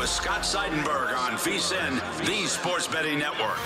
With 0.00 0.08
Scott 0.08 0.40
Seidenberg 0.40 1.14
on 1.14 1.32
VSIN, 1.32 2.00
the 2.24 2.46
sports 2.46 2.88
betting 2.88 3.18
network. 3.18 3.58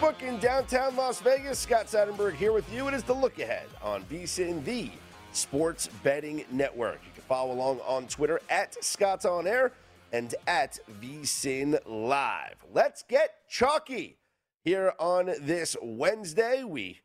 Book 0.00 0.22
in 0.22 0.38
downtown 0.38 0.94
Las 0.94 1.20
Vegas. 1.20 1.58
Scott 1.58 1.86
Seidenberg 1.86 2.34
here 2.34 2.52
with 2.52 2.72
you. 2.72 2.86
It 2.86 2.94
is 2.94 3.02
the 3.02 3.12
look 3.12 3.40
ahead 3.40 3.66
on 3.82 4.04
VSIN, 4.04 4.64
the 4.64 4.88
sports 5.32 5.88
betting 6.04 6.44
network. 6.52 7.00
You 7.04 7.10
can 7.12 7.24
follow 7.24 7.52
along 7.52 7.80
on 7.80 8.06
Twitter 8.06 8.40
at 8.48 8.84
Scott's 8.84 9.24
On 9.24 9.48
Air 9.48 9.72
and 10.12 10.32
at 10.46 10.78
VSIN 11.02 11.80
Live. 11.86 12.54
Let's 12.72 13.02
get 13.02 13.48
chalky 13.48 14.18
here 14.62 14.92
on 15.00 15.32
this 15.40 15.76
Wednesday. 15.82 16.62
We 16.62 17.00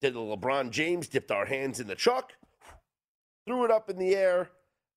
did 0.00 0.14
the 0.14 0.20
LeBron 0.20 0.70
James, 0.70 1.08
dipped 1.08 1.30
our 1.30 1.46
hands 1.46 1.80
in 1.80 1.86
the 1.86 1.94
chalk, 1.94 2.34
threw 3.46 3.64
it 3.64 3.70
up 3.70 3.90
in 3.90 3.98
the 3.98 4.14
air 4.14 4.50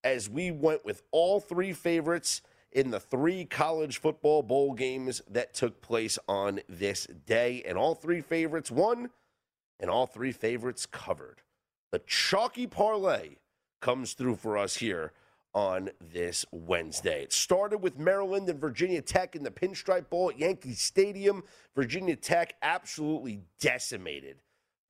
as 0.04 0.30
we 0.30 0.52
went 0.52 0.86
with 0.86 1.04
all 1.12 1.40
three 1.40 1.74
favorites 1.74 2.42
in 2.72 2.92
the 2.92 3.00
three 3.00 3.46
college 3.46 4.00
football 4.00 4.42
bowl 4.42 4.74
games 4.74 5.22
that 5.30 5.54
took 5.54 5.82
place 5.82 6.18
on 6.28 6.62
this 6.70 7.08
day. 7.26 7.64
And 7.66 7.78
all 7.78 7.96
three 7.96 8.22
favorites 8.22 8.72
won, 8.72 9.10
and 9.80 9.90
all 9.90 10.06
three 10.06 10.32
favorites 10.32 10.86
covered. 10.86 11.42
The 11.92 12.00
chalky 12.00 12.68
parlay 12.68 13.38
comes 13.82 14.14
through 14.14 14.36
for 14.36 14.58
us 14.58 14.78
here 14.78 15.12
on 15.54 15.90
this 16.00 16.46
Wednesday. 16.52 17.24
It 17.24 17.34
started 17.34 17.80
with 17.80 18.00
Maryland 18.00 18.48
and 18.48 18.60
Virginia 18.60 19.02
Tech 19.02 19.36
in 19.36 19.44
the 19.44 19.52
Pinstripe 19.52 20.10
Bowl 20.10 20.30
at 20.30 20.40
Yankee 20.40 20.74
Stadium. 20.74 21.44
Virginia 21.76 22.16
Tech 22.16 22.56
absolutely 22.62 23.42
decimated 23.60 24.38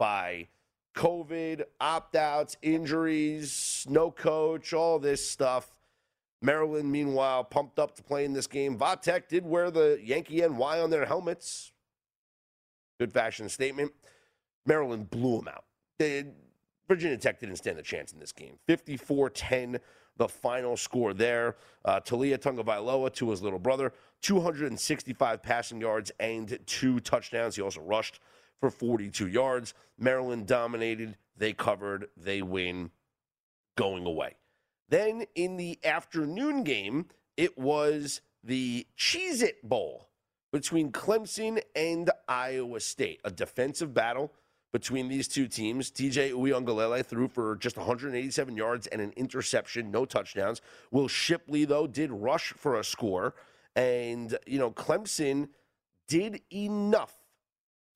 by 0.01 0.47
COVID, 0.95 1.61
opt 1.79 2.15
outs, 2.15 2.57
injuries, 2.63 3.85
no 3.87 4.09
coach, 4.09 4.73
all 4.73 4.97
this 4.97 5.29
stuff. 5.29 5.75
Maryland, 6.41 6.91
meanwhile, 6.91 7.43
pumped 7.43 7.77
up 7.77 7.95
to 7.97 8.01
play 8.01 8.25
in 8.25 8.33
this 8.33 8.47
game. 8.47 8.79
Vatek 8.79 9.27
did 9.27 9.45
wear 9.45 9.69
the 9.69 9.99
Yankee 10.03 10.41
NY 10.41 10.79
on 10.79 10.89
their 10.89 11.05
helmets. 11.05 11.71
Good 12.99 13.13
fashion 13.13 13.47
statement. 13.47 13.91
Maryland 14.65 15.11
blew 15.11 15.37
them 15.37 15.49
out. 15.49 15.65
They, 15.99 16.25
Virginia 16.87 17.17
Tech 17.17 17.39
didn't 17.39 17.57
stand 17.57 17.77
a 17.77 17.83
chance 17.83 18.11
in 18.11 18.17
this 18.19 18.31
game. 18.31 18.57
54 18.65 19.29
10, 19.29 19.79
the 20.17 20.27
final 20.27 20.75
score 20.77 21.13
there. 21.13 21.57
Uh, 21.85 21.99
Taulia 21.99 22.39
Tagovailoa 22.39 23.13
to 23.13 23.29
his 23.29 23.43
little 23.43 23.59
brother, 23.59 23.93
265 24.23 25.43
passing 25.43 25.79
yards 25.79 26.11
and 26.19 26.57
two 26.65 26.99
touchdowns. 27.01 27.55
He 27.55 27.61
also 27.61 27.81
rushed 27.81 28.19
for 28.61 28.69
42 28.69 29.27
yards. 29.27 29.73
Maryland 29.97 30.47
dominated. 30.47 31.17
They 31.35 31.51
covered. 31.51 32.07
They 32.15 32.41
win 32.41 32.91
going 33.75 34.05
away. 34.05 34.35
Then 34.87 35.25
in 35.35 35.57
the 35.57 35.79
afternoon 35.83 36.63
game, 36.63 37.07
it 37.35 37.57
was 37.57 38.21
the 38.43 38.87
Cheez 38.97 39.41
It 39.41 39.67
Bowl 39.67 40.07
between 40.51 40.91
Clemson 40.91 41.61
and 41.75 42.09
Iowa 42.27 42.79
State, 42.79 43.21
a 43.23 43.31
defensive 43.31 43.93
battle 43.93 44.31
between 44.73 45.07
these 45.07 45.27
two 45.27 45.47
teams. 45.47 45.91
DJ 45.91 46.31
Uiagalelei 46.31 47.05
threw 47.05 47.27
for 47.27 47.55
just 47.55 47.77
187 47.77 48.55
yards 48.55 48.87
and 48.87 49.01
an 49.01 49.13
interception, 49.15 49.91
no 49.91 50.05
touchdowns. 50.05 50.61
Will 50.91 51.07
Shipley, 51.07 51.65
though, 51.65 51.87
did 51.87 52.11
rush 52.11 52.53
for 52.53 52.77
a 52.77 52.83
score. 52.83 53.33
And, 53.75 54.37
you 54.45 54.59
know, 54.59 54.71
Clemson 54.71 55.49
did 56.07 56.41
enough 56.51 57.20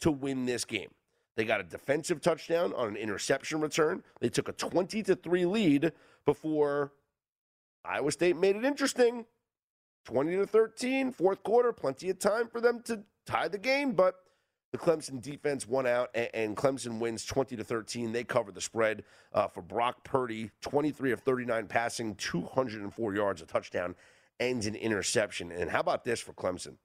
to 0.01 0.11
win 0.11 0.45
this 0.45 0.65
game. 0.65 0.89
They 1.35 1.45
got 1.45 1.59
a 1.59 1.63
defensive 1.63 2.21
touchdown 2.21 2.73
on 2.73 2.89
an 2.89 2.95
interception 2.95 3.59
return. 3.59 4.03
They 4.21 4.29
took 4.29 4.47
a 4.47 4.53
20 4.53 5.03
to 5.03 5.15
3 5.15 5.45
lead 5.45 5.91
before 6.25 6.93
Iowa 7.83 8.11
State 8.11 8.37
made 8.37 8.55
it 8.55 8.63
interesting. 8.63 9.25
20 10.05 10.35
to 10.37 10.45
13, 10.45 11.11
fourth 11.11 11.43
quarter, 11.43 11.73
plenty 11.73 12.09
of 12.09 12.19
time 12.19 12.47
for 12.47 12.61
them 12.61 12.81
to 12.83 13.03
tie 13.25 13.47
the 13.47 13.57
game, 13.57 13.93
but 13.93 14.15
the 14.71 14.77
Clemson 14.77 15.21
defense 15.21 15.67
won 15.67 15.87
out, 15.87 16.09
and, 16.13 16.55
Clemson 16.55 16.99
wins 16.99 17.25
20 17.25 17.55
to 17.55 17.63
13. 17.63 18.11
They 18.11 18.23
cover 18.23 18.51
the 18.51 18.61
spread 18.61 19.03
uh, 19.33 19.47
for 19.47 19.61
Brock 19.61 20.03
Purdy, 20.03 20.51
23 20.61 21.11
of 21.11 21.21
39 21.21 21.67
passing, 21.67 22.15
204 22.15 23.15
yards, 23.15 23.41
a 23.41 23.45
touchdown, 23.45 23.95
and 24.39 24.63
an 24.65 24.75
interception. 24.75 25.51
And 25.51 25.69
how 25.69 25.79
about 25.79 26.03
this 26.03 26.19
for 26.19 26.33
Clemson? 26.33 26.75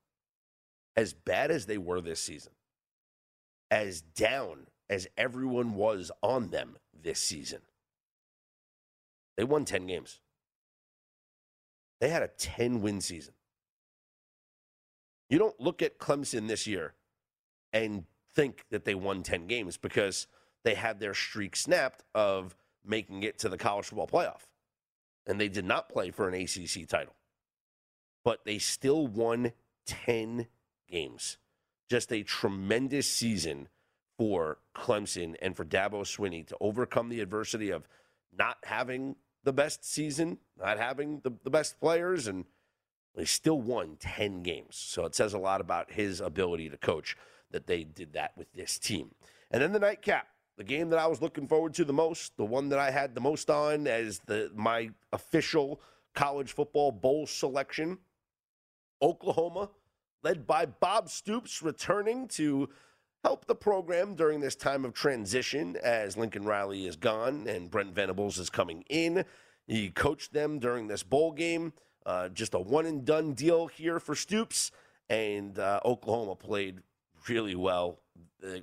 As 0.97 1.13
bad 1.13 1.51
as 1.51 1.67
they 1.67 1.79
were 1.79 2.01
this 2.01 2.21
season, 2.21 2.53
as 3.71 4.01
down 4.01 4.67
as 4.89 5.07
everyone 5.17 5.75
was 5.75 6.11
on 6.23 6.51
them 6.51 6.77
this 6.93 7.21
season, 7.21 7.61
they 9.37 9.45
won 9.45 9.65
10 9.65 9.87
games. 9.87 10.21
They 12.01 12.09
had 12.09 12.23
a 12.23 12.29
10 12.29 12.81
win 12.81 13.01
season. 13.01 13.35
You 15.29 15.39
don't 15.39 15.61
look 15.61 15.81
at 15.81 15.99
Clemson 15.99 16.49
this 16.49 16.67
year 16.67 16.95
and 17.73 18.05
think 18.35 18.65
that 18.71 18.85
they 18.85 18.95
won 18.95 19.23
10 19.23 19.47
games 19.47 19.77
because 19.77 20.27
they 20.65 20.75
had 20.75 20.99
their 20.99 21.15
streak 21.15 21.57
snapped 21.57 22.03
of 22.15 22.57
making 22.85 23.23
it 23.23 23.39
to 23.39 23.49
the 23.49 23.59
college 23.59 23.87
football 23.87 24.09
playoff. 24.09 24.47
And 25.27 25.41
they 25.41 25.49
did 25.49 25.65
not 25.65 25.89
play 25.89 26.11
for 26.11 26.29
an 26.29 26.35
ACC 26.35 26.89
title. 26.89 27.15
But 28.25 28.45
they 28.45 28.59
still 28.59 29.07
won 29.07 29.53
10 29.87 30.47
games. 30.91 31.39
Just 31.91 32.13
a 32.13 32.23
tremendous 32.23 33.11
season 33.11 33.69
for 34.17 34.59
Clemson 34.77 35.35
and 35.43 35.57
for 35.57 35.65
Dabo 35.65 36.03
Swinney 36.03 36.47
to 36.47 36.57
overcome 36.61 37.09
the 37.09 37.21
adversity 37.21 37.71
of 37.71 37.89
not 38.33 38.59
having 38.63 39.17
the 39.43 39.53
best 39.53 39.85
season, 39.85 40.39
not 40.59 40.79
having 40.79 41.21
the, 41.25 41.33
the 41.43 41.51
best 41.51 41.81
players, 41.81 42.27
and 42.27 42.45
they 43.17 43.25
still 43.25 43.61
won 43.61 43.97
10 43.99 44.43
games. 44.43 44.77
So 44.77 45.05
it 45.05 45.15
says 45.15 45.35
a 45.35 45.39
lot 45.39 45.61
about 45.61 45.91
his 45.91 46.21
ability 46.21 46.69
to 46.71 46.77
coach 46.77 47.17
that 47.51 47.67
they 47.67 47.83
did 47.83 48.13
that 48.13 48.33
with 48.37 48.53
this 48.53 48.79
team. 48.79 49.11
And 49.51 49.61
then 49.61 49.73
the 49.73 49.81
nightcap, 49.81 50.29
the 50.57 50.65
game 50.65 50.91
that 50.91 50.99
I 50.99 51.07
was 51.07 51.21
looking 51.21 51.49
forward 51.49 51.75
to 51.75 51.85
the 51.85 51.93
most, 51.93 52.37
the 52.37 52.45
one 52.45 52.69
that 52.69 52.79
I 52.79 52.91
had 52.91 53.15
the 53.15 53.21
most 53.21 53.51
on 53.51 53.87
as 53.87 54.21
the 54.27 54.51
my 54.55 54.91
official 55.13 55.81
college 56.15 56.53
football 56.53 56.93
bowl 56.93 57.27
selection. 57.27 57.99
Oklahoma, 59.03 59.71
led 60.23 60.47
by 60.47 60.67
Bob 60.67 61.09
Stoops, 61.09 61.63
returning 61.63 62.29
to 62.29 62.69
help 63.25 63.47
the 63.47 63.55
program 63.55 64.15
during 64.15 64.41
this 64.41 64.57
time 64.57 64.85
of 64.85 64.95
transition 64.95 65.77
as 65.83 66.17
Lincoln 66.17 66.45
Riley 66.45 66.87
is 66.87 66.97
gone 66.97 67.47
and 67.47 67.71
Brent 67.71 67.95
Venables 67.95 68.39
is 68.39 68.51
coming 68.51 68.85
in. 68.89 69.25
He 69.67 69.91
coached 69.91 70.33
them 70.33 70.59
during 70.59 70.89
this 70.89 71.03
bowl 71.03 71.33
game. 71.33 71.73
Uh, 72.07 72.29
just 72.31 72.55
a 72.55 72.59
one 72.59 72.87
and 72.87 73.05
done 73.05 73.35
deal 73.35 73.67
here 73.67 74.01
for 74.01 74.15
Stoops. 74.15 74.73
And 75.09 75.59
uh, 75.59 75.81
Oklahoma 75.85 76.35
played 76.35 76.81
really 77.29 77.55
well. 77.55 78.01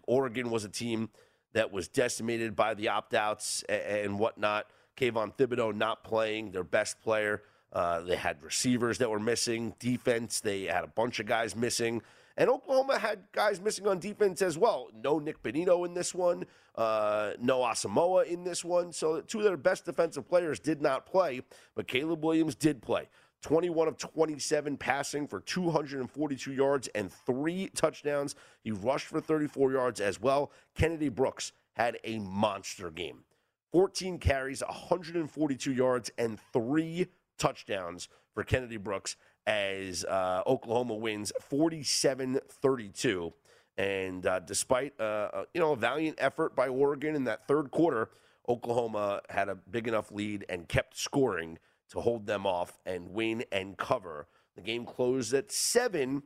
Oregon 0.08 0.50
was 0.50 0.66
a 0.66 0.70
team 0.70 1.10
that 1.54 1.72
was 1.72 1.88
decimated 1.88 2.56
by 2.56 2.74
the 2.74 2.90
opt 2.90 3.14
outs 3.14 3.64
and, 3.70 3.82
and, 3.82 4.20
whatnot. 4.20 4.68
Kayvon 4.96 5.36
Thibodeaux 5.38 5.76
not 5.76 6.04
playing, 6.04 6.52
their 6.52 6.64
best 6.64 7.00
player. 7.02 7.44
Uh, 7.74 8.02
they 8.02 8.16
had 8.16 8.42
receivers 8.44 8.98
that 8.98 9.10
were 9.10 9.20
missing, 9.20 9.76
defense, 9.80 10.40
they 10.40 10.64
had 10.64 10.84
a 10.84 10.88
bunch 10.88 11.20
of 11.20 11.26
guys 11.26 11.56
missing 11.56 12.02
And 12.38 12.50
Oklahoma 12.50 13.00
had 13.00 13.24
guys 13.32 13.60
missing 13.60 13.88
on 13.88 14.00
defense 14.00 14.42
as 14.44 14.58
well. 14.58 14.90
No 15.04 15.18
Nik 15.18 15.42
Bonitto 15.42 15.86
in 15.88 15.94
this 15.96 16.14
one, 16.14 16.46
uh, 16.76 17.32
no 17.40 17.60
Asamoah 17.62 18.26
in 18.28 18.44
this 18.44 18.64
one. 18.64 18.94
So 18.94 19.22
two 19.22 19.40
of 19.40 19.44
their 19.44 19.58
best 19.58 19.86
defensive 19.86 20.28
players 20.30 20.60
did 20.60 20.82
not 20.82 21.06
play, 21.08 21.42
but 21.76 21.88
Caleb 21.88 22.24
Williams 22.24 22.56
did 22.56 22.82
play. 22.82 23.10
21 23.42 23.88
of 23.88 23.98
27 23.98 24.78
passing 24.78 25.28
for 25.28 25.40
242 25.40 26.54
yards 26.54 26.88
and 26.96 27.12
three 27.12 27.70
touchdowns. 27.76 28.36
He 28.64 28.72
rushed 28.72 29.08
for 29.08 29.22
34 29.22 29.72
yards 29.72 30.02
as 30.02 30.20
well. 30.22 30.52
Kennedy 30.76 31.10
Brooks 31.10 31.52
had 31.74 31.98
a 32.04 32.20
monster 32.20 32.90
game. 32.90 33.24
14 33.72 34.18
carries, 34.18 34.62
142 34.62 35.72
yards, 35.74 36.10
and 36.18 36.40
three 36.52 37.08
touchdowns 37.38 38.10
for 38.34 38.44
Kennedy 38.44 38.78
Brooks 38.78 39.16
as 39.46 40.04
uh, 40.06 40.44
Oklahoma 40.46 40.96
wins 40.96 41.32
47 41.42 42.40
32. 42.50 43.34
And 43.78 44.26
uh, 44.26 44.40
despite 44.40 44.94
uh, 45.00 45.04
uh, 45.34 45.46
you 45.54 45.62
know 45.62 45.74
a 45.74 45.76
valiant 45.76 46.18
effort 46.20 46.56
by 46.56 46.68
Oregon 46.68 47.16
in 47.16 47.26
that 47.26 47.48
third 47.48 47.72
quarter, 47.72 48.10
Oklahoma 48.50 49.22
had 49.30 49.50
a 49.50 49.56
big 49.56 49.88
enough 49.88 50.12
lead 50.12 50.46
and 50.50 50.68
kept 50.68 50.98
scoring 50.98 51.60
to 51.90 52.02
hold 52.02 52.26
them 52.26 52.46
off 52.46 52.78
and 52.86 53.10
win 53.10 53.46
and 53.52 53.78
cover. 53.78 54.28
The 54.56 54.62
game 54.62 54.86
closed 54.86 55.34
at 55.34 55.52
seven. 55.52 56.24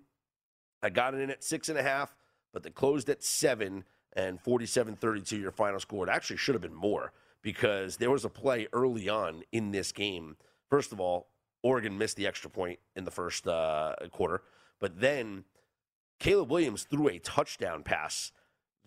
I 0.82 0.90
got 0.90 1.14
it 1.14 1.20
in 1.20 1.30
at 1.30 1.44
six 1.44 1.70
and 1.70 1.78
a 1.78 1.84
half, 1.84 2.16
but 2.54 2.64
they 2.64 2.70
closed 2.70 3.10
at 3.10 3.24
seven 3.24 3.84
and 4.14 4.40
47 4.42 4.96
32 4.96 5.38
your 5.38 5.52
final 5.52 5.80
score. 5.80 6.08
It 6.08 6.12
actually 6.12 6.38
should 6.38 6.56
have 6.56 6.62
been 6.62 6.74
more 6.74 7.12
because 7.42 7.98
there 7.98 8.12
was 8.12 8.26
a 8.26 8.30
play 8.30 8.68
early 8.74 9.10
on 9.10 9.44
in 9.52 9.72
this 9.72 9.92
game. 9.92 10.38
First 10.72 10.94
of 10.94 11.00
all, 11.00 11.28
Oregon 11.62 11.98
missed 11.98 12.16
the 12.16 12.26
extra 12.26 12.50
point 12.50 12.80
in 12.96 13.04
the 13.04 13.12
first 13.12 13.46
uh, 13.46 13.94
quarter, 14.12 14.42
but 14.80 15.00
then 15.00 15.44
Caleb 16.20 16.50
Williams 16.50 16.84
threw 16.84 17.10
a 17.10 17.20
touchdown 17.20 17.84
pass 17.84 18.32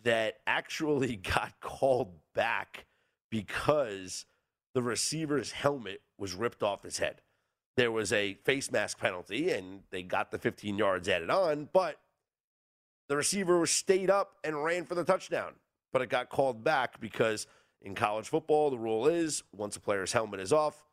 that 0.03 0.37
actually 0.47 1.17
got 1.35 1.61
called 1.61 2.15
back 2.35 2.87
because 3.31 4.25
the 4.75 4.83
receiver's 4.83 5.53
helmet 5.53 6.01
was 6.19 6.35
ripped 6.35 6.63
off 6.63 6.83
his 6.83 6.99
head. 6.99 7.21
There 7.77 7.93
was 7.93 8.13
a 8.13 8.35
face 8.45 8.73
mask 8.73 8.99
penalty, 8.99 9.51
and 9.51 9.81
they 9.91 10.03
got 10.03 10.31
the 10.31 10.39
15 10.39 10.79
yards 10.79 11.09
added 11.09 11.29
on, 11.29 11.69
but 11.73 11.97
the 13.09 13.17
receiver 13.17 13.67
stayed 13.67 14.11
up 14.11 14.37
and 14.43 14.65
ran 14.65 14.85
for 14.85 14.95
the 14.95 15.05
touchdown. 15.05 15.53
But 15.93 16.03
it 16.03 16.09
got 16.09 16.31
called 16.31 16.65
back 16.65 17.01
because 17.01 17.47
in 17.83 17.95
college 17.95 18.29
football, 18.29 18.71
the 18.71 18.79
rule 18.79 19.07
is 19.07 19.43
once 19.53 19.77
a 19.77 19.81
player's 19.81 20.13
helmet 20.13 20.41
is 20.41 20.53
off, 20.53 20.85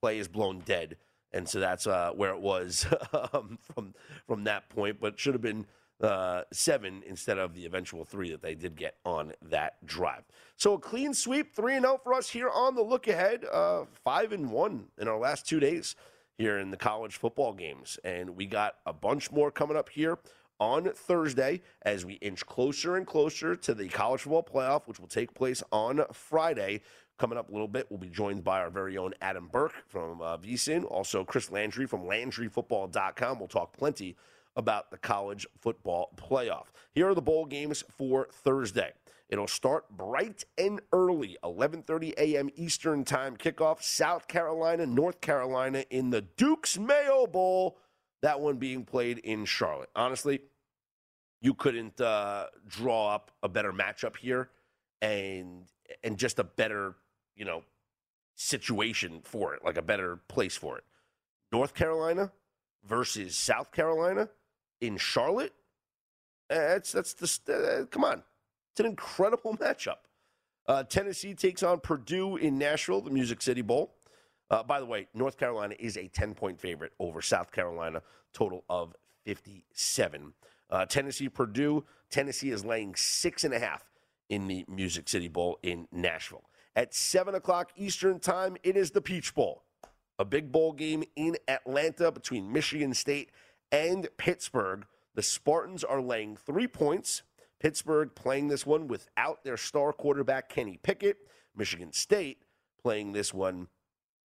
play 0.00 0.18
is 0.18 0.28
blown 0.28 0.60
dead. 0.60 0.96
And 1.32 1.48
so 1.48 1.60
that's 1.60 1.86
uh, 1.86 2.12
where 2.14 2.30
it 2.30 2.40
was 2.40 2.86
um, 3.32 3.58
from 3.60 3.94
from 4.26 4.44
that 4.44 4.68
point. 4.70 4.98
But 5.00 5.18
should 5.18 5.34
have 5.34 5.42
been 5.42 5.66
uh, 6.00 6.42
seven 6.52 7.02
instead 7.06 7.38
of 7.38 7.54
the 7.54 7.66
eventual 7.66 8.04
three 8.04 8.30
that 8.30 8.42
they 8.42 8.54
did 8.54 8.76
get 8.76 8.96
on 9.04 9.32
that 9.42 9.84
drive. 9.84 10.22
So 10.56 10.74
a 10.74 10.78
clean 10.78 11.12
sweep, 11.12 11.54
three 11.54 11.74
and 11.74 11.84
zero 11.84 11.94
oh 11.94 12.00
for 12.02 12.14
us 12.14 12.30
here 12.30 12.48
on 12.48 12.74
the 12.74 12.82
look 12.82 13.08
ahead. 13.08 13.44
Uh, 13.50 13.84
five 14.04 14.32
and 14.32 14.50
one 14.50 14.86
in 14.98 15.08
our 15.08 15.18
last 15.18 15.46
two 15.46 15.60
days 15.60 15.96
here 16.36 16.58
in 16.58 16.70
the 16.70 16.76
college 16.76 17.16
football 17.16 17.52
games, 17.52 17.98
and 18.04 18.30
we 18.30 18.46
got 18.46 18.76
a 18.86 18.92
bunch 18.92 19.30
more 19.32 19.50
coming 19.50 19.76
up 19.76 19.88
here 19.88 20.18
on 20.60 20.84
Thursday 20.92 21.62
as 21.82 22.04
we 22.04 22.14
inch 22.14 22.44
closer 22.46 22.96
and 22.96 23.06
closer 23.06 23.54
to 23.56 23.74
the 23.74 23.88
college 23.88 24.22
football 24.22 24.42
playoff, 24.42 24.86
which 24.86 24.98
will 25.00 25.08
take 25.08 25.34
place 25.34 25.62
on 25.72 26.04
Friday. 26.12 26.80
Coming 27.18 27.36
up 27.36 27.48
a 27.48 27.52
little 27.52 27.68
bit, 27.68 27.86
we'll 27.90 27.98
be 27.98 28.08
joined 28.08 28.44
by 28.44 28.60
our 28.60 28.70
very 28.70 28.96
own 28.96 29.12
Adam 29.20 29.48
Burke 29.50 29.74
from 29.88 30.22
uh, 30.22 30.36
VSIN, 30.38 30.84
also 30.84 31.24
Chris 31.24 31.50
Landry 31.50 31.84
from 31.84 32.02
LandryFootball.com. 32.02 33.38
We'll 33.38 33.48
talk 33.48 33.76
plenty 33.76 34.16
about 34.54 34.90
the 34.92 34.98
college 34.98 35.46
football 35.60 36.12
playoff. 36.16 36.66
Here 36.92 37.08
are 37.08 37.14
the 37.14 37.22
bowl 37.22 37.44
games 37.44 37.82
for 37.90 38.28
Thursday. 38.32 38.92
It'll 39.28 39.48
start 39.48 39.90
bright 39.90 40.44
and 40.56 40.80
early, 40.92 41.36
11:30 41.44 42.14
a.m. 42.18 42.50
Eastern 42.54 43.04
Time 43.04 43.36
kickoff. 43.36 43.82
South 43.82 44.26
Carolina, 44.28 44.86
North 44.86 45.20
Carolina 45.20 45.84
in 45.90 46.10
the 46.10 46.22
Duke's 46.22 46.78
Mayo 46.78 47.26
Bowl. 47.26 47.78
That 48.22 48.40
one 48.40 48.56
being 48.56 48.84
played 48.84 49.18
in 49.18 49.44
Charlotte. 49.44 49.90
Honestly, 49.94 50.40
you 51.42 51.52
couldn't 51.52 52.00
uh, 52.00 52.46
draw 52.66 53.14
up 53.14 53.32
a 53.42 53.48
better 53.48 53.72
matchup 53.72 54.16
here, 54.16 54.50
and 55.02 55.64
and 56.02 56.18
just 56.18 56.38
a 56.38 56.44
better, 56.44 56.96
you 57.38 57.44
know, 57.44 57.62
situation 58.34 59.20
for 59.24 59.54
it, 59.54 59.64
like 59.64 59.76
a 59.76 59.82
better 59.82 60.16
place 60.28 60.56
for 60.56 60.76
it. 60.76 60.84
North 61.50 61.74
Carolina 61.74 62.32
versus 62.86 63.34
South 63.34 63.72
Carolina 63.72 64.28
in 64.80 64.96
Charlotte. 64.96 65.54
That's 66.48 66.92
that's 66.92 67.14
the 67.14 67.82
uh, 67.82 67.86
come 67.86 68.04
on. 68.04 68.22
It's 68.72 68.80
an 68.80 68.86
incredible 68.86 69.56
matchup. 69.60 69.98
Uh, 70.66 70.82
Tennessee 70.82 71.34
takes 71.34 71.62
on 71.62 71.80
Purdue 71.80 72.36
in 72.36 72.58
Nashville, 72.58 73.00
the 73.00 73.10
Music 73.10 73.40
City 73.40 73.62
Bowl. 73.62 73.94
Uh, 74.50 74.62
by 74.62 74.80
the 74.80 74.86
way, 74.86 75.08
North 75.14 75.38
Carolina 75.38 75.74
is 75.78 75.96
a 75.96 76.08
10 76.08 76.34
point 76.34 76.60
favorite 76.60 76.92
over 76.98 77.22
South 77.22 77.52
Carolina, 77.52 78.02
total 78.32 78.64
of 78.68 78.94
57. 79.24 80.32
Uh, 80.70 80.84
Tennessee, 80.86 81.28
Purdue. 81.28 81.84
Tennessee 82.10 82.50
is 82.50 82.64
laying 82.64 82.94
six 82.94 83.44
and 83.44 83.54
a 83.54 83.58
half 83.58 83.84
in 84.28 84.46
the 84.46 84.64
Music 84.68 85.08
City 85.08 85.28
Bowl 85.28 85.58
in 85.62 85.88
Nashville. 85.90 86.44
At 86.78 86.94
7 86.94 87.34
o'clock 87.34 87.72
Eastern 87.74 88.20
Time, 88.20 88.56
it 88.62 88.76
is 88.76 88.92
the 88.92 89.00
Peach 89.00 89.34
Bowl, 89.34 89.64
a 90.16 90.24
big 90.24 90.52
bowl 90.52 90.72
game 90.72 91.02
in 91.16 91.36
Atlanta 91.48 92.12
between 92.12 92.52
Michigan 92.52 92.94
State 92.94 93.32
and 93.72 94.08
Pittsburgh. 94.16 94.86
The 95.16 95.22
Spartans 95.22 95.82
are 95.82 96.00
laying 96.00 96.36
three 96.36 96.68
points. 96.68 97.24
Pittsburgh 97.58 98.14
playing 98.14 98.46
this 98.46 98.64
one 98.64 98.86
without 98.86 99.42
their 99.42 99.56
star 99.56 99.92
quarterback, 99.92 100.48
Kenny 100.50 100.78
Pickett. 100.80 101.16
Michigan 101.56 101.92
State 101.92 102.44
playing 102.80 103.10
this 103.10 103.34
one, 103.34 103.66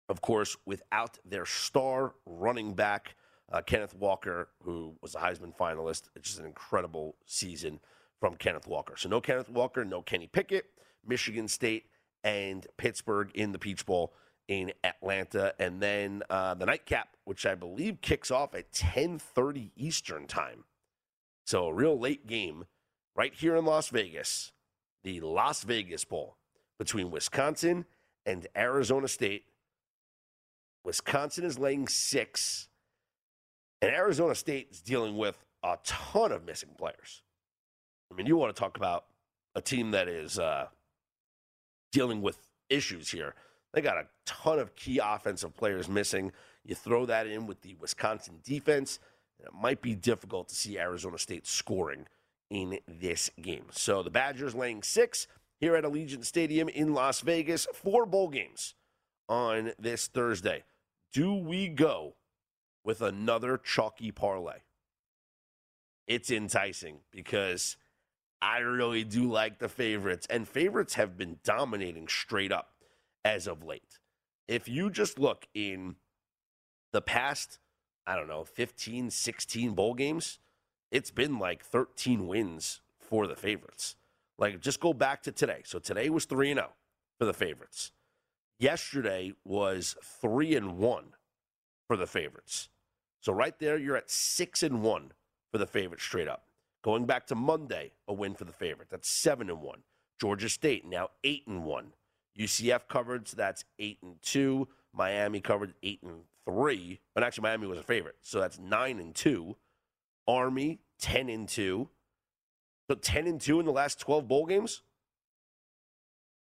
of 0.08 0.20
course, 0.20 0.56
without 0.64 1.18
their 1.24 1.44
star 1.44 2.14
running 2.24 2.72
back, 2.72 3.16
uh, 3.50 3.62
Kenneth 3.62 3.96
Walker, 3.96 4.50
who 4.62 4.94
was 5.02 5.16
a 5.16 5.18
Heisman 5.18 5.56
finalist. 5.56 6.02
It's 6.14 6.28
just 6.28 6.38
an 6.38 6.46
incredible 6.46 7.16
season 7.26 7.80
from 8.20 8.36
Kenneth 8.36 8.68
Walker. 8.68 8.94
So 8.96 9.08
no 9.08 9.20
Kenneth 9.20 9.50
Walker, 9.50 9.84
no 9.84 10.02
Kenny 10.02 10.28
Pickett. 10.28 10.66
Michigan 11.04 11.48
State 11.48 11.86
and 12.28 12.66
Pittsburgh 12.76 13.30
in 13.34 13.52
the 13.52 13.58
Peach 13.58 13.86
Bowl 13.86 14.12
in 14.48 14.70
Atlanta, 14.84 15.54
and 15.58 15.80
then 15.80 16.22
uh, 16.28 16.52
the 16.52 16.66
nightcap, 16.66 17.16
which 17.24 17.46
I 17.46 17.54
believe 17.54 18.02
kicks 18.02 18.30
off 18.30 18.54
at 18.54 18.70
10:30 18.70 19.70
Eastern 19.76 20.26
time. 20.26 20.64
So 21.46 21.66
a 21.66 21.72
real 21.72 21.98
late 21.98 22.26
game 22.26 22.66
right 23.16 23.32
here 23.32 23.56
in 23.56 23.64
Las 23.64 23.88
Vegas, 23.88 24.52
the 25.04 25.20
Las 25.20 25.62
Vegas 25.62 26.04
Bowl 26.04 26.36
between 26.78 27.10
Wisconsin 27.10 27.86
and 28.26 28.46
Arizona 28.54 29.08
State. 29.08 29.46
Wisconsin 30.84 31.44
is 31.44 31.58
laying 31.58 31.88
six, 31.88 32.68
and 33.80 33.90
Arizona 33.90 34.34
State 34.34 34.68
is 34.70 34.82
dealing 34.82 35.16
with 35.16 35.42
a 35.62 35.78
ton 35.82 36.30
of 36.32 36.44
missing 36.44 36.74
players. 36.76 37.22
I 38.12 38.16
mean, 38.16 38.26
you 38.26 38.36
want 38.36 38.54
to 38.54 38.60
talk 38.60 38.76
about 38.76 39.06
a 39.54 39.62
team 39.62 39.92
that 39.92 40.08
is 40.08 40.38
uh, 40.38 40.68
dealing 41.98 42.22
with 42.22 42.38
issues 42.70 43.10
here. 43.10 43.34
They 43.74 43.80
got 43.80 43.96
a 43.96 44.06
ton 44.24 44.60
of 44.60 44.76
key 44.76 45.00
offensive 45.02 45.56
players 45.56 45.88
missing. 45.88 46.30
You 46.64 46.76
throw 46.76 47.06
that 47.06 47.26
in 47.26 47.48
with 47.48 47.62
the 47.62 47.74
Wisconsin 47.80 48.38
defense, 48.44 49.00
and 49.36 49.48
it 49.48 49.52
might 49.52 49.82
be 49.82 49.96
difficult 49.96 50.48
to 50.50 50.54
see 50.54 50.78
Arizona 50.78 51.18
State 51.18 51.44
scoring 51.44 52.06
in 52.50 52.78
this 52.86 53.30
game. 53.42 53.64
So 53.72 54.04
the 54.04 54.10
Badgers 54.10 54.54
laying 54.54 54.84
six 54.84 55.26
here 55.58 55.74
at 55.74 55.82
Allegiant 55.82 56.24
Stadium 56.24 56.68
in 56.68 56.94
Las 56.94 57.20
Vegas. 57.20 57.66
Four 57.74 58.06
bowl 58.06 58.28
games 58.28 58.74
on 59.28 59.72
this 59.76 60.06
Thursday. 60.06 60.62
Do 61.12 61.34
we 61.34 61.66
go 61.66 62.14
with 62.84 63.02
another 63.02 63.58
chalky 63.58 64.12
parlay? 64.12 64.58
It's 66.06 66.30
enticing 66.30 67.00
because 67.10 67.76
I 68.40 68.58
really 68.58 69.04
do 69.04 69.30
like 69.30 69.58
the 69.58 69.68
favorites, 69.68 70.26
and 70.30 70.46
favorites 70.46 70.94
have 70.94 71.16
been 71.16 71.38
dominating 71.42 72.06
straight 72.08 72.52
up 72.52 72.70
as 73.24 73.46
of 73.46 73.64
late. 73.64 73.98
If 74.46 74.68
you 74.68 74.90
just 74.90 75.18
look 75.18 75.46
in 75.54 75.96
the 76.92 77.02
past, 77.02 77.58
I 78.06 78.16
don't 78.16 78.28
know, 78.28 78.44
15, 78.44 79.10
16 79.10 79.72
bowl 79.72 79.94
games, 79.94 80.38
it's 80.90 81.10
been 81.10 81.38
like 81.38 81.64
13 81.64 82.26
wins 82.26 82.80
for 82.98 83.26
the 83.26 83.36
favorites. 83.36 83.96
Like 84.38 84.60
just 84.60 84.80
go 84.80 84.92
back 84.94 85.22
to 85.24 85.32
today. 85.32 85.62
So 85.64 85.78
today 85.78 86.08
was 86.08 86.24
3 86.24 86.52
and 86.52 86.58
0 86.58 86.70
for 87.18 87.24
the 87.24 87.34
favorites. 87.34 87.92
Yesterday 88.58 89.32
was 89.44 89.96
3 90.02 90.54
and 90.54 90.78
1 90.78 91.04
for 91.86 91.96
the 91.96 92.06
favorites. 92.06 92.68
So 93.20 93.32
right 93.32 93.58
there 93.58 93.76
you're 93.76 93.96
at 93.96 94.10
6 94.10 94.62
and 94.62 94.82
1 94.82 95.12
for 95.50 95.58
the 95.58 95.66
favorites 95.66 96.04
straight 96.04 96.28
up. 96.28 96.47
Going 96.82 97.06
back 97.06 97.26
to 97.26 97.34
Monday, 97.34 97.92
a 98.06 98.12
win 98.12 98.34
for 98.34 98.44
the 98.44 98.52
favorite. 98.52 98.88
That's 98.90 99.08
7 99.08 99.50
and 99.50 99.60
1. 99.60 99.78
Georgia 100.20 100.48
State 100.48 100.86
now 100.86 101.10
8 101.24 101.46
and 101.46 101.64
1. 101.64 101.92
UCF 102.38 102.88
covered, 102.88 103.28
so 103.28 103.36
that's 103.36 103.64
eight 103.78 103.98
and 104.02 104.14
two. 104.22 104.68
Miami 104.94 105.40
covered 105.40 105.74
eight 105.82 106.00
and 106.02 106.22
three, 106.46 107.00
but 107.14 107.24
actually 107.24 107.42
Miami 107.42 107.66
was 107.66 107.78
a 107.78 107.82
favorite, 107.82 108.16
so 108.22 108.40
that's 108.40 108.58
nine 108.58 108.98
and 108.98 109.14
two. 109.14 109.56
Army 110.26 110.78
10 111.00 111.28
and 111.28 111.48
2. 111.48 111.88
So 112.90 112.94
10 112.94 113.26
and 113.26 113.40
2 113.40 113.60
in 113.60 113.66
the 113.66 113.72
last 113.72 113.98
12 114.00 114.28
bowl 114.28 114.46
games 114.46 114.82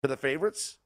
for 0.02 0.08
the 0.08 0.18
favorites. 0.18 0.78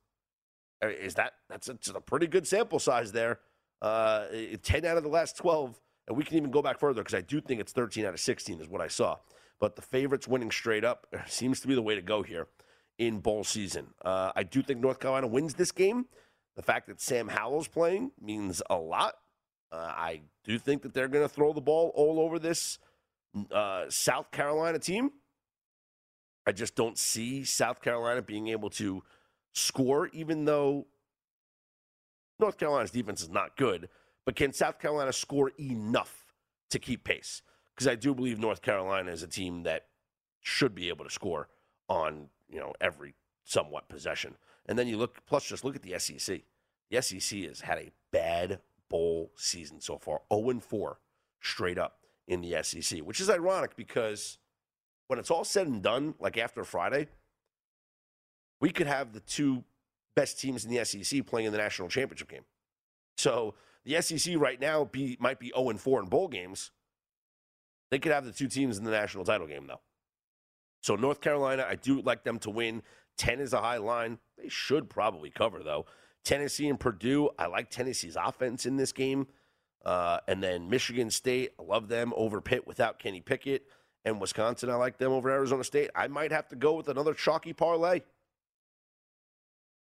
Is 0.81 1.15
that 1.15 1.33
that's 1.49 1.69
a, 1.69 1.77
a 1.95 2.01
pretty 2.01 2.27
good 2.27 2.47
sample 2.47 2.79
size 2.79 3.11
there? 3.11 3.39
Uh, 3.81 4.25
10 4.61 4.85
out 4.85 4.97
of 4.97 5.03
the 5.03 5.09
last 5.09 5.37
12, 5.37 5.79
and 6.07 6.17
we 6.17 6.23
can 6.23 6.37
even 6.37 6.49
go 6.49 6.61
back 6.61 6.79
further 6.79 7.01
because 7.01 7.13
I 7.13 7.21
do 7.21 7.39
think 7.39 7.61
it's 7.61 7.71
13 7.71 8.05
out 8.05 8.13
of 8.13 8.19
16 8.19 8.61
is 8.61 8.67
what 8.67 8.81
I 8.81 8.87
saw. 8.87 9.17
But 9.59 9.75
the 9.75 9.81
favorites 9.81 10.27
winning 10.27 10.51
straight 10.51 10.83
up 10.83 11.07
seems 11.27 11.59
to 11.61 11.67
be 11.67 11.75
the 11.75 11.81
way 11.81 11.95
to 11.95 12.01
go 12.01 12.23
here 12.23 12.47
in 12.97 13.19
bowl 13.19 13.43
season. 13.43 13.87
Uh, 14.03 14.31
I 14.35 14.43
do 14.43 14.61
think 14.61 14.79
North 14.79 14.99
Carolina 14.99 15.27
wins 15.27 15.53
this 15.53 15.71
game. 15.71 16.05
The 16.55 16.63
fact 16.63 16.87
that 16.87 16.99
Sam 16.99 17.27
Howell's 17.27 17.67
playing 17.67 18.11
means 18.19 18.61
a 18.69 18.77
lot. 18.77 19.15
Uh, 19.71 19.75
I 19.75 20.21
do 20.43 20.57
think 20.57 20.81
that 20.81 20.93
they're 20.93 21.07
going 21.07 21.23
to 21.23 21.33
throw 21.33 21.53
the 21.53 21.61
ball 21.61 21.91
all 21.93 22.19
over 22.19 22.39
this 22.39 22.79
uh, 23.51 23.85
South 23.89 24.31
Carolina 24.31 24.79
team. 24.79 25.11
I 26.47 26.53
just 26.53 26.75
don't 26.75 26.97
see 26.97 27.43
South 27.43 27.81
Carolina 27.81 28.21
being 28.21 28.47
able 28.47 28.69
to 28.71 29.03
score, 29.53 30.07
even 30.13 30.45
though 30.45 30.87
North 32.39 32.57
Carolina's 32.57 32.91
defense 32.91 33.21
is 33.21 33.29
not 33.29 33.57
good. 33.57 33.89
But 34.25 34.35
can 34.35 34.53
South 34.53 34.79
Carolina 34.79 35.13
score 35.13 35.51
enough 35.59 36.25
to 36.71 36.79
keep 36.79 37.03
pace? 37.03 37.41
Because 37.77 37.88
I 37.88 37.96
do 37.96 38.15
believe 38.15 38.39
North 38.39 38.63
Carolina 38.63 39.12
is 39.12 39.22
a 39.22 39.27
team 39.27 39.62
that 39.63 39.86
should 40.41 40.74
be 40.74 40.89
able 40.89 41.05
to 41.05 41.12
score 41.12 41.48
on 41.88 42.29
you 42.50 42.60
know 42.60 42.74
every 42.81 43.13
somewhat 43.43 43.88
possession. 43.88 44.36
And 44.65 44.77
then 44.77 44.88
you 44.88 44.98
look, 44.98 45.25
plus 45.25 45.46
just 45.46 45.63
look 45.63 45.75
at 45.75 45.84
the 45.84 45.98
SEC. 46.00 46.41
The 46.89 47.01
SEC 47.01 47.39
has 47.43 47.62
had 47.62 47.77
a 47.77 47.91
bad 48.12 48.60
bowl 48.89 49.31
season 49.36 49.79
so 49.79 49.98
far, 49.98 50.22
0 50.34 50.50
and 50.50 50.63
4 50.63 51.00
straight 51.41 51.77
up 51.77 52.00
in 52.27 52.41
the 52.41 52.62
SEC, 52.63 53.00
which 53.00 53.19
is 53.19 53.29
ironic 53.29 53.75
because 53.75 54.38
when 55.07 55.19
it's 55.19 55.31
all 55.31 55.43
said 55.43 55.67
and 55.67 55.81
done, 55.81 56.15
like 56.19 56.38
after 56.38 56.63
Friday, 56.63 57.07
we 58.60 58.72
could 58.72 58.88
have 58.88 59.13
the 59.13 59.19
two 59.22 59.63
best 60.15 60.39
teams 60.39 60.65
in 60.65 60.72
the 60.72 60.84
SEC 60.84 61.25
playing 61.25 61.46
in 61.46 61.51
the 61.51 61.57
national 61.57 61.88
championship 61.89 62.29
game. 62.29 62.43
So 63.17 63.55
the 63.86 64.01
SEC 64.01 64.36
right 64.38 64.60
now 64.60 64.86
be 64.86 65.17
might 65.19 65.39
be 65.39 65.51
0 65.55 65.77
4 65.77 66.01
in 66.01 66.10
bowl 66.10 66.27
games. 66.27 66.72
They 67.89 68.00
could 68.00 68.12
have 68.12 68.25
the 68.25 68.32
two 68.32 68.48
teams 68.48 68.77
in 68.77 68.84
the 68.84 68.91
national 68.91 69.25
title 69.25 69.48
game 69.48 69.67
though. 69.67 69.82
So 70.82 70.96
North 70.96 71.22
Carolina, 71.22 71.65
I 71.67 71.75
do 71.75 72.01
like 72.01 72.24
them 72.24 72.39
to 72.39 72.50
win. 72.50 72.84
10 73.17 73.39
is 73.39 73.53
a 73.53 73.62
high 73.62 73.77
line. 73.77 74.20
They 74.38 74.50
should 74.50 74.89
probably 74.89 75.29
cover 75.29 75.63
though. 75.63 75.86
Tennessee 76.24 76.67
and 76.67 76.79
Purdue, 76.79 77.29
I 77.39 77.48
like 77.48 77.70
Tennessee's 77.70 78.17
offense 78.22 78.65
in 78.65 78.77
this 78.77 78.91
game. 78.91 79.27
Uh, 79.86 80.20
and 80.27 80.44
then 80.44 80.70
Michigan 80.70 81.10
State, 81.10 81.51
I 81.60 81.63
love 81.63 81.88
them 81.88 82.13
over 82.15 82.41
Pitt 82.41 82.67
without 82.67 83.00
Kenny 83.00 83.22
Pickett. 83.22 83.65
And 84.03 84.20
Wisconsin, 84.20 84.70
I 84.70 84.75
like 84.75 84.98
them 84.98 85.12
over 85.12 85.29
Arizona 85.29 85.63
State. 85.63 85.89
I 85.96 86.08
might 86.08 86.32
have 86.32 86.48
to 86.50 86.56
go 86.56 86.74
with 86.74 86.89
another 86.89 87.13
chalky 87.13 87.53
parlay. 87.53 87.96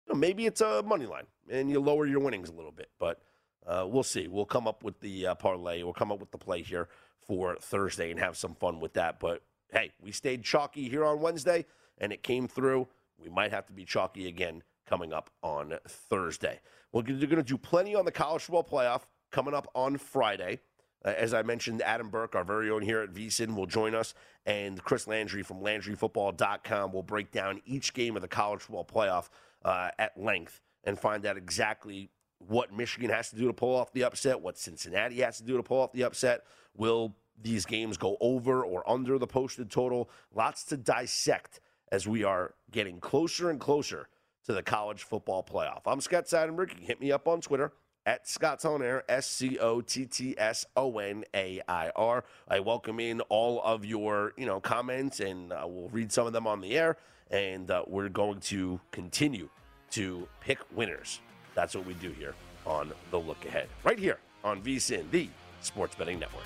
You 0.08 0.14
know, 0.14 0.16
maybe 0.16 0.46
it's 0.46 0.62
a 0.62 0.84
money 0.84 1.06
line 1.06 1.26
and 1.50 1.70
you 1.70 1.80
lower 1.80 2.06
your 2.06 2.20
winnings 2.20 2.50
a 2.50 2.54
little 2.54 2.72
bit, 2.72 2.90
but 3.00 3.22
uh, 3.66 3.86
we'll 3.88 4.04
see. 4.04 4.28
We'll 4.28 4.46
come 4.46 4.68
up 4.68 4.84
with 4.84 5.00
the 5.00 5.28
uh, 5.28 5.36
parlay. 5.36 5.84
We'll 5.84 5.94
come 5.94 6.12
up 6.12 6.20
with 6.20 6.32
the 6.32 6.38
play 6.38 6.62
here 6.62 6.90
for 7.22 7.56
Thursday 7.60 8.12
and 8.12 8.20
have 8.20 8.38
some 8.38 8.56
fun 8.56 8.80
with 8.80 8.94
that. 8.94 9.20
But 9.20 9.44
hey, 9.72 9.92
we 10.02 10.12
stayed 10.12 10.44
chalky 10.44 10.90
here 10.90 11.06
on 11.06 11.22
Wednesday 11.22 11.66
and 11.98 12.12
it 12.12 12.24
came 12.24 12.48
through. 12.48 12.88
We 13.18 13.30
might 13.30 13.52
have 13.52 13.66
to 13.68 13.74
be 13.74 13.86
chalky 13.86 14.28
again 14.28 14.64
coming 14.88 15.14
up 15.14 15.30
on 15.44 15.76
Thursday. 15.88 16.60
We're 16.92 17.04
going 17.04 17.20
to 17.20 17.44
do 17.44 17.58
plenty 17.58 17.96
on 17.96 18.06
the 18.06 18.12
college 18.12 18.44
football 18.44 18.64
playoff 18.64 19.04
coming 19.32 19.54
up 19.54 19.68
on 19.76 19.98
Friday. 19.98 20.60
Uh, 21.06 21.14
as 21.16 21.34
I 21.34 21.44
mentioned, 21.44 21.82
Adam 21.82 22.10
Burke, 22.10 22.36
our 22.36 22.44
very 22.44 22.70
own 22.70 22.82
here 22.82 23.02
at 23.02 23.14
VSIN, 23.14 23.56
will 23.56 23.68
join 23.68 23.96
us, 23.96 24.14
and 24.46 24.84
Chris 24.84 25.08
Landry 25.08 25.44
from 25.44 25.62
LandryFootball.com 25.62 26.92
will 26.92 27.04
break 27.04 27.32
down 27.32 27.62
each 27.66 27.94
game 27.94 28.16
of 28.16 28.22
the 28.22 28.28
college 28.28 28.62
football 28.62 28.86
playoff 28.86 29.30
uh, 29.64 29.92
at 29.98 30.20
length 30.20 30.60
and 30.84 31.00
find 31.00 31.26
out 31.26 31.38
exactly 31.38 32.10
what 32.48 32.74
Michigan 32.74 33.10
has 33.10 33.30
to 33.30 33.36
do 33.36 33.48
to 33.48 33.54
pull 33.54 33.76
off 33.76 33.92
the 33.92 34.04
upset, 34.04 34.42
what 34.42 34.58
Cincinnati 34.58 35.22
has 35.22 35.38
to 35.38 35.44
do 35.44 35.58
to 35.58 35.64
pull 35.64 35.82
off 35.82 35.92
the 35.92 36.04
upset. 36.04 36.46
Will 36.78 37.16
these 37.42 37.66
games 37.66 37.98
go 37.98 38.18
over 38.20 38.64
or 38.64 38.90
under 38.90 39.18
the 39.18 39.28
posted 39.28 39.70
total? 39.70 40.10
Lots 40.34 40.64
to 40.66 40.78
dissect 40.78 41.60
as 41.92 42.08
we 42.08 42.24
are 42.24 42.54
getting 42.72 43.00
closer 43.00 43.50
and 43.50 43.60
closer 43.60 44.08
to 44.46 44.54
the 44.54 44.64
college 44.64 45.04
football 45.04 45.44
playoff. 45.44 45.82
I'm 45.86 46.02
Scott 46.02 46.26
Seidenberg. 46.26 46.70
You 46.70 46.76
can 46.76 46.86
hit 46.86 47.02
me 47.02 47.12
up 47.12 47.28
on 47.28 47.42
Twitter 47.42 47.74
at 48.06 48.28
Scott's 48.28 48.66
on 48.66 48.82
Air, 48.82 49.04
S 49.10 49.28
C 49.28 49.60
O 49.60 49.82
T 49.82 50.06
T 50.06 50.36
S 50.38 50.66
O 50.76 50.98
N 50.98 51.24
A 51.36 51.62
I 51.68 51.92
R. 51.96 52.24
I 52.48 52.60
welcome 52.60 53.00
in 53.00 53.22
all 53.22 53.62
of 53.64 53.86
your 53.86 54.34
you 54.38 54.46
know 54.46 54.60
comments, 54.60 55.20
and 55.20 55.52
uh, 55.52 55.66
we'll 55.68 55.90
read 55.90 56.12
some 56.12 56.26
of 56.26 56.34
them 56.34 56.48
on 56.48 56.62
the 56.62 56.78
air. 56.78 56.98
And 57.30 57.70
uh, 57.70 57.84
we're 57.86 58.10
going 58.10 58.40
to 58.40 58.80
continue 58.92 59.50
to 59.92 60.28
pick 60.42 60.58
winners. 60.74 61.22
That's 61.60 61.76
what 61.76 61.86
we 61.86 61.94
do 61.96 62.12
here 62.12 62.36
on 62.66 62.94
the 63.12 63.20
Look 63.20 63.44
Ahead, 63.44 63.68
right 63.84 64.00
here 64.00 64.18
on 64.46 64.62
VSIN, 64.62 65.12
the 65.12 65.28
Sports 65.60 65.94
Betting 65.94 66.18
Network. 66.18 66.46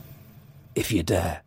if 0.75 0.91
you 0.91 1.03
dare. 1.03 1.41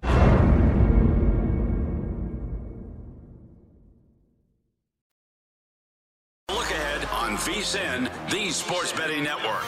Look 6.51 6.71
ahead 6.71 7.05
on 7.07 7.37
VSIN, 7.39 8.11
the 8.31 8.51
Sports 8.51 8.93
Betting 8.93 9.25
Network. 9.25 9.65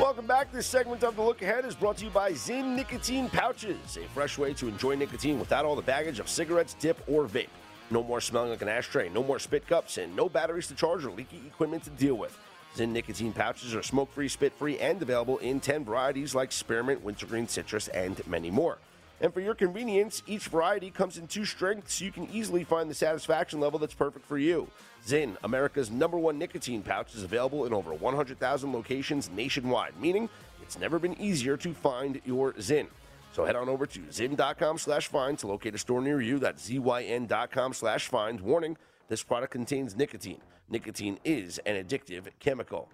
Welcome 0.00 0.26
back. 0.26 0.50
This 0.50 0.66
segment 0.66 1.04
of 1.04 1.14
The 1.14 1.22
Look 1.22 1.42
Ahead 1.42 1.64
is 1.64 1.76
brought 1.76 1.98
to 1.98 2.04
you 2.04 2.10
by 2.10 2.32
Zyn 2.32 2.74
Nicotine 2.74 3.28
Pouches, 3.28 3.96
a 3.96 4.08
fresh 4.08 4.36
way 4.36 4.52
to 4.54 4.66
enjoy 4.66 4.96
nicotine 4.96 5.38
without 5.38 5.64
all 5.64 5.76
the 5.76 5.82
baggage 5.82 6.18
of 6.18 6.28
cigarettes, 6.28 6.74
dip, 6.74 7.00
or 7.06 7.26
vape. 7.26 7.46
No 7.90 8.02
more 8.02 8.20
smelling 8.20 8.50
like 8.50 8.62
an 8.62 8.68
ashtray, 8.68 9.10
no 9.10 9.22
more 9.22 9.38
spit 9.38 9.66
cups, 9.66 9.98
and 9.98 10.16
no 10.16 10.28
batteries 10.28 10.66
to 10.68 10.74
charge 10.74 11.04
or 11.04 11.12
leaky 11.12 11.42
equipment 11.46 11.84
to 11.84 11.90
deal 11.90 12.16
with. 12.16 12.36
Zyn 12.76 12.88
Nicotine 12.88 13.32
Pouches 13.32 13.74
are 13.74 13.82
smoke 13.82 14.10
free, 14.12 14.28
spit 14.28 14.52
free, 14.54 14.78
and 14.78 15.00
available 15.02 15.38
in 15.38 15.60
10 15.60 15.84
varieties 15.84 16.34
like 16.34 16.50
spearmint, 16.52 17.02
wintergreen, 17.02 17.46
citrus, 17.46 17.88
and 17.88 18.26
many 18.26 18.50
more. 18.50 18.78
And 19.20 19.32
for 19.32 19.40
your 19.40 19.54
convenience, 19.54 20.22
each 20.26 20.48
variety 20.48 20.90
comes 20.90 21.18
in 21.18 21.28
two 21.28 21.44
strengths 21.44 21.94
so 21.94 22.04
you 22.04 22.10
can 22.10 22.28
easily 22.32 22.64
find 22.64 22.90
the 22.90 22.94
satisfaction 22.94 23.60
level 23.60 23.78
that's 23.78 23.94
perfect 23.94 24.26
for 24.26 24.38
you. 24.38 24.68
Zyn, 25.06 25.36
America's 25.44 25.90
number 25.90 26.18
one 26.18 26.38
nicotine 26.38 26.82
pouch, 26.82 27.14
is 27.14 27.22
available 27.22 27.66
in 27.66 27.72
over 27.72 27.92
100,000 27.92 28.72
locations 28.72 29.30
nationwide, 29.30 29.92
meaning 30.00 30.28
it's 30.62 30.78
never 30.78 30.98
been 30.98 31.20
easier 31.20 31.56
to 31.58 31.74
find 31.74 32.20
your 32.24 32.52
Zyn. 32.54 32.86
So 33.32 33.44
head 33.44 33.56
on 33.56 33.68
over 33.68 33.86
to 33.86 33.98
zyn.com 34.00 34.78
slash 34.78 35.08
find 35.08 35.38
to 35.38 35.46
locate 35.46 35.74
a 35.74 35.78
store 35.78 36.02
near 36.02 36.20
you. 36.20 36.38
That's 36.38 36.68
zyn.com 36.68 37.72
slash 37.72 38.08
find. 38.08 38.40
Warning, 38.40 38.76
this 39.08 39.22
product 39.22 39.52
contains 39.52 39.96
nicotine. 39.96 40.40
Nicotine 40.72 41.18
is 41.22 41.58
an 41.66 41.76
addictive 41.76 42.28
chemical. 42.40 42.88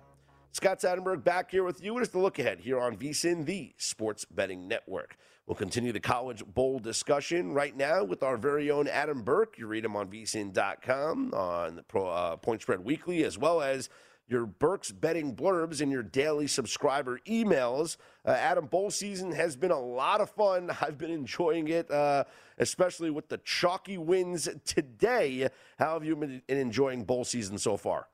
Scott 0.51 0.81
Seidenberg 0.81 1.23
back 1.23 1.49
here 1.49 1.63
with 1.63 1.81
you. 1.81 1.97
It 1.97 2.03
is 2.03 2.09
the 2.09 2.19
look 2.19 2.41
ahead 2.41 2.59
here 2.59 2.81
on 2.81 2.97
VSIN, 2.97 3.47
the 3.47 3.73
Sports 3.77 4.25
Betting 4.25 4.67
Network. 4.67 5.17
We'll 5.47 5.55
continue 5.55 5.93
the 5.93 6.01
College 6.01 6.45
Bowl 6.45 6.81
discussion 6.81 7.53
right 7.53 7.77
now 7.77 8.03
with 8.03 8.25
our 8.25 8.37
very 8.37 8.69
own 8.69 8.89
Adam 8.89 9.23
Burke. 9.23 9.59
You 9.59 9.69
read 9.69 9.85
him 9.85 9.95
on 9.95 10.09
vsin.com, 10.09 11.33
on 11.33 11.77
the 11.77 11.85
Pro, 11.85 12.09
uh, 12.09 12.37
Point 12.37 12.63
Spread 12.63 12.85
Weekly, 12.85 13.23
as 13.23 13.39
well 13.39 13.63
as 13.63 13.89
your 14.27 14.45
Burke's 14.45 14.91
betting 14.91 15.37
blurbs 15.37 15.81
and 15.81 15.93
your 15.93 16.03
daily 16.03 16.49
subscriber 16.49 17.21
emails. 17.29 17.97
Uh, 18.27 18.31
Adam, 18.33 18.67
bowl 18.67 18.91
season 18.91 19.31
has 19.31 19.55
been 19.57 19.71
a 19.71 19.79
lot 19.79 20.21
of 20.21 20.31
fun. 20.31 20.71
I've 20.81 20.99
been 20.99 21.13
enjoying 21.13 21.69
it, 21.69 21.89
uh, 21.93 22.25
especially 22.59 23.11
with 23.11 23.29
the 23.29 23.39
chalky 23.39 23.99
wins 23.99 24.49
today. 24.65 25.49
How 25.79 25.95
have 25.95 26.05
you 26.05 26.17
been 26.17 26.43
enjoying 26.49 27.05
bowl 27.05 27.25
season 27.25 27.59
so 27.59 27.77
far? 27.77 28.09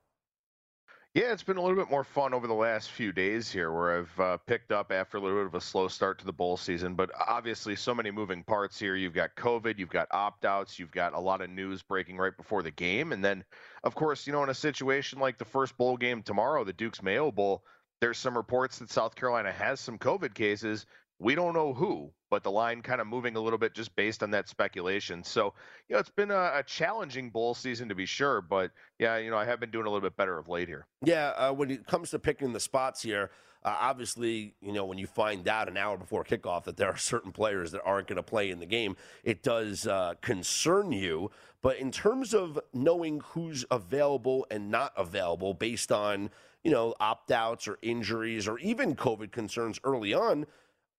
Yeah, 1.15 1.33
it's 1.33 1.45
been 1.45 1.59
a 1.59 1.63
little 1.63 1.77
bit 1.77 1.93
more 1.93 2.03
fun 2.03 2.35
over 2.35 2.49
the 2.49 2.55
last 2.55 2.91
few 2.91 3.13
days 3.13 3.49
here 3.49 3.71
where 3.71 4.01
I've 4.01 4.21
uh, 4.21 4.37
picked 4.49 4.73
up 4.73 4.91
after 4.91 5.17
a 5.17 5.21
little 5.21 5.39
bit 5.39 5.47
of 5.47 5.55
a 5.55 5.61
slow 5.61 5.87
start 5.87 6.19
to 6.19 6.27
the 6.27 6.33
bowl 6.33 6.57
season. 6.57 6.97
But 6.97 7.13
obviously, 7.29 7.77
so 7.77 7.95
many 7.95 8.11
moving 8.11 8.43
parts 8.43 8.81
here. 8.81 8.97
You've 8.97 9.15
got 9.15 9.37
COVID, 9.37 9.79
you've 9.79 9.91
got 9.91 10.09
opt 10.11 10.45
outs, 10.45 10.77
you've 10.77 10.91
got 10.91 11.15
a 11.15 11.21
lot 11.21 11.41
of 11.41 11.51
news 11.51 11.83
breaking 11.83 12.17
right 12.17 12.37
before 12.37 12.65
the 12.65 12.73
game. 12.73 13.13
And 13.13 13.25
then, 13.25 13.45
of 13.85 13.95
course, 13.95 14.27
you 14.27 14.33
know, 14.33 14.43
in 14.43 14.49
a 14.49 14.55
situation 14.55 15.21
like 15.21 15.39
the 15.39 15.45
first 15.45 15.77
bowl 15.77 15.97
game 15.97 16.21
tomorrow, 16.21 16.65
the 16.65 16.73
Duke's 16.73 17.01
Mayo 17.01 17.31
Bowl, 17.31 17.63
there's 18.01 18.19
some 18.19 18.37
reports 18.37 18.81
that 18.81 18.91
South 18.91 19.15
Carolina 19.15 19.53
has 19.53 19.79
some 19.79 19.99
COVID 19.99 20.35
cases. 20.35 20.85
We 21.19 21.35
don't 21.35 21.55
know 21.55 21.73
who, 21.73 22.11
but 22.31 22.43
the 22.43 22.51
line 22.51 22.83
kind 22.83 23.01
of 23.01 23.07
moving 23.07 23.37
a 23.37 23.41
little 23.41 23.59
bit 23.59 23.75
just 23.75 23.95
based 23.95 24.23
on 24.23 24.31
that 24.33 24.49
speculation. 24.49 25.23
So, 25.23 25.55
you 25.89 25.95
know, 25.95 26.01
it's 26.01 26.11
been 26.11 26.31
a, 26.31 26.53
a, 26.57 26.63
challenging 26.67 27.31
bowl 27.31 27.55
season 27.55 27.89
to 27.89 27.95
be 27.95 28.07
sure, 28.07 28.41
but 28.41 28.73
yeah, 28.99 29.19
you 29.19 29.31
know, 29.31 29.37
I 29.37 29.45
have 29.45 29.61
been 29.61 29.71
doing 29.71 29.87
a 29.87 29.89
little 29.89 30.07
bit 30.07 30.17
better 30.17 30.37
of 30.37 30.49
late 30.49 30.67
here. 30.67 30.87
Yeah, 31.05 31.29
uh, 31.37 31.53
when 31.53 31.71
it 31.71 31.87
comes 31.87 32.11
to 32.11 32.19
picking 32.19 32.53
the 32.53 32.61
spots 32.61 33.03
here, 33.03 33.31
uh, 33.65 33.77
obviously, 33.81 34.55
you 34.61 34.73
know, 34.73 34.85
when 34.85 34.99
you 34.99 35.07
find 35.07 35.49
out 35.49 35.69
an 35.69 35.77
hour 35.77 35.97
before 35.97 36.23
kickoff 36.23 36.65
that 36.65 36.77
there 36.77 36.89
are 36.89 36.97
certain 36.97 37.33
players 37.33 37.73
that 37.73 37.83
aren't 37.85 38.09
going 38.09 38.17
to 38.17 38.23
play 38.23 38.51
in 38.51 38.59
the 38.59 38.67
game, 38.67 38.97
it 39.23 39.43
does 39.43 39.87
uh, 39.87 40.15
concern 40.21 40.93
you. 40.93 41.31
But 41.63 41.79
in 41.79 41.91
terms 41.91 42.35
of 42.35 42.61
knowing 42.75 43.21
who's 43.21 43.65
available 43.71 44.47
and 44.51 44.71
not 44.71 44.93
available 44.97 45.55
based 45.55 45.91
on, 45.91 46.29
you 46.63 46.71
know, 46.71 46.95
opt 47.01 47.31
outs 47.31 47.67
or 47.67 47.79
injuries 47.81 48.47
or 48.47 48.59
even 48.59 48.95
COVID 48.95 49.33
concerns 49.33 49.81
early 49.83 50.13
on, 50.13 50.45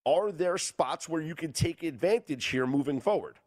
are 0.06 0.32
there 0.32 0.58
spots 0.58 1.10
where 1.10 1.22
you 1.22 1.36
can 1.36 1.52
take 1.52 1.84
advantage 1.84 2.46
here 2.46 2.68
moving 2.68 3.00
forward? 3.00 3.40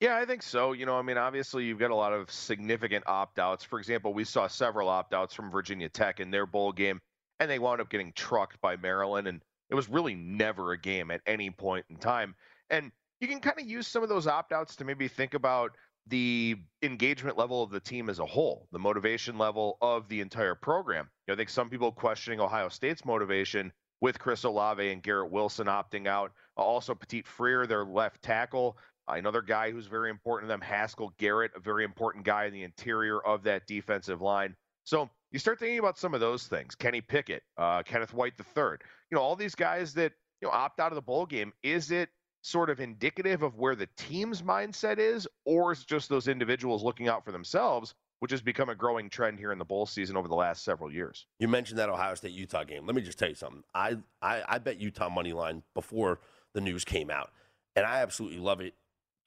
Yeah, 0.00 0.16
I 0.16 0.26
think 0.26 0.42
so. 0.42 0.72
You 0.72 0.84
know, 0.84 0.98
I 0.98 1.02
mean, 1.02 1.16
obviously, 1.16 1.64
you've 1.64 1.78
got 1.78 1.90
a 1.90 1.94
lot 1.94 2.12
of 2.12 2.30
significant 2.30 3.04
opt 3.06 3.38
outs. 3.38 3.64
For 3.64 3.78
example, 3.78 4.12
we 4.12 4.24
saw 4.24 4.46
several 4.46 4.88
opt 4.88 5.14
outs 5.14 5.34
from 5.34 5.50
Virginia 5.50 5.88
Tech 5.88 6.20
in 6.20 6.30
their 6.30 6.44
bowl 6.44 6.72
game, 6.72 7.00
and 7.40 7.50
they 7.50 7.58
wound 7.58 7.80
up 7.80 7.88
getting 7.88 8.12
trucked 8.12 8.60
by 8.60 8.76
Maryland. 8.76 9.26
And 9.26 9.40
it 9.70 9.74
was 9.74 9.88
really 9.88 10.14
never 10.14 10.72
a 10.72 10.78
game 10.78 11.10
at 11.10 11.22
any 11.26 11.50
point 11.50 11.86
in 11.88 11.96
time. 11.96 12.34
And 12.68 12.92
you 13.20 13.28
can 13.28 13.40
kind 13.40 13.58
of 13.58 13.66
use 13.66 13.86
some 13.86 14.02
of 14.02 14.10
those 14.10 14.26
opt 14.26 14.52
outs 14.52 14.76
to 14.76 14.84
maybe 14.84 15.08
think 15.08 15.32
about 15.32 15.72
the 16.08 16.56
engagement 16.82 17.38
level 17.38 17.62
of 17.62 17.70
the 17.70 17.80
team 17.80 18.10
as 18.10 18.18
a 18.18 18.26
whole, 18.26 18.68
the 18.72 18.78
motivation 18.78 19.38
level 19.38 19.78
of 19.80 20.08
the 20.08 20.20
entire 20.20 20.54
program. 20.54 21.08
You 21.26 21.32
know, 21.32 21.34
I 21.34 21.36
think 21.38 21.48
some 21.48 21.70
people 21.70 21.90
questioning 21.90 22.38
Ohio 22.38 22.68
State's 22.68 23.04
motivation 23.04 23.72
with 24.00 24.18
Chris 24.18 24.44
Olave 24.44 24.90
and 24.90 25.02
Garrett 25.02 25.30
Wilson 25.30 25.66
opting 25.66 26.06
out. 26.06 26.32
Also, 26.56 26.94
Petit-Frere, 26.94 27.66
their 27.66 27.84
left 27.84 28.22
tackle, 28.22 28.76
another 29.08 29.42
guy 29.42 29.70
who's 29.70 29.86
very 29.86 30.10
important 30.10 30.48
to 30.48 30.52
them. 30.52 30.60
Haskell 30.60 31.12
Garrett, 31.18 31.52
a 31.56 31.60
very 31.60 31.84
important 31.84 32.24
guy 32.24 32.44
in 32.46 32.52
the 32.52 32.62
interior 32.62 33.20
of 33.20 33.42
that 33.44 33.66
defensive 33.66 34.20
line. 34.20 34.54
So 34.84 35.10
you 35.32 35.38
start 35.38 35.58
thinking 35.58 35.78
about 35.78 35.98
some 35.98 36.14
of 36.14 36.20
those 36.20 36.46
things. 36.46 36.74
Kenny 36.74 37.00
Pickett, 37.00 37.42
uh, 37.56 37.82
Kenneth 37.82 38.14
White 38.14 38.34
III, 38.38 38.64
you 39.10 39.16
know, 39.16 39.20
all 39.20 39.36
these 39.36 39.54
guys 39.54 39.94
that 39.94 40.12
you 40.40 40.48
know 40.48 40.52
opt 40.52 40.80
out 40.80 40.92
of 40.92 40.96
the 40.96 41.02
bowl 41.02 41.26
game. 41.26 41.52
Is 41.62 41.90
it 41.90 42.08
sort 42.42 42.70
of 42.70 42.78
indicative 42.80 43.42
of 43.42 43.56
where 43.56 43.74
the 43.74 43.88
team's 43.96 44.42
mindset 44.42 44.98
is, 44.98 45.26
or 45.44 45.72
is 45.72 45.80
it 45.80 45.88
just 45.88 46.08
those 46.08 46.28
individuals 46.28 46.84
looking 46.84 47.08
out 47.08 47.24
for 47.24 47.32
themselves? 47.32 47.94
Which 48.20 48.30
has 48.30 48.42
become 48.42 48.68
a 48.68 48.74
growing 48.74 49.10
trend 49.10 49.38
here 49.38 49.52
in 49.52 49.58
the 49.58 49.64
bowl 49.64 49.86
season 49.86 50.16
over 50.16 50.28
the 50.28 50.34
last 50.34 50.64
several 50.64 50.92
years. 50.92 51.26
You 51.38 51.48
mentioned 51.48 51.78
that 51.78 51.88
Ohio 51.88 52.14
State 52.14 52.32
Utah 52.32 52.64
game. 52.64 52.86
Let 52.86 52.94
me 52.94 53.02
just 53.02 53.18
tell 53.18 53.28
you 53.28 53.34
something. 53.34 53.62
I, 53.74 53.96
I, 54.22 54.42
I 54.48 54.58
bet 54.58 54.80
Utah 54.80 55.08
money 55.08 55.32
line 55.32 55.62
before 55.74 56.20
the 56.54 56.60
news 56.60 56.84
came 56.84 57.10
out, 57.10 57.30
and 57.74 57.84
I 57.84 58.00
absolutely 58.00 58.38
love 58.38 58.60
it. 58.60 58.74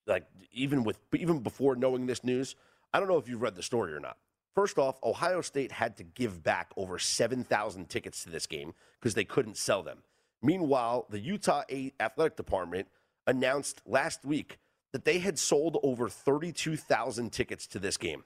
Like 0.08 0.25
even 0.52 0.84
with 0.84 0.99
even 1.13 1.39
before 1.39 1.75
knowing 1.75 2.08
this 2.08 2.23
news, 2.23 2.56
I 2.93 2.99
don't 2.99 3.08
know 3.08 3.17
if 3.17 3.28
you've 3.28 3.41
read 3.41 3.56
the 3.56 3.63
story 3.63 3.93
or 3.93 3.99
not. 3.99 4.17
First 4.56 4.80
off, 4.80 4.99
Ohio 5.04 5.41
State 5.41 5.71
had 5.71 5.95
to 5.97 6.04
give 6.04 6.43
back 6.43 6.71
over 6.75 6.97
7,000 6.97 7.88
tickets 7.88 8.23
to 8.23 8.30
this 8.30 8.47
game 8.47 8.73
because 8.99 9.13
they 9.13 9.23
couldn't 9.23 9.58
sell 9.58 9.84
them. 9.84 9.99
Meanwhile, 10.41 11.06
the 11.10 11.19
Utah 11.19 11.63
8 11.69 11.93
athletic 11.99 12.36
department 12.36 12.88
announced 13.28 13.82
last 13.86 14.25
week 14.25 14.58
that 14.91 15.06
they 15.06 15.19
had 15.19 15.38
sold 15.38 15.78
over 15.84 16.10
32,000 16.10 17.32
tickets 17.32 17.67
to 17.67 17.80
this 17.80 17.95
game. 17.95 18.23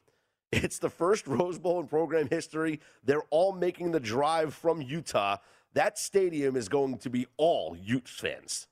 It's 0.54 0.78
the 0.78 0.89
first 0.89 1.26
Rose 1.26 1.58
Bowl 1.58 1.80
in 1.80 1.88
program 1.88 2.28
history. 2.30 2.80
They're 3.04 3.24
all 3.32 3.54
making 3.54 3.92
the 3.92 4.00
drive 4.00 4.54
from 4.54 4.82
Utah. 4.82 5.38
That 5.74 5.98
stadium 5.98 6.56
is 6.56 6.70
going 6.70 7.00
to 7.00 7.10
be 7.10 7.26
all 7.38 7.76
Utes 7.76 8.12
fans. 8.12 8.68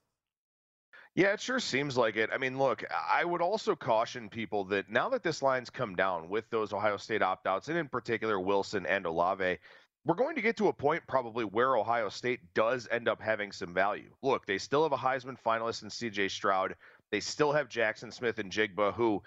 Yeah, 1.15 1.33
it 1.33 1.41
sure 1.41 1.59
seems 1.59 1.97
like 1.97 2.15
it. 2.15 2.29
I 2.31 2.37
mean, 2.37 2.57
look, 2.57 2.85
I 3.09 3.25
would 3.25 3.41
also 3.41 3.75
caution 3.75 4.29
people 4.29 4.63
that 4.65 4.89
now 4.89 5.09
that 5.09 5.23
this 5.23 5.41
line's 5.41 5.69
come 5.69 5.95
down 5.95 6.29
with 6.29 6.49
those 6.51 6.71
Ohio 6.71 6.97
State 6.97 7.21
opt 7.21 7.47
outs, 7.47 7.67
and 7.67 7.77
in 7.77 7.89
particular 7.89 8.39
Wilson 8.39 8.85
and 8.85 9.05
Olave, 9.05 9.57
we're 10.05 10.15
going 10.15 10.35
to 10.35 10.41
get 10.41 10.55
to 10.57 10.67
a 10.67 10.73
point 10.73 11.03
probably 11.07 11.45
where 11.45 11.75
Ohio 11.75 12.09
State 12.09 12.39
does 12.53 12.87
end 12.91 13.09
up 13.09 13.21
having 13.21 13.51
some 13.51 13.73
value. 13.73 14.11
Look, 14.21 14.45
they 14.45 14.57
still 14.57 14.83
have 14.83 14.93
a 14.93 14.97
Heisman 14.97 15.37
finalist 15.43 15.83
in 15.83 15.89
CJ 15.89 16.31
Stroud. 16.31 16.75
They 17.11 17.19
still 17.19 17.51
have 17.51 17.67
Jaxon 17.67 18.13
Smith-Njigba, 18.13 18.93
who 18.93 19.21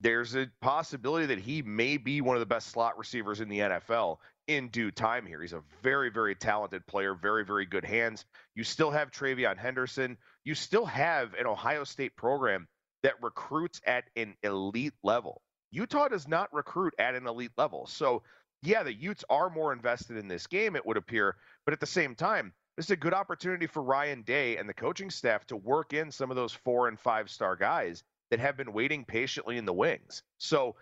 there's 0.00 0.34
a 0.34 0.48
possibility 0.60 1.26
that 1.26 1.38
he 1.38 1.62
may 1.62 1.96
be 1.96 2.20
one 2.20 2.36
of 2.36 2.40
the 2.40 2.46
best 2.46 2.68
slot 2.68 2.98
receivers 2.98 3.40
in 3.40 3.48
the 3.48 3.60
NFL 3.60 4.18
in 4.46 4.68
due 4.68 4.90
time 4.90 5.26
here. 5.26 5.40
He's 5.40 5.54
a 5.54 5.62
very, 5.82 6.10
very 6.10 6.34
talented 6.34 6.86
player, 6.86 7.14
very, 7.14 7.44
very 7.44 7.66
good 7.66 7.84
hands. 7.84 8.24
You 8.54 8.62
still 8.62 8.90
have 8.90 9.10
TreVeyon 9.10 9.56
Henderson. 9.56 10.16
You 10.44 10.54
still 10.54 10.86
have 10.86 11.34
an 11.34 11.46
Ohio 11.46 11.84
State 11.84 12.14
program 12.16 12.68
that 13.02 13.22
recruits 13.22 13.80
at 13.86 14.04
an 14.16 14.34
elite 14.42 14.94
level. 15.02 15.42
Utah 15.70 16.08
does 16.08 16.28
not 16.28 16.52
recruit 16.52 16.94
at 16.98 17.14
an 17.14 17.26
elite 17.26 17.52
level. 17.56 17.86
So, 17.86 18.22
yeah, 18.62 18.82
the 18.82 18.94
Utes 18.94 19.24
are 19.28 19.50
more 19.50 19.72
invested 19.72 20.16
in 20.16 20.28
this 20.28 20.46
game, 20.46 20.76
it 20.76 20.86
would 20.86 20.96
appear. 20.96 21.36
But 21.64 21.72
at 21.72 21.80
the 21.80 21.86
same 21.86 22.14
time, 22.14 22.52
this 22.76 22.86
is 22.86 22.90
a 22.90 22.96
good 22.96 23.14
opportunity 23.14 23.66
for 23.66 23.82
Ryan 23.82 24.22
Day 24.22 24.58
and 24.58 24.68
the 24.68 24.74
coaching 24.74 25.10
staff 25.10 25.46
to 25.46 25.56
work 25.56 25.92
in 25.92 26.10
some 26.10 26.30
of 26.30 26.36
those 26.36 26.52
four 26.52 26.88
and 26.88 26.98
five 26.98 27.30
star 27.30 27.56
guys 27.56 28.02
that 28.30 28.40
have 28.40 28.56
been 28.56 28.72
waiting 28.72 29.04
patiently 29.04 29.56
in 29.56 29.64
the 29.64 29.72
wings. 29.72 30.22
So, 30.38 30.76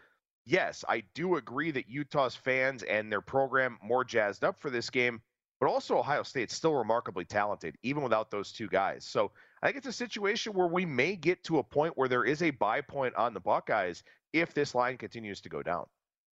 yes, 0.45 0.85
I 0.89 1.03
do 1.15 1.37
agree 1.37 1.71
that 1.73 1.89
Utah's 1.89 2.35
fans 2.35 2.83
and 2.83 3.11
their 3.11 3.21
program 3.21 3.79
more 3.83 4.05
jazzed 4.05 4.45
up 4.45 4.61
for 4.61 4.71
this 4.71 4.91
game, 4.91 5.21
but 5.61 5.69
also 5.69 5.99
Ohio 5.99 6.23
State's 6.23 6.55
still 6.55 6.75
remarkably 6.75 7.25
talented, 7.25 7.77
even 7.83 8.03
without 8.03 8.31
those 8.31 8.53
two 8.53 8.69
guys. 8.69 9.05
So 9.05 9.31
I 9.63 9.67
think 9.67 9.79
it's 9.79 9.87
a 9.87 9.93
situation 9.93 10.53
where 10.53 10.67
we 10.67 10.85
may 10.85 11.17
get 11.17 11.43
to 11.45 11.59
a 11.59 11.63
point 11.63 11.97
where 11.97 12.09
there 12.09 12.25
is 12.25 12.43
a 12.43 12.51
buy 12.51 12.81
point 12.81 13.15
on 13.15 13.35
the 13.35 13.41
Buckeyes 13.41 14.03
if 14.33 14.53
this 14.53 14.75
line 14.75 14.97
continues 14.99 15.41
to 15.43 15.49
go 15.49 15.63
down. 15.63 15.87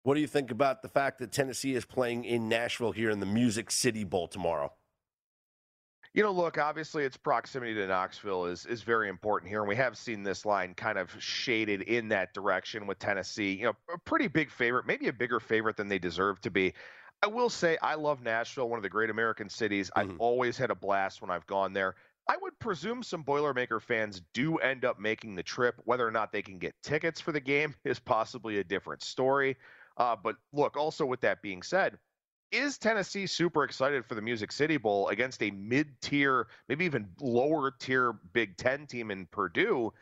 What 0.03 0.15
do 0.15 0.21
you 0.21 0.27
think 0.27 0.49
about 0.49 0.81
the 0.81 0.87
fact 0.87 1.19
that 1.19 1.31
Tennessee 1.31 1.75
is 1.75 1.85
playing 1.85 2.23
in 2.23 2.47
Nashville 2.47 2.93
here 2.93 3.09
in 3.09 3.19
the 3.19 3.25
Music 3.25 3.69
City 3.69 4.05
Bowl 4.05 4.27
tomorrow? 4.27 4.71
You 6.13 6.23
know, 6.23 6.31
look, 6.31 6.57
obviously 6.57 7.03
its 7.03 7.17
proximity 7.17 7.75
to 7.75 7.85
Knoxville 7.85 8.45
is 8.45 8.65
is 8.65 8.81
very 8.81 9.09
important 9.09 9.49
here, 9.49 9.59
and 9.59 9.69
we 9.69 9.75
have 9.75 9.97
seen 9.97 10.23
this 10.23 10.43
line 10.45 10.73
kind 10.73 10.97
of 10.97 11.15
shaded 11.19 11.83
in 11.83 12.09
that 12.09 12.33
direction 12.33 12.87
with 12.87 12.97
Tennessee. 12.97 13.53
You 13.53 13.65
know, 13.65 13.73
a 13.93 13.97
pretty 13.99 14.27
big 14.27 14.49
favorite, 14.49 14.87
maybe 14.87 15.07
a 15.07 15.13
bigger 15.13 15.39
favorite 15.39 15.77
than 15.77 15.87
they 15.87 15.99
deserve 15.99 16.41
to 16.41 16.49
be. 16.49 16.73
I 17.21 17.27
will 17.27 17.49
say 17.49 17.77
I 17.81 17.95
love 17.95 18.23
Nashville, 18.23 18.69
one 18.69 18.79
of 18.79 18.83
the 18.83 18.89
great 18.89 19.09
American 19.09 19.49
cities. 19.49 19.91
Mm-hmm. 19.95 20.11
I've 20.11 20.19
always 20.19 20.57
had 20.57 20.71
a 20.71 20.75
blast 20.75 21.21
when 21.21 21.29
I've 21.29 21.45
gone 21.45 21.73
there. 21.73 21.95
I 22.27 22.37
would 22.41 22.57
presume 22.59 23.03
some 23.03 23.23
Boilermaker 23.23 23.81
fans 23.81 24.21
do 24.33 24.57
end 24.57 24.85
up 24.85 24.99
making 24.99 25.35
the 25.35 25.43
trip. 25.43 25.75
Whether 25.85 26.07
or 26.07 26.11
not 26.11 26.31
they 26.31 26.41
can 26.41 26.59
get 26.59 26.75
tickets 26.81 27.19
for 27.19 27.31
the 27.31 27.39
game 27.39 27.75
is 27.83 27.99
possibly 27.99 28.59
a 28.59 28.63
different 28.63 29.03
story. 29.03 29.57
Uh, 29.97 30.15
but 30.15 30.37
look, 30.53 30.77
also 30.77 31.05
with 31.05 31.21
that 31.21 31.41
being 31.41 31.61
said, 31.61 31.97
is 32.51 32.77
Tennessee 32.77 33.27
super 33.27 33.63
excited 33.63 34.05
for 34.05 34.15
the 34.15 34.21
Music 34.21 34.51
City 34.51 34.77
Bowl 34.77 35.07
against 35.09 35.41
a 35.43 35.51
mid-tier, 35.51 36.47
maybe 36.67 36.85
even 36.85 37.07
lower 37.19 37.71
tier 37.71 38.13
Big 38.33 38.57
Ten 38.57 38.87
team 38.87 39.11
in 39.11 39.25
Purdue? 39.27 39.93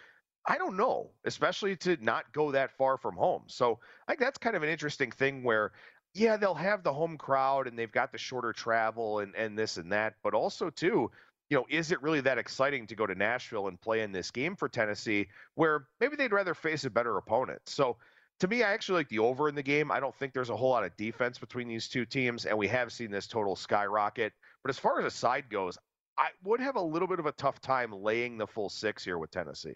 I 0.46 0.58
don't 0.58 0.78
know, 0.78 1.12
especially 1.26 1.76
to 1.78 1.98
not 2.02 2.32
go 2.32 2.52
that 2.52 2.72
far 2.72 2.98
from 2.98 3.16
home. 3.16 3.44
So 3.48 3.80
I 4.08 4.12
think 4.12 4.22
that's 4.22 4.38
kind 4.38 4.56
of 4.56 4.64
an 4.64 4.70
interesting 4.70 5.12
thing 5.12 5.44
where, 5.44 5.74
yeah, 6.14 6.38
they'll 6.38 6.54
have 6.54 6.84
the 6.84 6.94
home 6.94 7.18
crowd 7.18 7.68
and 7.68 7.78
they've 7.78 7.92
got 7.92 8.12
the 8.12 8.18
shorter 8.18 8.54
travel 8.54 9.20
and, 9.20 9.36
and 9.36 9.60
this 9.60 9.76
and 9.76 9.92
that, 9.92 10.16
but 10.24 10.34
also 10.34 10.70
too, 10.70 11.12
you 11.50 11.58
know, 11.58 11.66
is 11.70 11.92
it 11.92 12.02
really 12.02 12.22
that 12.22 12.38
exciting 12.38 12.88
to 12.88 12.96
go 12.96 13.06
to 13.06 13.16
Nashville 13.16 13.68
and 13.68 13.80
play 13.80 14.02
in 14.02 14.12
this 14.12 14.32
game 14.32 14.56
for 14.56 14.70
Tennessee 14.70 15.28
where 15.56 15.88
maybe 16.00 16.16
they'd 16.16 16.32
rather 16.32 16.54
face 16.54 16.86
a 16.86 16.90
better 16.90 17.18
opponent? 17.18 17.62
So 17.66 17.98
to 18.40 18.48
me, 18.48 18.64
I 18.64 18.72
actually 18.72 19.00
like 19.00 19.10
the 19.10 19.20
over 19.20 19.50
in 19.50 19.56
the 19.56 19.64
game. 19.64 19.92
I 19.92 20.00
don't 20.00 20.16
think 20.16 20.34
there's 20.34 20.50
a 20.50 20.56
whole 20.56 20.70
lot 20.70 20.84
of 20.84 20.96
defense 20.96 21.40
between 21.40 21.68
these 21.68 21.88
two 21.88 22.06
teams, 22.06 22.46
and 22.46 22.58
we 22.58 22.68
have 22.68 22.92
seen 22.92 23.12
this 23.12 23.28
total 23.28 23.56
skyrocket. 23.56 24.34
But 24.64 24.70
as 24.70 24.78
far 24.78 25.00
as 25.00 25.06
a 25.06 25.12
side 25.12 25.50
goes, 25.50 25.78
I 26.18 26.28
would 26.44 26.60
have 26.60 26.76
a 26.76 26.82
little 26.82 27.08
bit 27.08 27.20
of 27.20 27.26
a 27.26 27.32
tough 27.32 27.60
time 27.62 27.92
laying 27.92 28.38
the 28.38 28.48
full 28.48 28.70
six 28.70 29.04
here 29.04 29.18
with 29.18 29.32
Tennessee. 29.32 29.76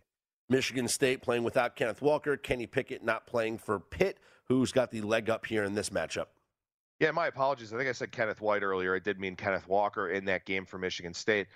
Michigan 0.50 0.88
State 0.88 1.22
playing 1.22 1.44
without 1.44 1.76
Kenneth 1.76 2.02
Walker, 2.02 2.36
Kenny 2.36 2.68
Pickett 2.68 3.04
not 3.04 3.26
playing 3.26 3.58
for 3.58 3.80
Pitt, 3.80 4.20
who's 4.48 4.72
got 4.72 4.92
the 4.92 5.02
leg 5.02 5.30
up 5.30 5.46
here 5.46 5.64
in 5.64 5.74
this 5.74 5.90
matchup. 5.90 6.26
Yeah, 7.00 7.12
my 7.12 7.28
apologies. 7.28 7.74
I 7.74 7.78
think 7.78 7.90
I 7.90 7.94
said 7.94 8.12
Kenneth 8.12 8.42
White 8.42 8.62
earlier. 8.62 8.96
I 8.96 9.00
did 9.00 9.20
mean 9.20 9.36
Kenneth 9.36 9.68
Walker 9.68 10.10
in 10.10 10.26
that 10.26 10.46
game 10.46 10.66
for 10.66 10.78
Michigan 10.78 11.14
State. 11.14 11.48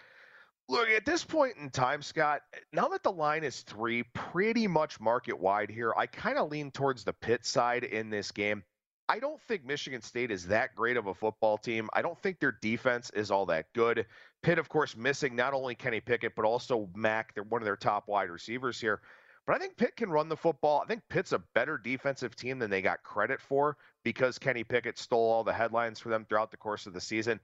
Look, 0.68 0.90
at 0.90 1.06
this 1.06 1.24
point 1.24 1.58
in 1.58 1.70
time, 1.70 2.02
Scott, 2.02 2.42
now 2.74 2.88
that 2.88 3.04
the 3.04 3.12
line 3.12 3.44
is 3.44 3.62
three, 3.62 4.04
pretty 4.14 4.68
much 4.68 5.00
market 5.00 5.40
wide 5.40 5.70
here, 5.70 5.94
I 5.96 6.08
kind 6.08 6.40
of 6.40 6.50
lean 6.50 6.72
towards 6.72 7.04
the 7.04 7.14
Pitt 7.14 7.46
side 7.46 7.84
in 7.84 8.10
this 8.10 8.32
game. 8.32 8.64
I 9.08 9.20
don't 9.20 9.40
think 9.44 9.64
Michigan 9.64 10.02
State 10.02 10.32
is 10.32 10.48
that 10.48 10.76
great 10.76 10.98
of 10.98 11.06
a 11.06 11.14
football 11.14 11.60
team. 11.60 11.88
I 11.94 12.02
don't 12.02 12.20
think 12.24 12.40
their 12.40 12.58
defense 12.60 13.12
is 13.12 13.30
all 13.30 13.46
that 13.46 13.72
good. 13.74 14.08
Pitt, 14.42 14.58
of 14.58 14.68
course, 14.68 14.98
missing 14.98 15.36
not 15.36 15.54
only 15.54 15.76
Kenny 15.76 16.00
Pickett, 16.00 16.36
but 16.36 16.46
also 16.46 16.90
Mack. 16.96 17.36
They're 17.36 17.44
one 17.44 17.62
of 17.62 17.66
their 17.66 17.76
top 17.76 18.08
wide 18.08 18.32
receivers 18.32 18.82
here. 18.82 19.02
But 19.46 19.56
I 19.56 19.60
think 19.60 19.78
Pitt 19.78 19.96
can 19.96 20.10
run 20.10 20.28
the 20.28 20.36
football. 20.36 20.82
I 20.84 20.88
think 20.88 21.04
Pitt's 21.08 21.34
a 21.34 21.44
better 21.54 21.78
defensive 21.78 22.36
team 22.36 22.58
than 22.58 22.72
they 22.72 22.82
got 22.82 23.04
credit 23.04 23.40
for 23.40 23.78
because 24.04 24.40
Kenny 24.40 24.64
Pickett 24.64 24.98
stole 24.98 25.32
all 25.32 25.44
the 25.44 25.54
headlines 25.54 26.00
for 26.00 26.10
them 26.10 26.26
throughout 26.26 26.50
the 26.50 26.58
course 26.58 26.88
of 26.88 26.94
the 26.94 27.02
season. 27.02 27.40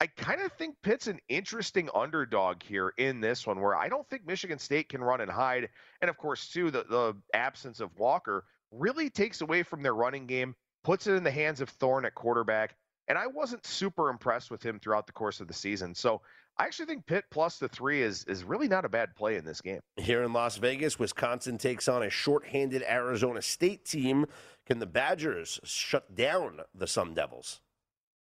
I 0.00 0.06
kind 0.06 0.40
of 0.40 0.52
think 0.52 0.76
Pitt's 0.82 1.08
an 1.08 1.18
interesting 1.28 1.90
underdog 1.92 2.62
here 2.62 2.92
in 2.98 3.20
this 3.20 3.46
one, 3.46 3.60
where 3.60 3.74
I 3.74 3.88
don't 3.88 4.08
think 4.08 4.26
Michigan 4.26 4.58
State 4.58 4.88
can 4.88 5.02
run 5.02 5.20
and 5.20 5.30
hide. 5.30 5.68
And 6.00 6.08
of 6.08 6.16
course, 6.16 6.48
too, 6.48 6.70
the, 6.70 6.84
the 6.84 7.16
absence 7.34 7.80
of 7.80 7.96
Walker 7.98 8.44
really 8.70 9.10
takes 9.10 9.40
away 9.40 9.64
from 9.64 9.82
their 9.82 9.94
running 9.94 10.26
game, 10.26 10.54
puts 10.84 11.08
it 11.08 11.14
in 11.14 11.24
the 11.24 11.30
hands 11.30 11.60
of 11.60 11.68
Thorne 11.68 12.04
at 12.04 12.14
quarterback. 12.14 12.76
And 13.08 13.18
I 13.18 13.26
wasn't 13.26 13.66
super 13.66 14.08
impressed 14.10 14.50
with 14.50 14.62
him 14.62 14.78
throughout 14.78 15.06
the 15.06 15.12
course 15.12 15.40
of 15.40 15.48
the 15.48 15.54
season. 15.54 15.94
So 15.94 16.20
I 16.58 16.64
actually 16.64 16.86
think 16.86 17.06
Pitt 17.06 17.24
plus 17.30 17.58
the 17.58 17.68
three 17.68 18.02
is 18.02 18.24
is 18.24 18.44
really 18.44 18.68
not 18.68 18.84
a 18.84 18.88
bad 18.88 19.16
play 19.16 19.36
in 19.36 19.44
this 19.44 19.60
game. 19.60 19.80
Here 19.96 20.22
in 20.22 20.32
Las 20.32 20.58
Vegas, 20.58 20.98
Wisconsin 20.98 21.58
takes 21.58 21.88
on 21.88 22.02
a 22.02 22.10
shorthanded 22.10 22.84
Arizona 22.88 23.42
State 23.42 23.84
team. 23.84 24.26
Can 24.66 24.78
the 24.78 24.86
Badgers 24.86 25.58
shut 25.64 26.14
down 26.14 26.60
the 26.74 26.86
Sun 26.86 27.14
Devils? 27.14 27.60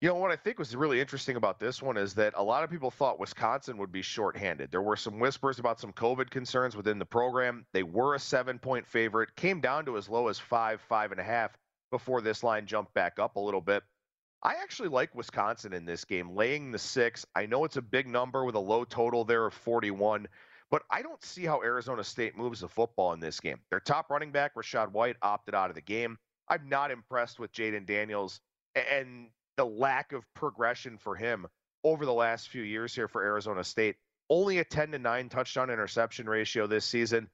You 0.03 0.09
know, 0.09 0.17
what 0.17 0.33
I 0.33 0.37
think 0.37 0.59
was 0.59 0.75
really 0.75 1.01
interesting 1.01 1.37
about 1.37 1.61
this 1.61 1.81
one 1.81 1.97
is 1.97 2.15
that 2.15 2.35
a 2.37 2.43
lot 2.43 2.65
of 2.65 2.71
people 2.71 2.91
thought 2.91 3.21
Wisconsin 3.21 3.79
would 3.79 3.93
be 3.93 4.03
shorthanded. 4.03 4.73
There 4.73 4.83
were 4.83 4.97
some 4.97 5.21
whispers 5.21 5.61
about 5.61 5.79
some 5.79 5.93
COVID 5.93 6.29
concerns 6.29 6.75
within 6.75 6.99
the 6.99 7.07
program. 7.07 7.65
They 7.73 7.85
were 7.85 8.17
a 8.17 8.19
seven 8.19 8.59
point 8.59 8.85
favorite, 8.85 9.37
came 9.37 9.61
down 9.61 9.85
to 9.85 9.97
as 9.97 10.09
low 10.09 10.27
as 10.27 10.41
five, 10.41 10.81
five 10.81 11.13
and 11.13 11.21
a 11.21 11.23
half 11.23 11.57
before 11.93 12.21
this 12.21 12.43
line 12.43 12.67
jumped 12.67 12.93
back 12.95 13.21
up 13.21 13.37
a 13.37 13.41
little 13.41 13.61
bit. 13.61 13.85
I 14.43 14.55
actually 14.55 14.89
like 14.89 15.15
Wisconsin 15.15 15.73
in 15.73 15.85
this 15.85 16.05
game, 16.05 16.35
laying 16.35 16.73
the 16.73 16.81
six. 16.81 17.25
I 17.37 17.47
know 17.47 17.65
it's 17.65 17.77
a 17.77 17.83
big 17.83 18.09
number 18.09 18.45
with 18.45 18.57
a 18.57 18.59
low 18.59 18.83
total 18.83 19.25
there 19.25 19.47
of 19.47 19.55
41, 19.55 20.27
but 20.69 20.83
I 20.91 21.03
don't 21.03 21.23
see 21.23 21.45
how 21.45 21.63
Arizona 21.63 22.03
State 22.03 22.37
moves 22.37 22.59
the 22.59 22.69
football 22.69 23.13
in 23.13 23.21
this 23.21 23.39
game. 23.39 23.61
Their 23.71 23.79
top 23.79 24.11
running 24.11 24.33
back, 24.33 24.57
Rachaad 24.57 24.91
White, 24.91 25.15
opted 25.23 25.55
out 25.55 25.71
of 25.71 25.77
the 25.77 25.81
game. 25.81 26.19
I'm 26.49 26.69
not 26.69 26.91
impressed 26.91 27.39
with 27.39 27.53
Jayden 27.53 27.87
Daniels. 27.87 28.41
And 28.75 29.29
the 29.57 29.67
lack 29.67 30.13
of 30.13 30.25
progression 30.35 30.99
for 30.99 31.15
him 31.15 31.47
over 31.85 32.07
the 32.07 32.13
last 32.13 32.49
few 32.49 32.63
years 32.63 32.95
here 32.95 33.09
for 33.09 33.23
Arizona 33.23 33.65
State. 33.65 33.97
Only 34.31 34.59
a 34.59 34.65
10 34.65 34.93
to 34.93 34.99
9 34.99 35.29
touchdown 35.29 35.71
interception 35.71 36.29
ratio 36.29 36.67
this 36.67 36.85
season. 36.85 37.29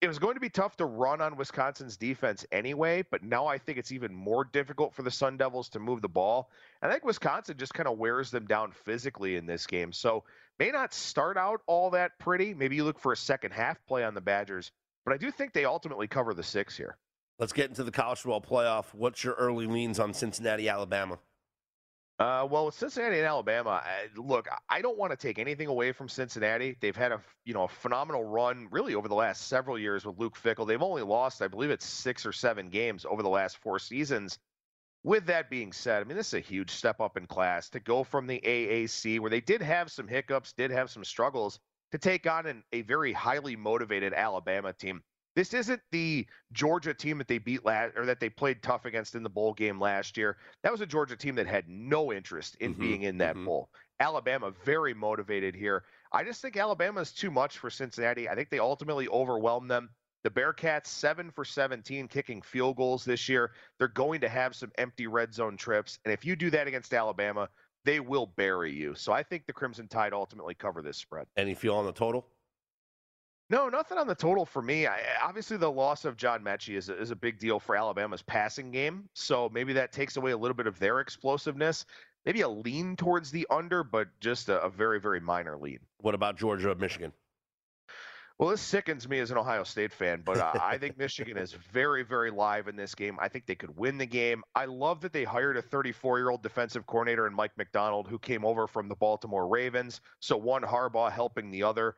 It 0.00 0.08
was 0.08 0.18
going 0.18 0.34
to 0.34 0.40
be 0.40 0.48
tough 0.48 0.76
to 0.78 0.84
run 0.84 1.20
on 1.20 1.36
Wisconsin's 1.36 1.96
defense 1.96 2.44
anyway, 2.50 3.04
but 3.08 3.22
now 3.22 3.46
I 3.46 3.58
think 3.58 3.78
it's 3.78 3.92
even 3.92 4.12
more 4.12 4.44
difficult 4.44 4.94
for 4.94 5.02
the 5.02 5.12
Sun 5.12 5.36
Devils 5.36 5.68
to 5.70 5.78
move 5.78 6.02
the 6.02 6.08
ball. 6.08 6.50
I 6.80 6.90
think 6.90 7.04
Wisconsin 7.04 7.56
just 7.56 7.74
kind 7.74 7.88
of 7.88 7.98
wears 7.98 8.30
them 8.32 8.46
down 8.46 8.72
physically 8.72 9.36
in 9.36 9.46
this 9.46 9.66
game. 9.66 9.92
So 9.92 10.24
may 10.58 10.72
not 10.72 10.92
start 10.92 11.36
out 11.36 11.60
all 11.68 11.90
that 11.90 12.18
pretty. 12.18 12.52
Maybe 12.52 12.74
you 12.74 12.84
look 12.84 12.98
for 12.98 13.12
a 13.12 13.16
second 13.16 13.52
half 13.52 13.84
play 13.86 14.02
on 14.02 14.14
the 14.14 14.20
Badgers, 14.20 14.72
but 15.04 15.14
I 15.14 15.18
do 15.18 15.30
think 15.30 15.52
they 15.52 15.66
ultimately 15.66 16.08
cover 16.08 16.34
the 16.34 16.42
six 16.42 16.76
here. 16.76 16.96
Let's 17.38 17.52
get 17.52 17.68
into 17.68 17.84
the 17.84 17.92
college 17.92 18.18
football 18.18 18.40
playoff. 18.40 18.86
What's 18.92 19.22
your 19.22 19.34
early 19.34 19.66
leans 19.66 20.00
on 20.00 20.14
Cincinnati, 20.14 20.68
Alabama? 20.68 21.18
Uh, 22.22 22.46
well, 22.48 22.70
Cincinnati 22.70 23.18
and 23.18 23.26
Alabama, 23.26 23.82
look, 24.14 24.46
I 24.68 24.80
don't 24.80 24.96
want 24.96 25.10
to 25.10 25.16
take 25.16 25.40
anything 25.40 25.66
away 25.66 25.90
from 25.90 26.08
Cincinnati. 26.08 26.76
They've 26.78 26.94
had 26.94 27.10
a 27.10 27.20
you 27.44 27.52
know 27.52 27.64
a 27.64 27.68
phenomenal 27.68 28.22
run 28.22 28.68
really 28.70 28.94
over 28.94 29.08
the 29.08 29.16
last 29.16 29.48
several 29.48 29.76
years 29.76 30.04
with 30.06 30.20
Luke 30.20 30.36
Fickell. 30.40 30.64
They've 30.64 30.80
only 30.80 31.02
lost, 31.02 31.42
I 31.42 31.48
believe, 31.48 31.70
it's 31.70 31.84
six 31.84 32.24
or 32.24 32.30
seven 32.30 32.68
games 32.68 33.04
over 33.04 33.24
the 33.24 33.28
last 33.28 33.58
four 33.58 33.80
seasons. 33.80 34.38
With 35.02 35.26
that 35.26 35.50
being 35.50 35.72
said, 35.72 36.00
I 36.00 36.04
mean 36.04 36.16
this 36.16 36.28
is 36.28 36.34
a 36.34 36.40
huge 36.40 36.70
step 36.70 37.00
up 37.00 37.16
in 37.16 37.26
class 37.26 37.68
to 37.70 37.80
go 37.80 38.04
from 38.04 38.28
the 38.28 38.40
AAC, 38.40 39.18
where 39.18 39.30
they 39.30 39.40
did 39.40 39.60
have 39.60 39.90
some 39.90 40.06
hiccups, 40.06 40.52
did 40.52 40.70
have 40.70 40.90
some 40.90 41.04
struggles, 41.04 41.58
to 41.90 41.98
take 41.98 42.28
on 42.28 42.46
an, 42.46 42.62
a 42.72 42.82
very 42.82 43.12
highly 43.12 43.56
motivated 43.56 44.14
Alabama 44.14 44.72
team. 44.72 45.02
This 45.34 45.54
isn't 45.54 45.80
the 45.90 46.26
Georgia 46.52 46.92
team 46.92 47.18
that 47.18 47.28
they 47.28 47.38
beat 47.38 47.64
last 47.64 47.96
or 47.96 48.04
that 48.06 48.20
they 48.20 48.28
played 48.28 48.62
tough 48.62 48.84
against 48.84 49.14
in 49.14 49.22
the 49.22 49.30
bowl 49.30 49.54
game 49.54 49.80
last 49.80 50.16
year. 50.16 50.36
That 50.62 50.72
was 50.72 50.80
a 50.80 50.86
Georgia 50.86 51.16
team 51.16 51.34
that 51.36 51.46
had 51.46 51.68
no 51.68 52.12
interest 52.12 52.56
in 52.60 52.72
mm-hmm, 52.72 52.80
being 52.80 53.02
in 53.02 53.18
that 53.18 53.34
mm-hmm. 53.34 53.46
bowl. 53.46 53.70
Alabama 54.00 54.52
very 54.64 54.92
motivated 54.92 55.54
here. 55.54 55.84
I 56.12 56.24
just 56.24 56.42
think 56.42 56.56
Alabama 56.56 57.00
is 57.00 57.12
too 57.12 57.30
much 57.30 57.58
for 57.58 57.70
Cincinnati. 57.70 58.28
I 58.28 58.34
think 58.34 58.50
they 58.50 58.58
ultimately 58.58 59.08
overwhelm 59.08 59.68
them. 59.68 59.90
The 60.24 60.30
Bearcats 60.30 60.86
7 60.86 61.30
for 61.30 61.44
17 61.44 62.08
kicking 62.08 62.42
field 62.42 62.76
goals 62.76 63.04
this 63.04 63.28
year. 63.28 63.52
They're 63.78 63.88
going 63.88 64.20
to 64.20 64.28
have 64.28 64.54
some 64.54 64.70
empty 64.76 65.06
red 65.06 65.34
zone 65.34 65.56
trips 65.56 65.98
and 66.04 66.12
if 66.12 66.24
you 66.24 66.36
do 66.36 66.50
that 66.50 66.66
against 66.66 66.92
Alabama, 66.92 67.48
they 67.84 68.00
will 68.00 68.26
bury 68.26 68.72
you. 68.72 68.94
So 68.94 69.12
I 69.12 69.22
think 69.22 69.46
the 69.46 69.52
Crimson 69.52 69.88
Tide 69.88 70.12
ultimately 70.12 70.54
cover 70.54 70.82
this 70.82 70.98
spread. 70.98 71.26
Any 71.36 71.54
feel 71.54 71.74
on 71.74 71.86
the 71.86 71.92
total? 71.92 72.26
No, 73.52 73.68
nothing 73.68 73.98
on 73.98 74.06
the 74.06 74.14
total 74.14 74.46
for 74.46 74.62
me. 74.62 74.86
I, 74.86 74.98
obviously, 75.22 75.58
the 75.58 75.70
loss 75.70 76.06
of 76.06 76.16
John 76.16 76.42
Metchie 76.42 76.74
is 76.74 76.88
a, 76.88 76.98
is 76.98 77.10
a 77.10 77.16
big 77.16 77.38
deal 77.38 77.60
for 77.60 77.76
Alabama's 77.76 78.22
passing 78.22 78.70
game. 78.70 79.10
So 79.12 79.50
maybe 79.52 79.74
that 79.74 79.92
takes 79.92 80.16
away 80.16 80.30
a 80.30 80.36
little 80.38 80.54
bit 80.54 80.66
of 80.66 80.78
their 80.78 81.00
explosiveness. 81.00 81.84
Maybe 82.24 82.40
a 82.40 82.48
lean 82.48 82.96
towards 82.96 83.30
the 83.30 83.46
under, 83.50 83.84
but 83.84 84.08
just 84.20 84.48
a, 84.48 84.58
a 84.62 84.70
very, 84.70 84.98
very 84.98 85.20
minor 85.20 85.58
lean. 85.58 85.80
What 86.00 86.14
about 86.14 86.38
Georgia, 86.38 86.74
Michigan? 86.74 87.12
Well, 88.38 88.48
this 88.48 88.62
sickens 88.62 89.06
me 89.06 89.18
as 89.18 89.30
an 89.30 89.36
Ohio 89.36 89.64
State 89.64 89.92
fan, 89.92 90.22
but 90.24 90.38
uh, 90.38 90.52
I 90.60 90.78
think 90.78 90.96
Michigan 90.98 91.36
is 91.36 91.52
very, 91.52 92.02
very 92.02 92.30
live 92.30 92.68
in 92.68 92.74
this 92.74 92.94
game. 92.94 93.18
I 93.20 93.28
think 93.28 93.44
they 93.44 93.54
could 93.54 93.76
win 93.76 93.98
the 93.98 94.06
game. 94.06 94.42
I 94.54 94.64
love 94.64 95.02
that 95.02 95.12
they 95.12 95.24
hired 95.24 95.58
a 95.58 95.62
34 95.62 96.18
year 96.18 96.30
old 96.30 96.42
defensive 96.42 96.86
coordinator 96.86 97.26
in 97.26 97.34
Mike 97.34 97.56
Macdonald, 97.58 98.08
who 98.08 98.18
came 98.18 98.46
over 98.46 98.66
from 98.66 98.88
the 98.88 98.96
Baltimore 98.96 99.46
Ravens. 99.46 100.00
So 100.20 100.38
one 100.38 100.62
Harbaugh 100.62 101.12
helping 101.12 101.50
the 101.50 101.62
other 101.62 101.96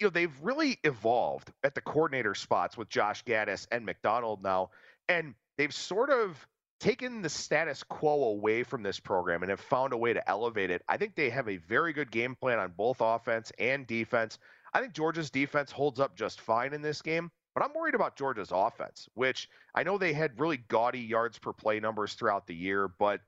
you 0.00 0.06
know, 0.06 0.10
they've 0.10 0.34
really 0.42 0.78
evolved 0.84 1.52
at 1.62 1.74
the 1.74 1.80
coordinator 1.80 2.34
spots 2.34 2.76
with 2.76 2.88
Josh 2.88 3.24
Gattis 3.24 3.66
and 3.70 3.86
Macdonald 3.86 4.42
now. 4.42 4.70
And 5.08 5.34
they've 5.56 5.74
sort 5.74 6.10
of 6.10 6.46
taken 6.80 7.22
the 7.22 7.28
status 7.28 7.82
quo 7.82 8.24
away 8.24 8.62
from 8.62 8.82
this 8.82 9.00
program 9.00 9.42
and 9.42 9.50
have 9.50 9.60
found 9.60 9.92
a 9.92 9.96
way 9.96 10.12
to 10.12 10.28
elevate 10.28 10.70
it. 10.70 10.82
I 10.88 10.96
think 10.96 11.14
they 11.14 11.30
have 11.30 11.48
a 11.48 11.56
very 11.56 11.92
good 11.92 12.10
game 12.10 12.34
plan 12.34 12.58
on 12.58 12.72
both 12.76 12.98
offense 13.00 13.52
and 13.58 13.86
defense. 13.86 14.38
I 14.72 14.80
think 14.80 14.92
Georgia's 14.92 15.30
defense 15.30 15.70
holds 15.70 16.00
up 16.00 16.16
just 16.16 16.40
fine 16.40 16.74
in 16.74 16.82
this 16.82 17.00
game, 17.00 17.30
but 17.54 17.64
I'm 17.64 17.72
worried 17.74 17.94
about 17.94 18.16
Georgia's 18.16 18.50
offense, 18.52 19.08
which 19.14 19.48
I 19.74 19.84
know 19.84 19.96
they 19.96 20.12
had 20.12 20.38
really 20.38 20.56
gaudy 20.56 21.00
yards 21.00 21.38
per 21.38 21.52
play 21.52 21.78
numbers 21.78 22.14
throughout 22.14 22.46
the 22.46 22.54
year, 22.54 22.88
but 22.88 23.20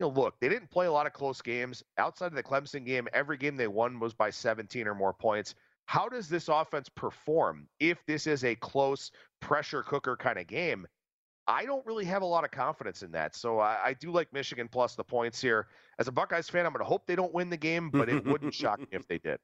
you 0.00 0.06
know, 0.06 0.12
look, 0.12 0.40
they 0.40 0.48
didn't 0.48 0.70
play 0.70 0.86
a 0.86 0.92
lot 0.92 1.06
of 1.06 1.12
close 1.12 1.40
games. 1.40 1.84
Outside 1.98 2.26
of 2.26 2.34
the 2.34 2.42
Clemson 2.42 2.84
game, 2.84 3.06
every 3.12 3.36
game 3.36 3.56
they 3.56 3.68
won 3.68 4.00
was 4.00 4.12
by 4.12 4.30
17 4.30 4.88
or 4.88 4.94
more 4.94 5.12
points. 5.12 5.54
How 5.86 6.08
does 6.08 6.28
this 6.28 6.48
offense 6.48 6.88
perform 6.88 7.68
if 7.78 8.04
this 8.06 8.26
is 8.26 8.44
a 8.44 8.54
close 8.56 9.10
pressure 9.40 9.82
cooker 9.82 10.16
kind 10.16 10.38
of 10.38 10.46
game? 10.46 10.86
I 11.46 11.66
don't 11.66 11.84
really 11.84 12.06
have 12.06 12.22
a 12.22 12.26
lot 12.26 12.44
of 12.44 12.50
confidence 12.50 13.02
in 13.02 13.12
that. 13.12 13.36
So 13.36 13.58
I, 13.58 13.78
I, 13.84 13.94
do 13.94 14.10
like 14.10 14.32
Michigan 14.32 14.66
plus 14.66 14.94
the 14.94 15.04
points 15.04 15.42
here. 15.42 15.66
As 15.98 16.08
a 16.08 16.12
Buckeyes 16.12 16.48
fan, 16.48 16.64
I'm 16.64 16.72
going 16.72 16.82
to 16.82 16.88
hope 16.88 17.06
they 17.06 17.16
don't 17.16 17.34
win 17.34 17.50
the 17.50 17.56
game, 17.56 17.90
but 17.90 18.08
it 18.08 18.24
wouldn't 18.24 18.54
shock 18.54 18.80
me 18.80 18.86
if 18.92 19.06
they 19.08 19.18
did. 19.18 19.38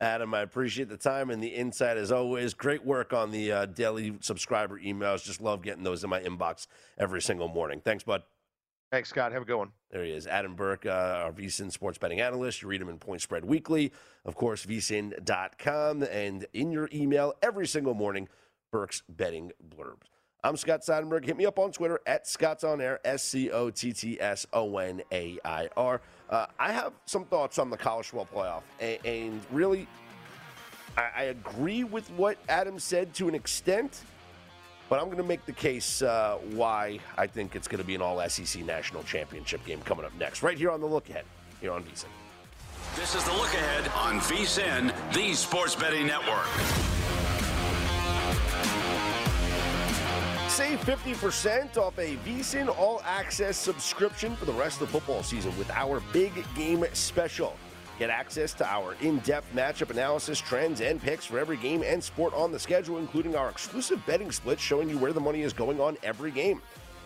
Adam, 0.00 0.34
I 0.34 0.40
appreciate 0.40 0.88
the 0.88 0.96
time 0.96 1.30
and 1.30 1.42
the 1.42 1.48
insight 1.48 1.96
as 1.96 2.10
always. 2.10 2.54
Great 2.54 2.84
work 2.84 3.12
on 3.12 3.30
the 3.30 3.52
uh, 3.52 3.66
daily 3.66 4.16
subscriber 4.20 4.80
emails. 4.80 5.22
Just 5.24 5.40
love 5.40 5.62
getting 5.62 5.84
those 5.84 6.02
in 6.02 6.10
my 6.10 6.20
inbox 6.20 6.66
every 6.98 7.20
single 7.20 7.48
morning. 7.48 7.80
Thanks, 7.84 8.02
bud. 8.02 8.22
Thanks, 8.92 9.08
Scott. 9.08 9.32
Have 9.32 9.40
a 9.40 9.44
good 9.46 9.56
one. 9.56 9.70
There 9.90 10.04
he 10.04 10.10
is, 10.10 10.26
Adam 10.26 10.54
Burke, 10.54 10.84
uh, 10.84 10.90
our 11.24 11.32
VSIN 11.32 11.72
sports 11.72 11.96
betting 11.96 12.20
analyst. 12.20 12.60
You 12.60 12.68
read 12.68 12.82
him 12.82 12.90
in 12.90 12.98
Point 12.98 13.22
Spread 13.22 13.42
Weekly, 13.42 13.90
of 14.26 14.34
course, 14.34 14.66
VSIN.com, 14.66 16.02
and 16.02 16.44
in 16.52 16.70
your 16.70 16.90
email 16.92 17.32
every 17.42 17.66
single 17.66 17.94
morning, 17.94 18.28
Burke's 18.70 19.02
betting 19.08 19.50
blurbs. 19.74 20.10
I'm 20.44 20.58
Scott 20.58 20.82
Seidenberg. 20.82 21.24
Hit 21.24 21.38
me 21.38 21.46
up 21.46 21.58
on 21.58 21.72
Twitter 21.72 22.00
at 22.06 22.26
Scott's 22.26 22.64
On 22.64 22.82
Air, 22.82 23.00
S 23.02 23.22
C 23.22 23.50
O 23.50 23.70
T 23.70 23.94
T 23.94 24.20
S 24.20 24.46
O 24.52 24.76
N 24.76 25.00
A 25.10 25.38
I 25.42 25.70
R. 25.74 26.02
I 26.30 26.72
have 26.72 26.92
some 27.06 27.24
thoughts 27.24 27.58
on 27.58 27.70
the 27.70 27.78
college 27.78 28.10
football 28.10 28.44
playoff, 28.44 28.62
and, 28.78 29.06
and 29.06 29.40
really, 29.50 29.88
I, 30.98 31.08
I 31.16 31.22
agree 31.24 31.84
with 31.84 32.10
what 32.10 32.36
Adam 32.46 32.78
said 32.78 33.14
to 33.14 33.26
an 33.26 33.34
extent 33.34 34.02
But 34.92 35.00
I'm 35.00 35.06
going 35.06 35.16
to 35.16 35.22
make 35.22 35.46
the 35.46 35.52
case 35.52 36.02
uh, 36.02 36.36
why 36.50 36.98
I 37.16 37.26
think 37.26 37.56
it's 37.56 37.66
going 37.66 37.80
to 37.80 37.86
be 37.86 37.94
an 37.94 38.02
all 38.02 38.20
SEC 38.28 38.62
national 38.62 39.02
championship 39.04 39.64
game 39.64 39.80
coming 39.86 40.04
up 40.04 40.12
next, 40.18 40.42
right 40.42 40.58
here 40.58 40.70
on 40.70 40.82
the 40.82 40.86
look 40.86 41.08
ahead, 41.08 41.24
here 41.62 41.72
on 41.72 41.82
VSIN. 41.82 42.04
This 42.94 43.14
is 43.14 43.24
the 43.24 43.32
look 43.32 43.54
ahead 43.54 43.90
on 43.96 44.20
VSIN, 44.20 44.92
the 45.14 45.32
Sports 45.32 45.74
Betting 45.74 46.06
Network. 46.06 46.44
Save 50.50 50.78
50% 50.80 51.78
off 51.78 51.98
a 51.98 52.16
VSIN 52.16 52.68
All 52.78 53.00
Access 53.06 53.56
subscription 53.56 54.36
for 54.36 54.44
the 54.44 54.52
rest 54.52 54.82
of 54.82 54.88
the 54.88 54.92
football 54.92 55.22
season 55.22 55.56
with 55.56 55.70
our 55.70 56.02
big 56.12 56.32
game 56.54 56.84
special. 56.92 57.56
Get 57.98 58.10
access 58.10 58.52
to 58.54 58.66
our 58.66 58.94
in 59.00 59.18
depth 59.18 59.46
matchup 59.54 59.90
analysis, 59.90 60.40
trends, 60.40 60.80
and 60.80 61.00
picks 61.00 61.26
for 61.26 61.38
every 61.38 61.56
game 61.56 61.82
and 61.82 62.02
sport 62.02 62.34
on 62.34 62.50
the 62.50 62.58
schedule, 62.58 62.98
including 62.98 63.36
our 63.36 63.48
exclusive 63.48 64.04
betting 64.06 64.32
splits 64.32 64.62
showing 64.62 64.88
you 64.88 64.98
where 64.98 65.12
the 65.12 65.20
money 65.20 65.42
is 65.42 65.52
going 65.52 65.80
on 65.80 65.96
every 66.02 66.30
game. 66.30 66.60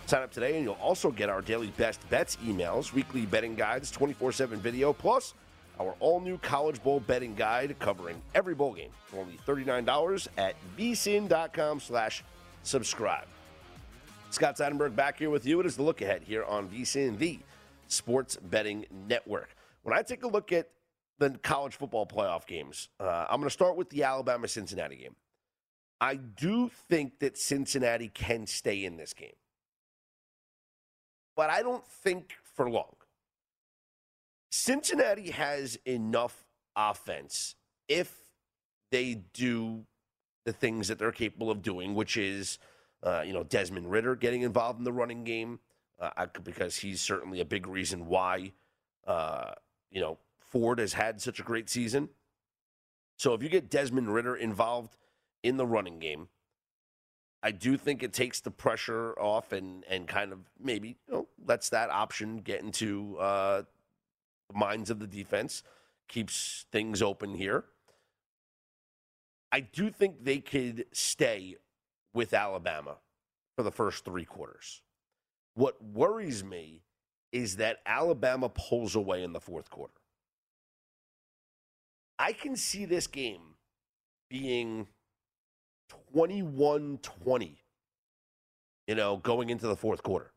Sign 0.07 0.23
up 0.23 0.33
today, 0.33 0.55
and 0.57 0.65
you'll 0.65 0.75
also 0.75 1.11
get 1.11 1.29
our 1.29 1.43
daily 1.43 1.69
best 1.77 2.09
bets 2.09 2.37
emails, 2.37 2.93
weekly 2.93 3.27
betting 3.27 3.57
guides, 3.57 3.91
24 3.91 4.33
7 4.33 4.61
video, 4.61 4.93
plus 4.93 5.35
our 5.81 5.95
all 6.01 6.21
new 6.21 6.39
College 6.39 6.83
Bowl 6.83 7.01
betting 7.01 7.35
guide 7.35 7.77
covering 7.79 8.23
every 8.35 8.55
bowl 8.55 8.73
game 8.73 8.91
for 9.07 9.19
only 9.19 9.39
$39 9.47 10.29
at 10.39 10.55
vsin.com 10.79 11.81
slash 11.81 12.25
subscribe. 12.63 13.27
Scott 14.31 14.57
Seidenberg 14.57 14.95
back 14.97 15.19
here 15.19 15.31
with 15.31 15.47
you. 15.47 15.61
It 15.61 15.67
is 15.67 15.77
the 15.77 15.83
look 15.83 16.01
ahead 16.01 16.23
here 16.23 16.45
on 16.45 16.69
VSIN, 16.69 17.19
the 17.19 17.39
Sports 17.89 18.37
Betting 18.37 18.87
Network. 19.09 19.55
When 19.83 19.97
I 19.97 20.03
take 20.03 20.25
a 20.25 20.29
look 20.29 20.53
at 20.53 20.69
the 21.19 21.31
college 21.43 21.75
football 21.75 22.07
playoff 22.07 22.47
games. 22.47 22.89
Uh, 23.01 23.27
I'm 23.29 23.39
going 23.41 23.49
to 23.49 23.51
start 23.51 23.77
with 23.77 23.91
the 23.91 24.05
Alabama 24.05 24.49
Cincinnati 24.49 24.97
game. 24.97 25.17
I 26.01 26.17
do 26.17 26.71
think 26.89 27.21
that 27.21 27.39
Cincinnati 27.39 28.09
can 28.09 28.47
stay 28.47 28.85
in 28.85 28.97
this 28.97 29.15
game, 29.15 29.37
but 31.35 31.49
I 31.49 31.63
don't 31.63 31.87
think 31.87 32.35
for 32.55 32.69
long. 32.69 32.97
Cincinnati 34.51 35.31
has 35.31 35.79
enough 35.87 36.47
offense 36.77 37.55
if 37.89 38.15
they 38.91 39.23
do 39.33 39.85
the 40.45 40.53
things 40.53 40.89
that 40.89 40.99
they're 40.99 41.13
capable 41.13 41.51
of 41.51 41.63
doing, 41.63 41.95
which 41.95 42.17
is, 42.17 42.59
uh, 43.03 43.23
you 43.27 43.33
know, 43.33 43.43
Desmond 43.43 43.91
Ridder 43.91 44.17
getting 44.17 44.43
involved 44.43 44.79
in 44.79 44.85
the 44.85 44.93
running 44.93 45.25
game, 45.25 45.61
uh, 45.99 46.27
because 46.45 46.77
he's 46.77 47.01
certainly 47.01 47.41
a 47.41 47.45
big 47.45 47.67
reason 47.67 48.07
why, 48.07 48.53
uh, 49.07 49.53
you 49.91 50.01
know, 50.01 50.19
Ford 50.49 50.79
has 50.79 50.93
had 50.95 51.21
such 51.21 51.41
a 51.41 51.43
great 51.43 51.69
season. 51.69 52.09
So 53.19 53.35
if 53.35 53.43
you 53.43 53.49
get 53.49 53.71
Desmond 53.71 54.13
Ridder 54.13 54.37
involved 54.37 54.97
in 55.43 55.57
the 55.57 55.67
running 55.67 55.99
game, 55.99 56.29
I 57.43 57.51
do 57.51 57.77
think 57.77 58.03
it 58.03 58.13
takes 58.13 58.41
the 58.41 58.51
pressure 58.51 59.13
off 59.19 59.53
and 59.53 59.85
and 59.89 60.09
kind 60.09 60.33
of 60.33 60.41
maybe 60.61 60.97
you 61.07 61.15
know 61.15 61.29
lets 61.47 61.69
that 61.71 61.91
option 61.91 62.39
get 62.39 62.61
into 62.61 63.17
uh, 63.19 63.63
the 64.49 64.59
minds 64.59 64.91
of 64.91 64.99
the 64.99 65.07
defense, 65.07 65.63
keeps 66.09 66.67
things 66.73 67.03
open 67.03 67.35
here. 67.35 67.65
I 69.53 69.61
do 69.61 69.91
think 69.91 70.25
they 70.25 70.39
could 70.39 70.87
stay 70.93 71.57
with 72.13 72.35
Alabama 72.35 72.97
for 73.57 73.63
the 73.63 73.71
first 73.71 74.05
three 74.05 74.25
quarters. 74.25 74.83
What 75.55 75.83
worries 75.83 76.45
me 76.45 76.83
is 77.33 77.57
that 77.57 77.79
Alabama 77.87 78.49
pulls 78.49 78.95
away 78.95 79.23
in 79.23 79.33
the 79.33 79.41
fourth 79.41 79.71
quarter. 79.71 79.95
I 82.19 82.33
can 82.33 82.57
see 82.57 82.85
this 82.85 83.07
game 83.07 83.43
being 84.29 84.89
21 86.13 86.99
20, 87.03 87.57
you 88.87 88.95
know, 88.95 89.17
going 89.19 89.51
into 89.51 89.67
the 89.67 89.77
fourth 89.77 90.03
quarter. 90.03 90.33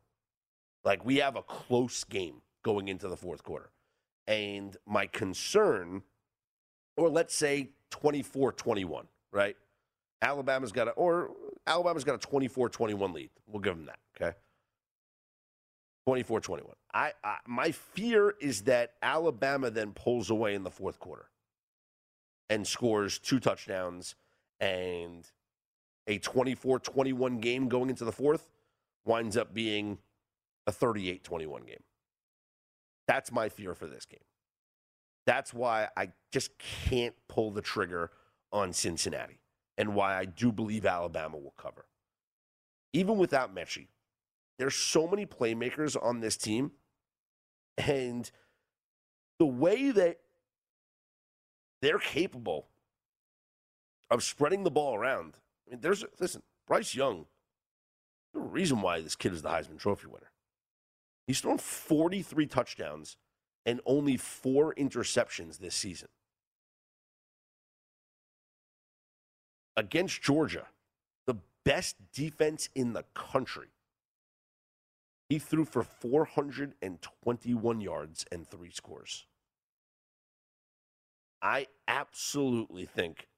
Like 0.84 1.04
we 1.04 1.16
have 1.16 1.36
a 1.36 1.42
close 1.42 2.04
game 2.04 2.42
going 2.62 2.88
into 2.88 3.08
the 3.08 3.16
fourth 3.16 3.42
quarter. 3.42 3.70
And 4.26 4.76
my 4.86 5.06
concern, 5.06 6.02
or 6.96 7.08
let's 7.08 7.34
say 7.34 7.70
24 7.90 8.52
21, 8.52 9.06
right? 9.32 9.56
Alabama's 10.22 10.72
got 10.72 10.88
a, 10.88 10.90
or 10.92 11.30
Alabama's 11.66 12.04
got 12.04 12.14
a 12.14 12.18
24 12.18 12.68
21 12.68 13.12
lead. 13.12 13.30
We'll 13.46 13.62
give 13.62 13.76
them 13.76 13.86
that, 13.86 13.98
okay? 14.16 14.36
24 16.06 16.40
21. 16.40 16.74
I, 16.92 17.12
I, 17.24 17.36
my 17.46 17.72
fear 17.72 18.34
is 18.40 18.62
that 18.62 18.94
Alabama 19.02 19.70
then 19.70 19.92
pulls 19.92 20.30
away 20.30 20.54
in 20.54 20.62
the 20.62 20.70
fourth 20.70 20.98
quarter 20.98 21.26
and 22.50 22.66
scores 22.66 23.18
two 23.18 23.40
touchdowns 23.40 24.16
and 24.58 25.30
a 26.06 26.18
24 26.18 26.80
21 26.80 27.38
game 27.38 27.68
going 27.68 27.88
into 27.88 28.04
the 28.04 28.12
fourth 28.12 28.50
winds 29.06 29.36
up 29.36 29.54
being 29.54 29.98
a 30.66 30.72
38 30.72 31.24
21 31.24 31.62
game. 31.62 31.82
That's 33.08 33.32
my 33.32 33.48
fear 33.48 33.74
for 33.74 33.86
this 33.86 34.04
game. 34.04 34.20
That's 35.26 35.54
why 35.54 35.88
I 35.96 36.10
just 36.32 36.50
can't 36.58 37.14
pull 37.28 37.52
the 37.52 37.62
trigger 37.62 38.10
on 38.52 38.72
Cincinnati 38.72 39.38
and 39.78 39.94
why 39.94 40.16
I 40.16 40.24
do 40.24 40.52
believe 40.52 40.84
Alabama 40.84 41.36
will 41.38 41.54
cover. 41.56 41.86
Even 42.92 43.16
without 43.16 43.54
Metchie, 43.54 43.86
there's 44.58 44.74
so 44.74 45.06
many 45.06 45.24
playmakers 45.24 45.96
on 46.00 46.20
this 46.20 46.36
team. 46.36 46.72
And 47.78 48.30
the 49.38 49.46
way 49.46 49.90
that 49.90 50.18
they're 51.82 51.98
capable 51.98 52.66
of 54.10 54.22
spreading 54.22 54.64
the 54.64 54.70
ball 54.70 54.94
around. 54.94 55.34
I 55.66 55.70
mean, 55.70 55.80
there's 55.80 56.04
listen, 56.18 56.42
Bryce 56.66 56.94
Young. 56.94 57.26
The 58.32 58.40
reason 58.40 58.80
why 58.80 59.00
this 59.00 59.16
kid 59.16 59.32
is 59.32 59.42
the 59.42 59.48
Heisman 59.48 59.78
Trophy 59.78 60.06
winner. 60.06 60.30
He's 61.26 61.40
thrown 61.40 61.58
43 61.58 62.46
touchdowns 62.46 63.16
and 63.66 63.80
only 63.86 64.16
four 64.16 64.74
interceptions 64.74 65.58
this 65.58 65.74
season. 65.74 66.08
Against 69.76 70.22
Georgia, 70.22 70.66
the 71.26 71.36
best 71.64 71.96
defense 72.12 72.68
in 72.74 72.92
the 72.92 73.04
country. 73.14 73.68
He 75.28 75.38
threw 75.38 75.64
for 75.64 75.84
421 75.84 77.80
yards 77.80 78.26
and 78.32 78.46
three 78.48 78.70
scores. 78.70 79.26
I 81.42 81.66
absolutely 81.88 82.84
think 82.84 83.28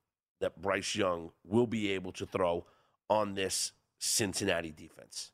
that 0.41 0.61
Bryce 0.61 0.95
Young 0.95 1.31
will 1.45 1.67
be 1.67 1.93
able 1.93 2.13
to 2.13 2.27
throw 2.27 2.67
on 3.09 3.35
this 3.35 3.73
Cincinnati 3.99 4.73
defense. 4.73 5.31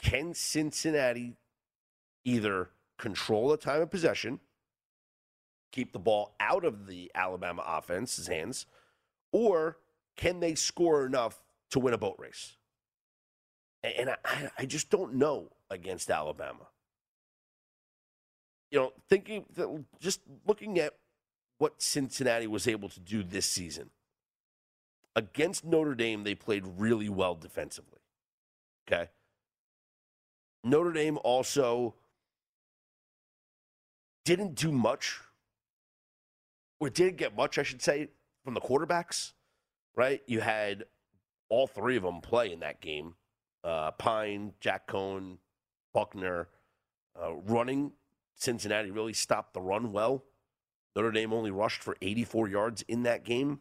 Can 0.00 0.34
Cincinnati 0.34 1.36
either 2.24 2.70
control 2.98 3.48
the 3.48 3.56
time 3.56 3.82
of 3.82 3.90
possession, 3.90 4.38
keep 5.72 5.92
the 5.92 5.98
ball 5.98 6.36
out 6.38 6.64
of 6.64 6.86
the 6.86 7.10
Alabama 7.14 7.64
offense's 7.66 8.28
hands, 8.28 8.66
or 9.32 9.78
can 10.16 10.38
they 10.38 10.54
score 10.54 11.04
enough 11.04 11.42
to 11.70 11.80
win 11.80 11.94
a 11.94 11.98
boat 11.98 12.16
race? 12.18 12.56
And 13.82 14.10
I, 14.10 14.50
I 14.56 14.64
just 14.66 14.88
don't 14.88 15.14
know 15.14 15.50
against 15.70 16.10
Alabama. 16.10 16.68
You 18.70 18.78
know, 18.78 18.92
thinking, 19.08 19.44
just 20.00 20.20
looking 20.46 20.78
at 20.78 20.94
what 21.64 21.80
Cincinnati 21.80 22.46
was 22.46 22.68
able 22.68 22.90
to 22.90 23.00
do 23.00 23.22
this 23.22 23.46
season. 23.46 23.88
Against 25.16 25.64
Notre 25.64 25.94
Dame, 25.94 26.22
they 26.22 26.34
played 26.34 26.62
really 26.76 27.08
well 27.08 27.34
defensively. 27.34 28.00
Okay. 28.86 29.08
Notre 30.62 30.92
Dame 30.92 31.18
also 31.24 31.94
didn't 34.26 34.56
do 34.56 34.70
much, 34.70 35.20
or 36.80 36.90
didn't 36.90 37.16
get 37.16 37.34
much, 37.34 37.56
I 37.56 37.62
should 37.62 37.80
say, 37.80 38.08
from 38.44 38.52
the 38.52 38.60
quarterbacks, 38.60 39.32
right? 39.96 40.22
You 40.26 40.42
had 40.42 40.84
all 41.48 41.66
three 41.66 41.96
of 41.96 42.02
them 42.02 42.20
play 42.20 42.52
in 42.52 42.60
that 42.60 42.82
game 42.82 43.14
uh, 43.64 43.90
Pyne, 43.92 44.52
Jack 44.60 44.86
Coan, 44.86 45.38
Buchner. 45.94 46.48
Uh, 47.18 47.36
running, 47.46 47.92
Cincinnati 48.34 48.90
really 48.90 49.14
stopped 49.14 49.54
the 49.54 49.62
run 49.62 49.92
well. 49.92 50.24
Notre 50.94 51.10
Dame 51.10 51.32
only 51.32 51.50
rushed 51.50 51.82
for 51.82 51.96
84 52.00 52.48
yards 52.48 52.82
in 52.82 53.02
that 53.02 53.24
game. 53.24 53.60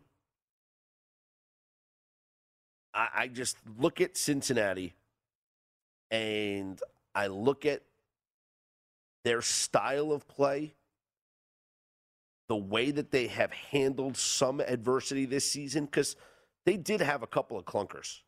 I, 2.94 3.08
I 3.16 3.28
just 3.28 3.58
look 3.78 4.02
at 4.02 4.18
Cincinnati 4.18 4.94
and 6.12 6.80
I 7.16 7.28
look 7.28 7.66
at 7.66 7.82
their 9.24 9.42
style 9.42 10.12
of 10.12 10.28
play, 10.28 10.76
the 12.50 12.56
way 12.56 12.92
that 12.92 13.12
they 13.12 13.28
have 13.28 13.52
handled 13.52 14.18
some 14.18 14.60
adversity 14.60 15.26
this 15.26 15.50
season, 15.50 15.86
because 15.86 16.16
they 16.66 16.78
did 16.78 17.02
have 17.02 17.24
a 17.24 17.28
couple 17.28 17.58
of 17.58 17.66
clunkers. 17.66 18.20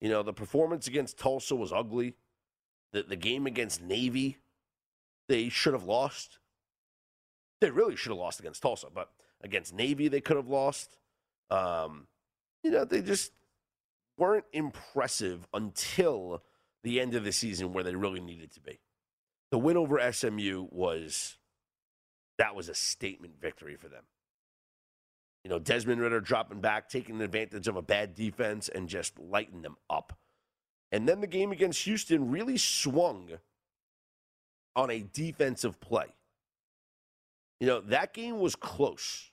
You 0.00 0.08
know, 0.08 0.22
the 0.22 0.32
performance 0.32 0.86
against 0.86 1.18
Tulsa 1.18 1.54
was 1.54 1.72
ugly. 1.72 2.16
The, 2.92 3.02
the 3.02 3.16
game 3.16 3.46
against 3.46 3.82
Navy, 3.82 4.38
they 5.28 5.48
should 5.48 5.74
have 5.74 5.84
lost. 5.84 6.39
They 7.60 7.70
really 7.70 7.96
should 7.96 8.10
have 8.10 8.18
lost 8.18 8.40
against 8.40 8.62
Tulsa, 8.62 8.88
but 8.92 9.10
against 9.42 9.74
Navy 9.74 10.08
they 10.08 10.20
could 10.20 10.36
have 10.36 10.48
lost. 10.48 10.96
Um, 11.50 12.06
you 12.62 12.70
know, 12.70 12.84
they 12.84 13.02
just 13.02 13.32
weren't 14.16 14.44
impressive 14.52 15.46
until 15.52 16.42
the 16.82 17.00
end 17.00 17.14
of 17.14 17.24
the 17.24 17.32
season 17.32 17.72
where 17.72 17.84
they 17.84 17.94
really 17.94 18.20
needed 18.20 18.52
to 18.52 18.60
be. 18.60 18.78
The 19.50 19.58
win 19.58 19.76
over 19.76 20.12
SMU 20.12 20.68
was 20.70 21.36
that 22.38 22.54
was 22.54 22.68
a 22.68 22.74
statement 22.74 23.34
victory 23.40 23.76
for 23.76 23.88
them. 23.88 24.04
You 25.44 25.50
know, 25.50 25.58
Desmond 25.58 26.00
Ridder 26.00 26.20
dropping 26.20 26.60
back, 26.60 26.88
taking 26.88 27.20
advantage 27.20 27.66
of 27.66 27.76
a 27.76 27.82
bad 27.82 28.14
defense 28.14 28.68
and 28.68 28.88
just 28.88 29.18
lighting 29.18 29.62
them 29.62 29.76
up. 29.88 30.18
And 30.92 31.08
then 31.08 31.20
the 31.20 31.26
game 31.26 31.52
against 31.52 31.82
Houston 31.84 32.30
really 32.30 32.58
swung 32.58 33.30
on 34.76 34.90
a 34.90 35.04
defensive 35.12 35.80
play. 35.80 36.06
You 37.60 37.66
know, 37.66 37.80
that 37.82 38.14
game 38.14 38.38
was 38.38 38.56
close. 38.56 39.30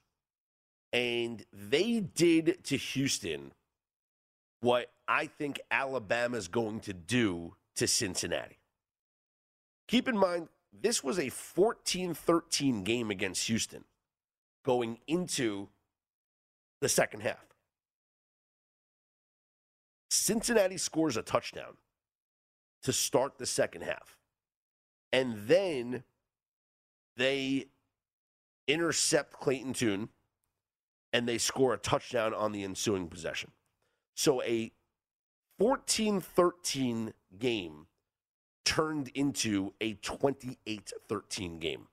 And 0.94 1.44
they 1.52 2.00
did 2.00 2.64
to 2.66 2.78
Houston 2.78 3.54
what 4.62 4.92
I 5.08 5.28
think 5.28 5.60
Alabama's 5.72 6.48
going 6.48 6.82
to 6.82 6.94
do 6.94 7.56
to 7.76 7.88
Cincinnati. 7.88 8.58
Keep 9.88 10.10
in 10.10 10.18
mind, 10.18 10.50
this 10.74 11.04
was 11.04 11.20
a 11.20 11.30
14 11.30 12.14
13 12.14 12.84
game 12.84 13.10
against 13.10 13.48
Houston 13.48 13.86
going 14.66 15.00
into 15.08 15.70
the 16.82 16.90
second 16.90 17.22
half. 17.22 17.46
Cincinnati 20.10 20.78
scores 20.78 21.18
a 21.18 21.22
touchdown 21.22 21.78
to 22.84 22.94
start 22.94 23.38
the 23.38 23.46
second 23.46 23.84
half. 23.84 24.18
And 25.12 25.48
then 25.48 26.04
they 27.16 27.68
intercept 28.68 29.34
Clayton 29.34 29.74
Tune 29.74 30.10
and 31.14 31.28
they 31.28 31.38
score 31.38 31.74
a 31.74 31.78
touchdown 31.78 32.34
on 32.34 32.52
the 32.52 32.64
ensuing 32.64 33.08
possession. 33.08 33.52
So 34.16 34.42
a 34.44 34.72
14 35.60 36.22
13 36.22 37.14
game 37.38 37.88
turned 38.66 39.08
into 39.10 39.74
a 39.80 39.94
28 39.94 40.92
13 41.08 41.60
game, 41.60 41.88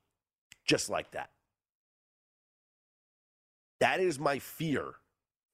just 0.66 0.90
like 0.90 1.12
that. 1.12 1.30
That 3.80 4.00
is 4.00 4.18
my 4.18 4.38
fear 4.38 4.94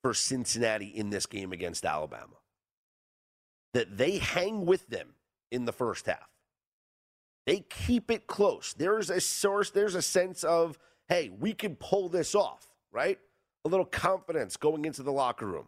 for 0.03 0.15
Cincinnati 0.15 0.87
in 0.87 1.11
this 1.11 1.27
game 1.27 1.53
against 1.53 1.85
Alabama. 1.85 2.37
That 3.75 3.99
they 3.99 4.19
hang 4.19 4.67
with 4.67 4.89
them 4.89 5.15
in 5.51 5.65
the 5.65 5.73
first 5.73 6.07
half. 6.07 6.29
They 7.47 7.65
keep 7.69 8.11
it 8.11 8.27
close. 8.27 8.75
There's 8.77 9.11
a 9.11 9.21
source, 9.21 9.71
there's 9.71 9.95
a 9.95 10.03
sense 10.03 10.45
of, 10.45 10.79
hey, 11.11 11.29
we 11.41 11.53
can 11.53 11.75
pull 11.75 12.09
this 12.09 12.35
off, 12.35 12.69
right? 12.93 13.19
A 13.65 13.69
little 13.69 13.85
confidence 13.85 14.57
going 14.57 14.85
into 14.87 15.03
the 15.03 15.13
locker 15.13 15.45
room. 15.45 15.67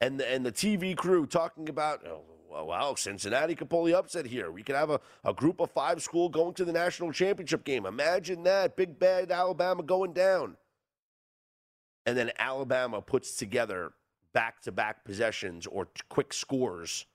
And 0.00 0.20
the, 0.20 0.30
and 0.30 0.44
the 0.44 0.52
TV 0.52 0.94
crew 0.94 1.26
talking 1.26 1.70
about, 1.70 2.06
oh, 2.06 2.64
wow, 2.64 2.94
Cincinnati 2.94 3.54
could 3.54 3.70
pull 3.70 3.84
the 3.84 3.94
upset 3.94 4.26
here. 4.26 4.50
We 4.50 4.62
could 4.62 4.76
have 4.76 4.90
a, 4.90 5.00
a 5.24 5.32
group 5.32 5.60
of 5.60 5.70
five 5.70 6.02
school 6.02 6.28
going 6.28 6.52
to 6.54 6.64
the 6.66 6.72
national 6.72 7.10
championship 7.10 7.64
game. 7.64 7.86
Imagine 7.86 8.42
that. 8.42 8.76
Big 8.76 8.98
bad 8.98 9.32
Alabama 9.32 9.82
going 9.82 10.12
down. 10.12 10.56
And 12.04 12.16
then 12.16 12.30
Alabama 12.38 13.00
puts 13.00 13.36
together 13.36 13.92
back 14.34 14.60
to 14.62 14.72
back 14.72 15.06
possessions 15.06 15.66
or 15.66 15.88
quick 16.10 16.34
scores 16.34 17.06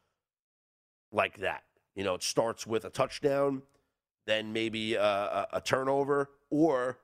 like 1.11 1.37
that. 1.37 1.63
You 1.95 2.03
know, 2.03 2.15
it 2.15 2.23
starts 2.23 2.65
with 2.65 2.85
a 2.85 2.89
touchdown, 2.89 3.61
then 4.25 4.51
maybe 4.51 4.95
a, 4.95 5.03
a, 5.03 5.47
a 5.53 5.61
turnover, 5.61 6.31
or 6.49 6.97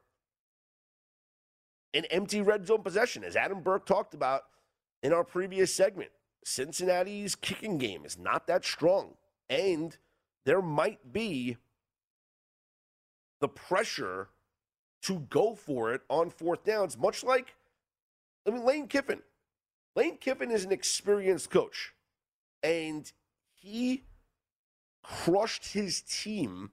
an 1.95 2.05
empty 2.05 2.41
red 2.41 2.67
zone 2.67 2.83
possession, 2.83 3.23
as 3.23 3.35
Adam 3.35 3.61
Burke 3.61 3.85
talked 3.85 4.13
about 4.13 4.43
in 5.01 5.13
our 5.13 5.23
previous 5.23 5.73
segment. 5.73 6.11
Cincinnati's 6.43 7.35
kicking 7.35 7.77
game 7.77 8.05
is 8.05 8.19
not 8.19 8.45
that 8.47 8.65
strong. 8.65 9.15
And 9.49 9.97
there 10.45 10.61
might 10.61 11.11
be 11.11 11.57
the 13.41 13.47
pressure 13.47 14.29
to 15.03 15.19
go 15.29 15.55
for 15.55 15.93
it 15.93 16.01
on 16.09 16.29
fourth 16.29 16.63
downs, 16.63 16.97
much 16.97 17.23
like, 17.23 17.55
I 18.47 18.51
mean, 18.51 18.65
Lane 18.65 18.87
Kiffin. 18.87 19.21
Lane 19.95 20.17
Kiffin 20.17 20.51
is 20.51 20.65
an 20.65 20.71
experienced 20.71 21.49
coach, 21.49 21.93
and 22.61 23.11
he 23.53 24.03
crushed 25.03 25.73
his 25.73 26.01
team 26.01 26.71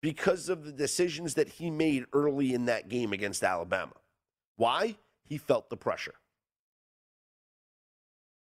because 0.00 0.48
of 0.48 0.64
the 0.64 0.72
decisions 0.72 1.34
that 1.34 1.48
he 1.48 1.70
made 1.70 2.04
early 2.12 2.54
in 2.54 2.66
that 2.66 2.88
game 2.88 3.12
against 3.12 3.42
Alabama. 3.42 3.94
Why? 4.62 4.94
He 5.24 5.38
felt 5.38 5.70
the 5.70 5.76
pressure. 5.76 6.14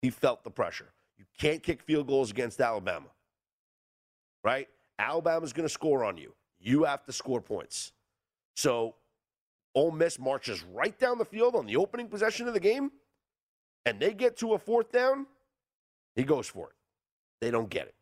He 0.00 0.08
felt 0.08 0.44
the 0.44 0.50
pressure. 0.50 0.86
You 1.18 1.26
can't 1.38 1.62
kick 1.62 1.82
field 1.82 2.06
goals 2.06 2.30
against 2.30 2.58
Alabama, 2.58 3.08
right? 4.42 4.66
Alabama's 4.98 5.52
going 5.52 5.68
to 5.68 5.72
score 5.72 6.04
on 6.04 6.16
you. 6.16 6.32
You 6.58 6.84
have 6.84 7.04
to 7.04 7.12
score 7.12 7.42
points. 7.42 7.92
So 8.54 8.94
Ole 9.74 9.90
Miss 9.90 10.18
marches 10.18 10.64
right 10.72 10.98
down 10.98 11.18
the 11.18 11.24
field 11.26 11.54
on 11.54 11.66
the 11.66 11.76
opening 11.76 12.08
possession 12.08 12.48
of 12.48 12.54
the 12.54 12.60
game, 12.60 12.92
and 13.84 14.00
they 14.00 14.14
get 14.14 14.38
to 14.38 14.54
a 14.54 14.58
fourth 14.58 14.90
down. 14.90 15.26
He 16.14 16.22
goes 16.22 16.46
for 16.46 16.68
it. 16.68 16.76
They 17.42 17.50
don't 17.50 17.68
get 17.68 17.88
it. 17.88 17.94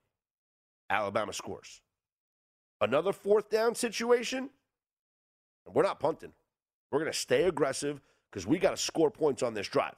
Alabama 0.88 1.32
scores. 1.32 1.80
Another 2.80 3.12
fourth 3.12 3.50
down 3.50 3.74
situation, 3.74 4.50
and 5.66 5.74
we're 5.74 5.82
not 5.82 5.98
punting. 5.98 6.32
We're 6.94 7.00
going 7.00 7.12
to 7.12 7.18
stay 7.18 7.42
aggressive 7.42 8.00
because 8.30 8.46
we 8.46 8.56
got 8.56 8.70
to 8.70 8.76
score 8.76 9.10
points 9.10 9.42
on 9.42 9.52
this 9.52 9.66
drive. 9.66 9.96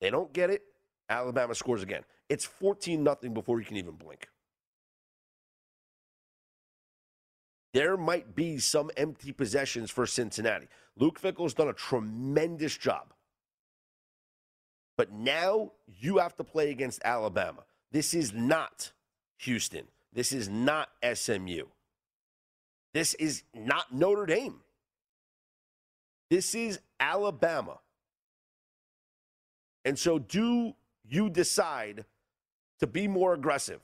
They 0.00 0.08
don't 0.08 0.32
get 0.32 0.50
it. 0.50 0.62
Alabama 1.08 1.52
scores 1.52 1.82
again. 1.82 2.04
It's 2.28 2.44
14 2.44 3.02
nothing 3.02 3.34
before 3.34 3.58
you 3.58 3.66
can 3.66 3.76
even 3.76 3.96
blink. 3.96 4.28
There 7.74 7.96
might 7.96 8.36
be 8.36 8.58
some 8.58 8.92
empty 8.96 9.32
possessions 9.32 9.90
for 9.90 10.06
Cincinnati. 10.06 10.68
Luke 10.96 11.18
Fickell's 11.18 11.54
done 11.54 11.66
a 11.66 11.72
tremendous 11.72 12.76
job. 12.76 13.12
But 14.96 15.10
now 15.10 15.72
you 15.88 16.18
have 16.18 16.36
to 16.36 16.44
play 16.44 16.70
against 16.70 17.00
Alabama. 17.04 17.64
This 17.90 18.14
is 18.14 18.32
not 18.32 18.92
Houston. 19.38 19.88
This 20.12 20.30
is 20.30 20.48
not 20.48 20.88
SMU. 21.02 21.64
This 22.94 23.14
is 23.14 23.42
not 23.52 23.92
Notre 23.92 24.26
Dame. 24.26 24.60
This 26.30 26.54
is 26.54 26.80
Alabama. 26.98 27.78
And 29.84 29.98
so, 29.98 30.18
do 30.18 30.74
you 31.08 31.30
decide 31.30 32.04
to 32.80 32.86
be 32.86 33.06
more 33.06 33.34
aggressive 33.34 33.80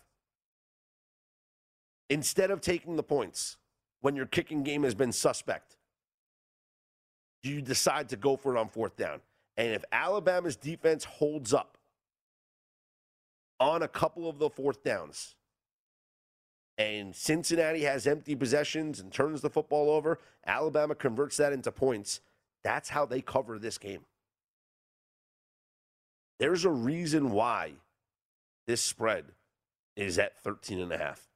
instead 2.11 2.50
of 2.50 2.61
taking 2.61 2.96
the 2.96 3.02
points 3.02 3.57
when 4.00 4.16
your 4.16 4.26
kicking 4.26 4.64
game 4.64 4.83
has 4.83 4.94
been 4.94 5.12
suspect? 5.12 5.76
Do 7.42 7.50
you 7.50 7.62
decide 7.62 8.09
to 8.11 8.16
go 8.16 8.37
for 8.37 8.57
it 8.57 8.59
on 8.59 8.68
fourth 8.68 8.96
down? 8.96 9.20
And 9.57 9.72
if 9.72 9.85
Alabama's 9.92 10.57
defense 10.57 11.05
holds 11.05 11.52
up 11.52 11.78
on 13.61 13.83
a 13.83 13.88
couple 13.88 14.28
of 14.28 14.38
the 14.38 14.50
fourth 14.50 14.83
downs, 14.83 15.37
and 16.78 17.14
Cincinnati 17.14 17.83
has 17.83 18.07
empty 18.07 18.35
possessions 18.35 18.98
and 18.98 19.12
turns 19.12 19.40
the 19.40 19.50
football 19.50 19.90
over, 19.90 20.18
Alabama 20.46 20.94
converts 20.94 21.37
that 21.37 21.52
into 21.52 21.70
points. 21.70 22.20
That's 22.64 22.88
how 22.88 23.07
they 23.07 23.20
cover 23.20 23.59
this 23.59 23.79
game. 23.79 24.05
There's 26.38 26.64
a 26.64 26.70
reason 26.70 27.31
why 27.31 27.72
this 28.66 28.81
spread 28.81 29.27
is 29.96 30.18
at 30.18 30.38
13 30.42 30.81
and 30.81 30.92
a 30.92 30.98
half. 30.98 31.29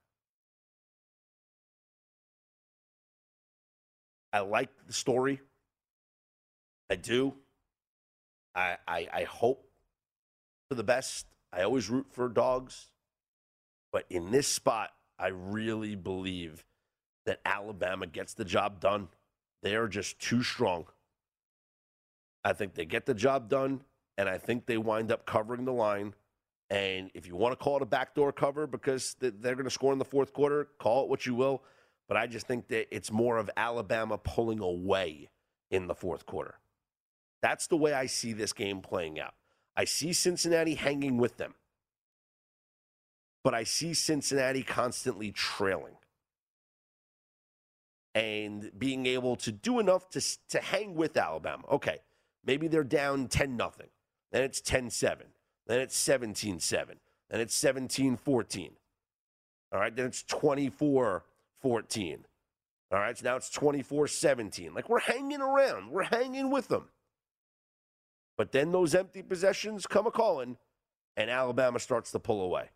I 4.33 4.41
like 4.41 4.71
the 4.87 4.93
story. 4.93 5.41
I 6.91 6.97
do. 6.97 7.35
I, 8.55 8.77
I, 8.87 9.09
I 9.13 9.25
hope 9.25 9.67
for 10.69 10.75
the 10.75 10.85
best. 10.85 11.27
I 11.53 11.63
always 11.63 11.89
root 11.89 12.07
for 12.11 12.29
dogs. 12.29 12.91
But 13.93 14.05
in 14.11 14.31
this 14.31 14.49
spot, 14.49 14.91
I 15.19 15.29
really 15.29 15.95
believe 15.95 16.65
that 17.25 17.41
Alabama 17.45 18.07
gets 18.07 18.35
the 18.35 18.45
job 18.45 18.81
done. 18.81 19.09
They 19.63 19.75
are 19.75 19.89
just 19.89 20.19
too 20.19 20.43
strong. 20.43 20.87
I 22.47 22.55
think 22.55 22.75
they 22.75 22.87
get 22.87 23.05
the 23.05 23.15
job 23.15 23.51
done, 23.51 23.83
and 24.17 24.29
I 24.29 24.39
think 24.39 24.67
they 24.67 24.79
wind 24.79 25.13
up 25.13 25.27
covering 25.27 25.67
the 25.67 25.73
line. 25.73 26.15
And 26.71 27.11
if 27.15 27.27
you 27.27 27.37
want 27.37 27.53
to 27.53 27.63
call 27.63 27.77
it 27.77 27.83
a 27.83 27.87
backdoor 27.87 28.33
cover 28.33 28.67
because 28.67 29.17
they're 29.21 29.55
going 29.55 29.65
to 29.65 29.71
score 29.71 29.93
in 29.93 29.99
the 29.99 30.05
fourth 30.05 30.33
quarter, 30.33 30.69
call 30.79 31.05
it 31.05 31.11
what 31.11 31.27
you 31.27 31.35
will. 31.35 31.63
But 32.09 32.17
I 32.17 32.27
just 32.27 32.47
think 32.47 32.69
that 32.69 32.95
it's 32.95 33.13
more 33.13 33.37
of 33.37 33.51
Alabama 33.57 34.19
pulling 34.19 34.61
away 34.61 35.29
in 35.71 35.89
the 35.89 35.95
fourth 35.95 36.27
quarter. 36.27 36.55
That's 37.43 37.67
the 37.67 37.77
way 37.77 37.93
I 37.93 38.07
see 38.07 38.33
this 38.33 38.53
game 38.53 38.81
playing 38.81 39.21
out. 39.21 39.35
I 39.77 39.85
see 39.85 40.13
Cincinnati 40.13 40.75
hanging 40.75 41.19
with 41.19 41.37
them 41.37 41.55
but 43.47 43.55
I 43.55 43.63
see 43.63 43.95
Cincinnati 43.95 44.65
constantly 44.65 45.31
trailing 45.31 45.95
and 48.13 48.73
being 48.77 49.07
able 49.07 49.37
to 49.37 49.53
do 49.53 49.79
enough 49.79 50.11
to, 50.11 50.23
to 50.49 50.61
hang 50.61 50.97
with 50.97 51.17
Alabama. 51.17 51.63
Okay, 51.71 51.99
maybe 52.47 52.69
they're 52.69 52.85
down 52.85 53.29
10 53.29 53.57
nothing. 53.57 53.89
Then 54.33 54.43
it's 54.43 54.61
10 54.61 54.91
7. 54.91 55.27
Then 55.67 55.81
it's 55.81 55.97
17 55.97 56.61
7. 56.61 56.97
Then 57.29 57.41
it's 57.41 57.55
17 57.55 58.17
14. 58.17 58.71
All 59.73 59.81
right. 59.81 59.95
Then 59.95 60.07
it's 60.07 60.23
24 60.23 61.25
14. 61.61 62.25
All 62.93 62.99
right. 62.99 63.19
So 63.19 63.25
now 63.25 63.37
it's 63.37 63.51
24 63.51 64.07
17. 64.09 64.75
Like 64.75 64.89
we're 64.89 65.01
hanging 65.01 65.41
around, 65.41 65.91
we're 65.91 66.05
hanging 66.05 66.51
with 66.51 66.69
them. 66.69 66.89
But 68.37 68.53
then 68.53 68.71
those 68.71 68.95
empty 68.95 69.23
possessions 69.23 69.87
come 69.87 70.07
a 70.07 70.11
calling, 70.11 70.59
and 71.17 71.31
Alabama 71.31 71.79
starts 71.79 72.13
to 72.13 72.19
pull 72.19 72.43
away. 72.43 72.71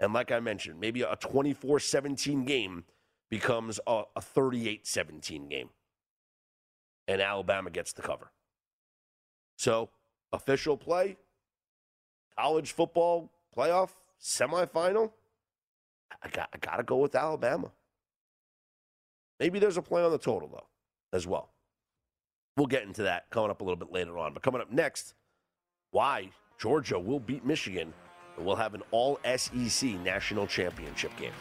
And 0.00 0.12
like 0.12 0.32
I 0.32 0.40
mentioned, 0.40 0.80
maybe 0.80 1.02
a 1.02 1.16
24 1.16 1.80
17 1.80 2.44
game 2.44 2.84
becomes 3.30 3.80
a 3.86 4.04
38 4.20 4.86
17 4.86 5.48
game. 5.48 5.70
And 7.08 7.22
Alabama 7.22 7.70
gets 7.70 7.92
the 7.92 8.02
cover. 8.02 8.32
So, 9.56 9.90
official 10.32 10.76
play, 10.76 11.16
college 12.38 12.72
football 12.72 13.30
playoff 13.56 13.90
semifinal. 14.20 15.12
I 16.22 16.28
got, 16.28 16.48
I 16.52 16.58
got 16.58 16.76
to 16.76 16.82
go 16.82 16.98
with 16.98 17.14
Alabama. 17.14 17.72
Maybe 19.40 19.58
there's 19.58 19.76
a 19.76 19.82
play 19.82 20.02
on 20.02 20.10
the 20.10 20.18
total, 20.18 20.48
though, 20.48 20.66
as 21.12 21.26
well. 21.26 21.50
We'll 22.56 22.66
get 22.66 22.84
into 22.84 23.02
that 23.02 23.28
coming 23.30 23.50
up 23.50 23.60
a 23.60 23.64
little 23.64 23.76
bit 23.76 23.92
later 23.92 24.16
on. 24.16 24.32
But 24.32 24.42
coming 24.42 24.60
up 24.60 24.70
next, 24.70 25.14
why 25.90 26.30
Georgia 26.58 26.98
will 26.98 27.20
beat 27.20 27.44
Michigan 27.44 27.92
and 28.36 28.46
we'll 28.46 28.56
have 28.56 28.74
an 28.74 28.82
all 28.90 29.18
SEC 29.36 29.90
national 30.00 30.46
championship 30.46 31.14
game. 31.16 31.32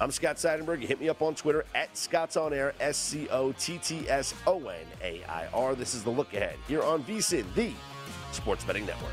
I'm 0.00 0.10
Scott 0.10 0.36
Seidenberg. 0.36 0.80
Hit 0.80 1.00
me 1.00 1.08
up 1.08 1.22
on 1.22 1.34
Twitter 1.36 1.64
at 1.74 1.96
Scott's 1.96 2.36
On 2.36 2.52
Air, 2.52 2.74
S 2.80 2.96
C 2.96 3.28
O 3.30 3.52
T 3.52 3.78
T 3.78 4.08
S 4.08 4.34
O 4.46 4.68
N 4.68 4.86
A 5.02 5.22
I 5.28 5.46
R. 5.54 5.74
This 5.74 5.94
is 5.94 6.02
the 6.02 6.10
look 6.10 6.34
ahead 6.34 6.56
here 6.66 6.82
on 6.82 7.04
VSIN, 7.04 7.44
the 7.54 7.72
Sports 8.32 8.64
Betting 8.64 8.86
Network. 8.86 9.12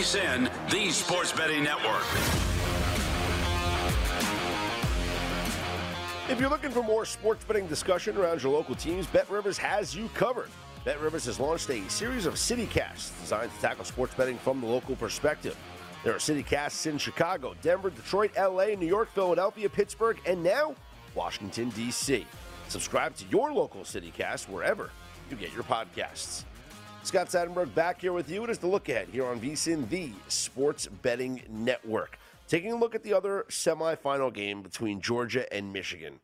VSIN, 0.00 0.50
the 0.70 0.90
Sports 0.90 1.30
Betting 1.30 1.62
Network. 1.62 2.02
If 6.30 6.40
you're 6.40 6.48
looking 6.48 6.70
for 6.70 6.82
more 6.82 7.04
sports 7.04 7.44
betting 7.44 7.66
discussion 7.66 8.16
around 8.16 8.42
your 8.42 8.50
local 8.50 8.74
teams, 8.74 9.06
Bet 9.06 9.28
Rivers 9.28 9.58
has 9.58 9.94
you 9.94 10.08
covered. 10.14 10.48
Bet 10.86 10.98
Rivers 11.02 11.26
has 11.26 11.38
launched 11.38 11.68
a 11.68 11.86
series 11.90 12.24
of 12.24 12.36
CityCasts 12.36 13.20
designed 13.20 13.52
to 13.52 13.60
tackle 13.60 13.84
sports 13.84 14.14
betting 14.14 14.38
from 14.38 14.62
the 14.62 14.66
local 14.66 14.96
perspective. 14.96 15.54
There 16.02 16.14
are 16.14 16.18
CityCasts 16.18 16.86
in 16.86 16.96
Chicago, 16.96 17.54
Denver, 17.60 17.90
Detroit, 17.90 18.30
LA, 18.38 18.68
New 18.68 18.86
York, 18.86 19.10
Philadelphia, 19.12 19.68
Pittsburgh, 19.68 20.18
and 20.24 20.42
now 20.42 20.74
Washington, 21.14 21.68
D.C. 21.70 22.26
Subscribe 22.68 23.14
to 23.16 23.26
your 23.26 23.52
local 23.52 23.82
CityCast 23.82 24.48
wherever 24.48 24.92
you 25.28 25.36
get 25.36 25.52
your 25.52 25.64
podcasts. 25.64 26.44
Scott 27.02 27.28
Seidenberg 27.28 27.74
back 27.74 28.00
here 28.00 28.12
with 28.12 28.30
you. 28.30 28.44
It 28.44 28.50
is 28.50 28.58
the 28.58 28.66
look 28.66 28.88
ahead 28.88 29.08
here 29.10 29.26
on 29.26 29.40
VSIN, 29.40 29.88
the 29.88 30.12
Sports 30.28 30.86
Betting 30.86 31.42
Network. 31.48 32.18
Taking 32.46 32.72
a 32.72 32.76
look 32.76 32.94
at 32.94 33.02
the 33.02 33.14
other 33.14 33.46
semifinal 33.48 34.32
game 34.32 34.60
between 34.62 35.00
Georgia 35.00 35.50
and 35.52 35.72
Michigan. 35.72 36.20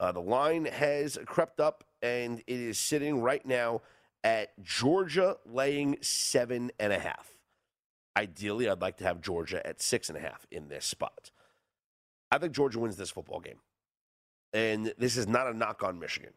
Uh, 0.00 0.12
the 0.12 0.20
line 0.20 0.64
has 0.64 1.18
crept 1.26 1.60
up 1.60 1.84
and 2.02 2.40
it 2.46 2.58
is 2.58 2.78
sitting 2.78 3.20
right 3.20 3.44
now 3.44 3.82
at 4.24 4.60
Georgia 4.62 5.36
laying 5.44 5.98
seven 6.00 6.72
and 6.80 6.92
a 6.92 6.98
half. 6.98 7.28
Ideally, 8.16 8.68
I'd 8.68 8.80
like 8.80 8.96
to 8.98 9.04
have 9.04 9.20
Georgia 9.20 9.64
at 9.66 9.82
six 9.82 10.08
and 10.08 10.16
a 10.16 10.20
half 10.20 10.46
in 10.50 10.68
this 10.68 10.86
spot. 10.86 11.30
I 12.32 12.38
think 12.38 12.54
Georgia 12.54 12.78
wins 12.78 12.96
this 12.96 13.10
football 13.10 13.40
game. 13.40 13.58
And 14.52 14.94
this 14.98 15.16
is 15.16 15.28
not 15.28 15.48
a 15.48 15.54
knock 15.54 15.82
on 15.82 15.98
Michigan. 15.98 16.32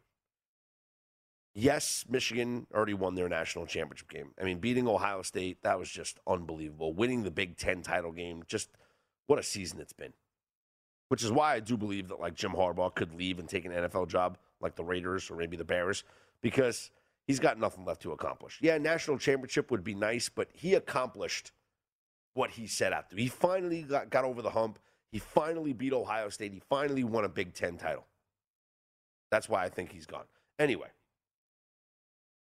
Yes, 1.54 2.04
Michigan 2.08 2.66
already 2.72 2.94
won 2.94 3.14
their 3.14 3.28
national 3.28 3.66
championship 3.66 4.08
game. 4.08 4.30
I 4.40 4.44
mean, 4.44 4.58
beating 4.58 4.86
Ohio 4.86 5.22
State, 5.22 5.58
that 5.62 5.78
was 5.78 5.90
just 5.90 6.18
unbelievable. 6.26 6.92
Winning 6.92 7.24
the 7.24 7.30
Big 7.30 7.56
Ten 7.56 7.82
title 7.82 8.12
game, 8.12 8.44
just 8.46 8.70
what 9.26 9.38
a 9.38 9.42
season 9.42 9.80
it's 9.80 9.92
been. 9.92 10.12
Which 11.08 11.24
is 11.24 11.32
why 11.32 11.54
I 11.54 11.60
do 11.60 11.76
believe 11.76 12.08
that 12.08 12.20
like 12.20 12.34
Jim 12.34 12.52
Harbaugh 12.52 12.94
could 12.94 13.14
leave 13.14 13.38
and 13.38 13.48
take 13.48 13.64
an 13.64 13.72
NFL 13.72 14.08
job 14.08 14.38
like 14.60 14.76
the 14.76 14.84
Raiders 14.84 15.30
or 15.30 15.36
maybe 15.36 15.56
the 15.56 15.64
Bears 15.64 16.04
because 16.42 16.90
he's 17.26 17.40
got 17.40 17.58
nothing 17.58 17.84
left 17.84 18.02
to 18.02 18.12
accomplish. 18.12 18.58
Yeah, 18.60 18.78
national 18.78 19.18
championship 19.18 19.70
would 19.70 19.82
be 19.82 19.94
nice, 19.94 20.28
but 20.28 20.48
he 20.52 20.74
accomplished 20.74 21.52
what 22.34 22.50
he 22.50 22.66
set 22.66 22.92
out 22.92 23.10
to. 23.10 23.16
He 23.16 23.28
finally 23.28 23.82
got, 23.82 24.10
got 24.10 24.24
over 24.24 24.42
the 24.42 24.50
hump. 24.50 24.78
He 25.10 25.18
finally 25.18 25.72
beat 25.72 25.92
Ohio 25.92 26.28
State. 26.28 26.52
He 26.52 26.60
finally 26.68 27.04
won 27.04 27.24
a 27.24 27.28
Big 27.28 27.54
Ten 27.54 27.78
title. 27.78 28.06
That's 29.30 29.48
why 29.48 29.64
I 29.64 29.68
think 29.68 29.92
he's 29.92 30.06
gone. 30.06 30.24
Anyway, 30.58 30.88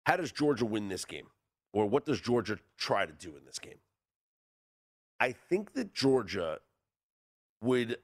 how 0.06 0.18
does 0.18 0.32
Georgia 0.32 0.66
win 0.66 0.90
this 0.90 1.06
game? 1.06 1.28
Or 1.72 1.88
what 1.88 2.06
does 2.06 2.22
Georgia 2.22 2.60
try 2.78 3.06
to 3.06 3.14
do 3.14 3.30
in 3.36 3.46
this 3.46 3.60
game? 3.60 3.80
I 5.20 5.32
think 5.32 5.74
that 5.74 5.94
Georgia 5.94 6.60
would 7.62 7.98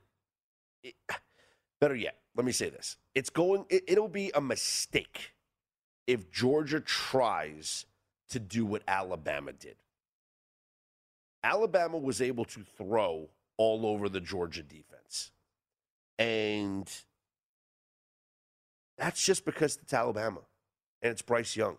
better 1.82 1.96
yet, 1.96 2.16
let 2.36 2.46
me 2.46 2.52
say 2.52 2.70
this. 2.70 2.98
It's 3.16 3.30
going 3.30 3.66
it, 3.70 3.84
it'll 3.88 4.08
be 4.08 4.32
a 4.34 4.42
mistake 4.42 5.34
if 6.08 6.32
Georgia 6.32 6.80
tries 6.80 7.86
to 8.30 8.40
do 8.40 8.66
what 8.66 8.84
Alabama 8.88 9.52
did. 9.52 9.76
Alabama 11.44 11.98
was 11.98 12.22
able 12.22 12.46
to 12.46 12.62
throw 12.78 13.30
all 13.58 13.86
over 13.86 14.10
the 14.10 14.22
Georgia 14.22 14.64
defense. 14.64 15.32
And 16.18 16.90
that's 18.98 19.26
just 19.26 19.46
because 19.46 19.78
it's 19.82 19.94
Alabama 19.94 20.42
and 21.02 21.12
it's 21.12 21.22
Bryce 21.22 21.56
Young. 21.56 21.78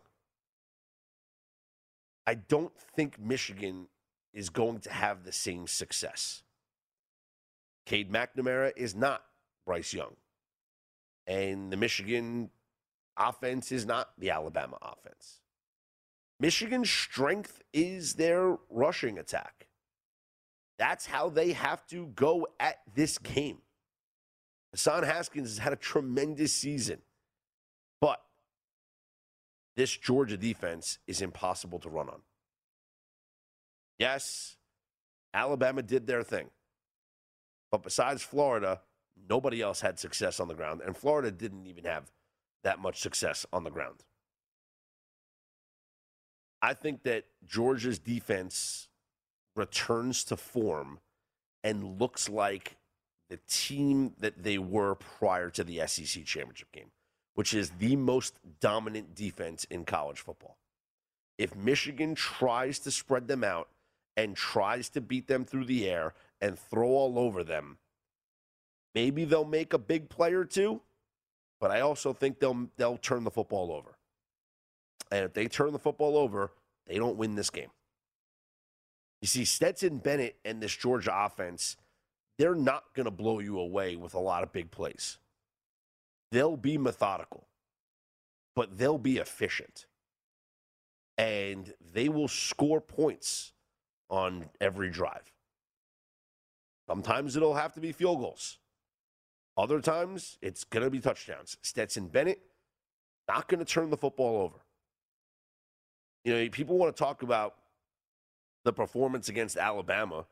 I 2.26 2.34
don't 2.34 2.76
think 2.94 3.18
Michigan 3.18 3.88
is 4.32 4.50
going 4.50 4.80
to 4.80 4.92
have 4.92 5.24
the 5.24 5.32
same 5.32 5.66
success. 5.66 6.42
Cade 7.86 8.12
McNamara 8.12 8.72
is 8.76 8.94
not 8.94 9.24
Bryce 9.66 9.92
Young. 9.92 10.16
And 11.26 11.72
the 11.72 11.76
Michigan 11.76 12.50
offense 13.16 13.72
is 13.72 13.86
not 13.86 14.10
the 14.18 14.30
Alabama 14.30 14.78
offense. 14.82 15.40
Michigan's 16.38 16.90
strength 16.90 17.62
is 17.72 18.14
their 18.14 18.56
rushing 18.70 19.18
attack. 19.18 19.68
That's 20.78 21.06
how 21.06 21.28
they 21.28 21.52
have 21.52 21.86
to 21.88 22.06
go 22.06 22.48
at 22.58 22.78
this 22.94 23.18
game. 23.18 23.58
Hassan 24.72 25.02
Haskins 25.02 25.50
has 25.50 25.58
had 25.58 25.72
a 25.72 25.76
tremendous 25.76 26.54
season, 26.54 27.02
this 29.76 29.96
Georgia 29.96 30.36
defense 30.36 30.98
is 31.06 31.22
impossible 31.22 31.78
to 31.80 31.88
run 31.88 32.08
on. 32.08 32.20
Yes, 33.98 34.56
Alabama 35.32 35.82
did 35.82 36.06
their 36.06 36.22
thing. 36.22 36.50
But 37.70 37.82
besides 37.82 38.22
Florida, 38.22 38.80
nobody 39.28 39.62
else 39.62 39.80
had 39.80 39.98
success 39.98 40.40
on 40.40 40.48
the 40.48 40.54
ground. 40.54 40.80
And 40.84 40.96
Florida 40.96 41.30
didn't 41.30 41.66
even 41.66 41.84
have 41.84 42.10
that 42.64 42.78
much 42.78 43.00
success 43.00 43.46
on 43.52 43.64
the 43.64 43.70
ground. 43.70 44.04
I 46.62 46.74
think 46.74 47.04
that 47.04 47.24
Georgia's 47.46 47.98
defense 47.98 48.88
returns 49.56 50.24
to 50.24 50.36
form 50.36 50.98
and 51.64 52.00
looks 52.00 52.28
like 52.28 52.76
the 53.28 53.38
team 53.48 54.14
that 54.18 54.42
they 54.42 54.58
were 54.58 54.94
prior 54.94 55.50
to 55.50 55.64
the 55.64 55.86
SEC 55.86 56.24
championship 56.24 56.72
game, 56.72 56.90
which 57.40 57.54
is 57.54 57.70
the 57.78 57.96
most 57.96 58.38
dominant 58.60 59.14
defense 59.14 59.66
in 59.70 59.82
college 59.82 60.20
football. 60.20 60.58
If 61.38 61.56
Michigan 61.56 62.14
tries 62.14 62.78
to 62.80 62.90
spread 62.90 63.28
them 63.28 63.42
out 63.42 63.70
and 64.14 64.36
tries 64.36 64.90
to 64.90 65.00
beat 65.00 65.26
them 65.26 65.46
through 65.46 65.64
the 65.64 65.88
air 65.88 66.12
and 66.42 66.58
throw 66.58 66.88
all 66.88 67.18
over 67.18 67.42
them, 67.42 67.78
maybe 68.94 69.24
they'll 69.24 69.46
make 69.46 69.72
a 69.72 69.78
big 69.78 70.10
play 70.10 70.34
or 70.34 70.44
two, 70.44 70.82
but 71.58 71.70
I 71.70 71.80
also 71.80 72.12
think 72.12 72.40
they'll 72.40 72.68
they'll 72.76 72.98
turn 72.98 73.24
the 73.24 73.30
football 73.30 73.72
over. 73.72 73.96
And 75.10 75.24
if 75.24 75.32
they 75.32 75.46
turn 75.46 75.72
the 75.72 75.78
football 75.78 76.18
over, 76.18 76.52
they 76.84 76.98
don't 76.98 77.16
win 77.16 77.36
this 77.36 77.48
game. 77.48 77.70
You 79.22 79.28
see, 79.28 79.46
Stetson 79.46 79.96
Bennett 79.96 80.36
and 80.44 80.62
this 80.62 80.76
Georgia 80.76 81.14
offense, 81.16 81.78
they're 82.36 82.54
not 82.54 82.84
going 82.92 83.06
to 83.06 83.10
blow 83.10 83.38
you 83.38 83.58
away 83.58 83.96
with 83.96 84.12
a 84.12 84.20
lot 84.20 84.42
of 84.42 84.52
big 84.52 84.70
plays. 84.70 85.16
They'll 86.30 86.56
be 86.56 86.78
methodical, 86.78 87.46
but 88.54 88.78
they'll 88.78 88.98
be 88.98 89.18
efficient. 89.18 89.86
And 91.18 91.74
they 91.92 92.08
will 92.08 92.28
score 92.28 92.80
points 92.80 93.52
on 94.08 94.48
every 94.60 94.90
drive. 94.90 95.32
Sometimes 96.88 97.36
it'll 97.36 97.54
have 97.54 97.72
to 97.74 97.80
be 97.80 97.92
field 97.92 98.20
goals. 98.20 98.58
Other 99.56 99.80
times 99.80 100.38
it's 100.40 100.64
going 100.64 100.84
to 100.84 100.90
be 100.90 101.00
touchdowns. 101.00 101.56
Stetson 101.62 102.08
Bennett 102.08 102.40
not 103.28 103.46
going 103.46 103.58
to 103.58 103.64
turn 103.64 103.90
the 103.90 103.96
football 103.96 104.42
over. 104.42 104.56
You 106.24 106.34
know, 106.34 106.48
people 106.50 106.78
want 106.78 106.94
to 106.94 106.98
talk 106.98 107.22
about 107.22 107.54
the 108.64 108.72
performance 108.72 109.28
against 109.28 109.56
Alabama. 109.56 110.26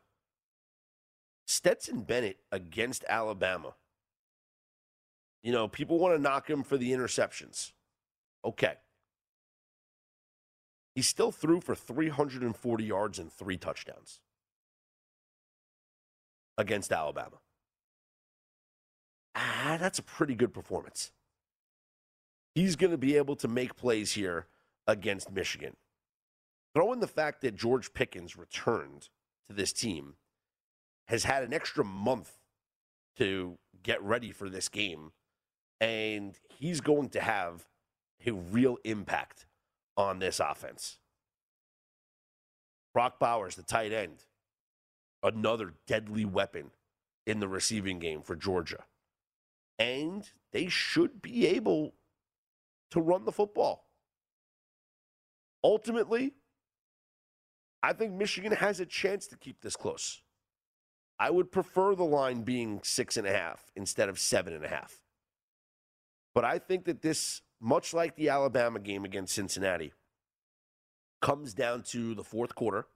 Stetson 1.47 2.03
Bennett 2.03 2.39
against 2.51 3.05
Alabama. 3.09 3.75
You 5.43 5.53
know, 5.53 5.69
people 5.69 5.99
want 5.99 6.17
to 6.17 6.23
knock 6.23 6.49
him 6.49 6.63
for 6.63 6.77
the 6.77 6.91
interceptions. 6.91 7.73
Okay. 8.45 8.75
He 10.95 11.03
still 11.03 11.31
threw 11.31 11.61
for 11.61 11.75
340 11.75 12.85
yards 12.85 13.19
and 13.19 13.33
three 13.33 13.57
touchdowns 13.57 14.21
against 16.57 16.91
Alabama. 16.91 17.37
Ah, 19.37 19.77
that's 19.79 20.01
a 20.01 20.03
pretty 20.03 20.35
good 20.35 20.53
performance. 20.53 21.13
He's 22.55 22.75
going 22.75 22.91
to 22.91 22.99
be 22.99 23.17
able 23.17 23.37
to 23.37 23.47
make 23.47 23.77
plays 23.77 24.13
here 24.13 24.47
against 24.89 25.31
Michigan. 25.31 25.77
Throw 26.75 26.93
in 26.93 26.99
the 26.99 27.07
fact 27.07 27.43
that 27.43 27.55
George 27.55 27.95
Pickens 27.95 28.37
returned 28.37 29.09
to 29.49 29.55
this 29.55 29.73
team, 29.73 30.15
has 31.07 31.25
had 31.25 31.45
an 31.45 31.55
extra 31.55 31.85
month 31.85 32.39
to 33.17 33.59
get 33.83 34.03
ready 34.03 34.33
for 34.33 34.51
this 34.51 34.69
game, 34.69 35.13
and 35.81 36.39
he's 36.49 36.81
going 36.81 37.09
to 37.11 37.21
have 37.21 37.67
a 38.27 38.33
real 38.33 38.79
impact 38.85 39.47
on 39.97 40.19
this 40.19 40.41
offense. 40.41 40.99
Brock 42.93 43.19
Bowers, 43.19 43.55
the 43.55 43.63
tight 43.63 43.93
end, 43.93 44.25
another 45.23 45.75
deadly 45.87 46.25
weapon 46.25 46.71
in 47.27 47.41
the 47.41 47.49
receiving 47.49 47.99
game 47.99 48.23
for 48.23 48.35
Georgia. 48.35 48.85
And 49.79 50.29
they 50.53 50.69
should 50.69 51.23
be 51.23 51.47
able 51.47 51.95
to 52.91 53.01
run 53.01 53.25
the 53.25 53.33
football. 53.33 53.85
Ultimately, 55.63 56.35
I 57.83 57.93
think 57.93 58.13
Michigan 58.13 58.53
has 58.53 58.81
a 58.81 58.87
chance 58.87 59.27
to 59.29 59.37
keep 59.37 59.61
this 59.61 59.77
close. 59.77 60.23
I 61.19 61.31
would 61.31 61.51
prefer 61.51 61.95
the 61.95 62.05
line 62.05 62.43
being 62.43 62.81
six 62.83 63.17
and 63.17 63.27
a 63.27 63.33
half 63.33 63.71
instead 63.77 64.09
of 64.09 64.19
seven 64.19 64.53
and 64.55 64.65
a 64.65 64.69
half. 64.69 65.01
But 66.35 66.45
I 66.45 66.59
think 66.59 66.85
that 66.85 67.03
this, 67.03 67.43
much 67.61 67.93
like 67.93 68.17
the 68.17 68.29
Alabama 68.29 68.79
game 68.79 69.05
against 69.05 69.35
Cincinnati, 69.35 69.93
comes 71.21 71.55
down 71.55 71.83
to 71.83 72.15
the 72.15 72.25
fourth 72.25 72.55
quarter. 72.55 72.87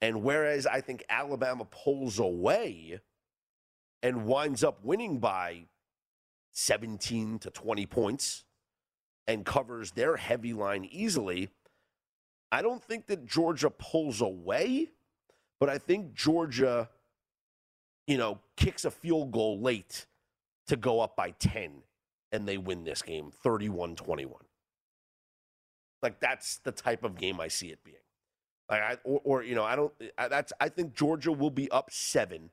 And 0.00 0.22
whereas 0.22 0.66
I 0.66 0.80
think 0.80 1.04
Alabama 1.08 1.64
pulls 1.64 2.18
away 2.18 3.00
and 4.02 4.26
winds 4.26 4.62
up 4.62 4.84
winning 4.84 5.18
by 5.18 5.64
17 6.52 7.38
to 7.40 7.50
20 7.50 7.86
points 7.86 8.44
and 9.26 9.44
covers 9.44 9.92
their 9.92 10.16
heavy 10.16 10.52
line 10.52 10.84
easily, 10.84 11.48
I 12.52 12.62
don't 12.62 12.82
think 12.82 13.06
that 13.06 13.26
Georgia 13.26 13.70
pulls 13.70 14.20
away, 14.20 14.90
but 15.58 15.68
I 15.68 15.78
think 15.78 16.14
Georgia, 16.14 16.88
you 18.06 18.18
know, 18.18 18.38
kicks 18.56 18.84
a 18.84 18.90
field 18.90 19.32
goal 19.32 19.60
late 19.60 20.06
to 20.66 20.76
go 20.76 21.00
up 21.00 21.16
by 21.16 21.30
10 21.32 21.82
and 22.34 22.48
they 22.48 22.58
win 22.58 22.82
this 22.82 23.00
game 23.00 23.30
31 23.30 23.94
21. 23.94 24.34
Like 26.02 26.18
that's 26.18 26.58
the 26.58 26.72
type 26.72 27.04
of 27.04 27.16
game 27.16 27.40
I 27.40 27.46
see 27.48 27.68
it 27.68 27.78
being. 27.84 27.96
Like 28.68 28.82
I, 28.82 28.96
or, 29.04 29.20
or 29.24 29.42
you 29.44 29.54
know, 29.54 29.62
I 29.62 29.76
don't. 29.76 29.92
Eh, 30.00 30.08
I, 30.18 30.28
that's. 30.28 30.52
I 30.60 30.68
think 30.68 30.94
Georgia 30.94 31.30
will 31.30 31.50
be 31.50 31.70
up 31.70 31.90
seven 31.92 32.50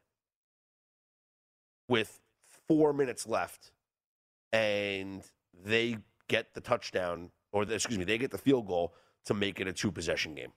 with 1.90 2.22
four 2.68 2.94
minutes 2.94 3.28
left, 3.28 3.72
and 4.54 5.24
they 5.66 5.98
get 6.28 6.54
the 6.54 6.62
touchdown, 6.62 7.32
or 7.52 7.66
the, 7.66 7.74
excuse 7.74 7.98
me, 7.98 8.06
they 8.06 8.20
get 8.20 8.32
the 8.32 8.38
field 8.38 8.68
goal 8.68 8.94
to 9.26 9.34
make 9.34 9.60
it 9.60 9.68
a 9.68 9.74
two 9.74 9.92
possession 9.92 10.36
game. 10.36 10.54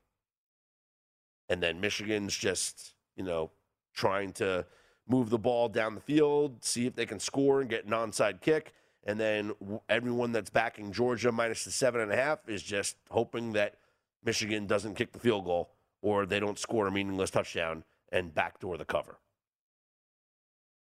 And 1.49 1.62
then 1.62 1.81
Michigan's 1.81 2.37
just, 2.37 2.95
you 3.16 3.25
know, 3.25 3.51
trying 3.95 4.33
to 4.35 4.66
move 5.09 5.31
the 5.31 5.39
ball 5.39 5.68
down 5.68 5.95
the 5.95 6.01
field, 6.01 6.62
see 6.62 6.87
if 6.87 6.95
they 6.95 7.07
can 7.07 7.18
score 7.18 7.61
and 7.61 7.70
get 7.70 7.85
an 7.85 7.93
onside 7.93 8.41
kick. 8.41 8.72
And 9.05 9.21
then 9.21 9.53
everyone 9.89 10.33
that's 10.33 10.51
backing 10.51 10.93
Georgia 10.93 11.31
minus 11.31 11.65
the 11.65 11.71
seven 11.71 12.01
and 12.01 12.11
a 12.11 12.17
half 12.17 12.49
is 12.49 12.63
just 12.63 12.97
hoping 13.11 13.53
that 13.53 13.77
Michigan 14.25 14.67
doesn't 14.67 14.95
kick 14.95 15.13
the 15.13 15.19
field 15.19 15.45
goal 15.45 15.71
or 16.01 16.25
they 16.25 16.41
don't 16.41 16.59
score 16.59 16.87
a 16.87 16.91
meaningless 16.91 17.31
touchdown 17.31 17.85
and 18.11 18.35
backdoor 18.35 18.79
the 18.79 18.85
cover. 18.85 19.19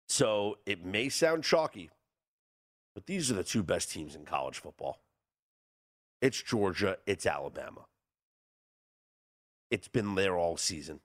So 0.09 0.59
it 0.67 0.85
may 0.85 1.09
sound 1.09 1.43
chalky, 1.43 1.91
but 2.95 3.07
these 3.07 3.31
are 3.31 3.35
the 3.35 3.43
two 3.43 3.65
best 3.65 3.91
teams 3.91 4.15
in 4.15 4.25
college 4.25 4.59
football. 4.59 5.01
It's 6.23 6.41
Georgia, 6.41 6.99
it's 7.07 7.27
Alabama. 7.27 7.87
It's 9.71 9.89
been 9.89 10.15
there 10.15 10.37
all 10.37 10.57
season. 10.57 11.01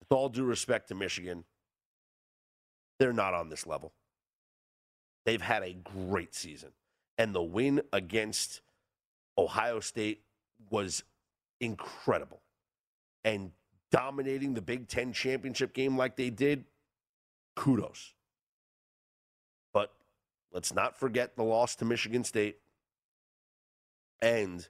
With 0.00 0.16
all 0.16 0.28
due 0.28 0.44
respect 0.44 0.88
to 0.88 0.94
Michigan, 0.94 1.44
they're 3.00 3.12
not 3.12 3.34
on 3.34 3.48
this 3.48 3.66
level. 3.66 3.92
They've 5.26 5.42
had 5.42 5.64
a 5.64 5.74
great 5.74 6.34
season. 6.34 6.70
And 7.18 7.34
the 7.34 7.42
win 7.42 7.82
against 7.92 8.60
Ohio 9.36 9.80
State 9.80 10.22
was 10.70 11.02
incredible. 11.60 12.40
And 13.24 13.50
dominating 13.90 14.54
the 14.54 14.62
Big 14.62 14.86
Ten 14.86 15.12
championship 15.12 15.74
game 15.74 15.96
like 15.98 16.16
they 16.16 16.30
did, 16.30 16.64
kudos. 17.56 18.14
But 19.72 19.92
let's 20.52 20.72
not 20.72 20.96
forget 20.96 21.36
the 21.36 21.42
loss 21.42 21.74
to 21.76 21.84
Michigan 21.84 22.22
State. 22.22 22.58
And 24.22 24.66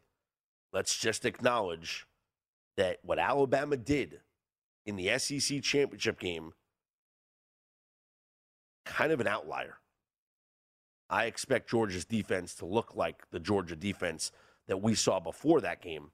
let's 0.73 0.99
just 0.99 1.27
acknowledge 1.27 2.07
that 2.79 2.99
what 3.03 3.19
Alabama 3.19 3.77
did 3.77 4.21
in 4.87 4.97
the 4.97 5.19
SEC 5.19 5.63
championship 5.63 6.19
game, 6.19 6.55
kind 8.87 9.13
of 9.13 9.21
an 9.21 9.27
outlier. 9.27 9.77
I 11.09 11.27
expect 11.27 11.71
Georgia's 11.71 12.05
defense 12.05 12.55
to 12.57 12.67
look 12.67 12.97
like 12.97 13.31
the 13.31 13.41
Georgia 13.41 13.77
defense 13.77 14.33
that 14.67 14.83
we 14.83 14.95
saw 14.95 15.21
before 15.21 15.61
that 15.61 15.81
game. 15.81 16.11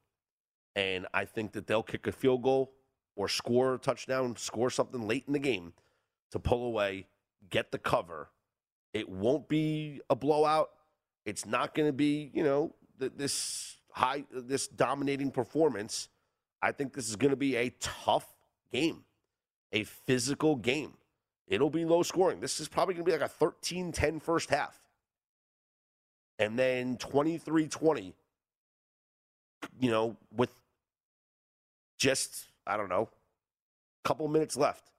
And 0.74 1.07
I 1.12 1.24
think 1.24 1.53
that 1.53 1.66
they'll 1.66 1.82
kick 1.82 2.07
a 2.07 2.12
field 2.12 2.43
goal 2.43 2.72
or 3.16 3.28
score 3.28 3.74
a 3.74 3.78
touchdown, 3.78 4.36
score 4.36 4.70
something 4.70 5.07
late 5.07 5.24
in 5.26 5.32
the 5.32 5.38
game 5.38 5.72
to 6.30 6.38
pull 6.38 6.66
away, 6.66 7.07
get 7.51 7.72
the 7.72 7.78
cover. 7.78 8.30
It 8.93 9.09
won't 9.09 9.49
be 9.49 10.01
a 10.11 10.16
blowout. 10.16 10.70
It's 11.24 11.47
not 11.47 11.74
going 11.74 11.88
to 11.88 11.93
be, 11.93 12.30
you 12.34 12.43
know, 12.43 12.74
this 12.99 13.76
high, 13.90 14.24
this 14.30 14.66
dominating 14.68 15.30
performance. 15.30 16.09
I 16.61 16.72
think 16.72 16.95
this 16.95 17.09
is 17.09 17.16
going 17.16 17.30
to 17.30 17.36
be 17.36 17.57
a 17.57 17.70
tough 17.80 18.26
game, 18.72 19.05
a 19.72 19.84
physical 19.84 20.57
game. 20.57 20.95
It'll 21.47 21.70
be 21.70 21.84
low 21.84 22.03
scoring. 22.03 22.40
This 22.40 22.61
is 22.61 22.68
probably 22.68 22.95
going 22.95 23.05
to 23.05 23.11
be 23.11 23.18
like 23.18 23.28
a 23.28 23.32
13 23.32 23.93
10 23.93 24.20
first 24.20 24.51
half. 24.51 24.82
And 26.43 26.59
then 26.59 26.97
23 26.97 27.68
20 27.68 28.14
you 29.80 29.90
know, 29.90 30.16
with 30.34 30.51
just, 31.99 32.47
I 32.66 32.76
don't 32.76 32.88
know, 32.88 33.09
a 34.05 34.09
couple 34.09 34.26
minutes 34.28 34.57
left, 34.57 34.90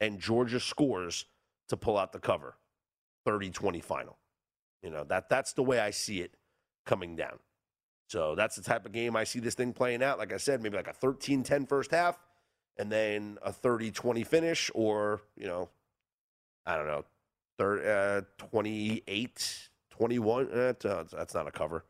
and 0.00 0.18
Georgia 0.20 0.60
scores 0.60 1.24
to 1.68 1.76
pull 1.76 1.96
out 1.96 2.12
the 2.12 2.18
cover 2.18 2.56
30 3.24 3.50
20 3.50 3.80
final. 3.80 4.16
You 4.82 4.90
know, 4.90 5.04
that, 5.04 5.28
that's 5.28 5.52
the 5.52 5.62
way 5.62 5.78
I 5.78 5.90
see 5.90 6.20
it 6.20 6.34
coming 6.86 7.16
down. 7.16 7.38
So 8.08 8.34
that's 8.34 8.56
the 8.56 8.62
type 8.62 8.86
of 8.86 8.92
game 8.92 9.14
I 9.14 9.24
see 9.24 9.38
this 9.38 9.54
thing 9.54 9.72
playing 9.72 10.02
out. 10.02 10.18
Like 10.18 10.32
I 10.32 10.36
said, 10.36 10.62
maybe 10.62 10.76
like 10.76 10.88
a 10.88 10.92
13 10.92 11.42
10 11.42 11.66
first 11.66 11.90
half 11.90 12.18
and 12.76 12.90
then 12.90 13.38
a 13.42 13.52
30 13.52 13.90
20 13.90 14.24
finish, 14.24 14.70
or, 14.74 15.22
you 15.36 15.46
know, 15.46 15.68
I 16.66 16.76
don't 16.76 16.86
know, 16.86 17.04
30, 17.58 17.88
uh, 17.88 18.20
28 18.38 19.69
21. 20.00 20.50
Uh, 20.50 20.72
that's 21.12 21.34
not 21.34 21.46
a 21.46 21.50
cover. 21.50 21.84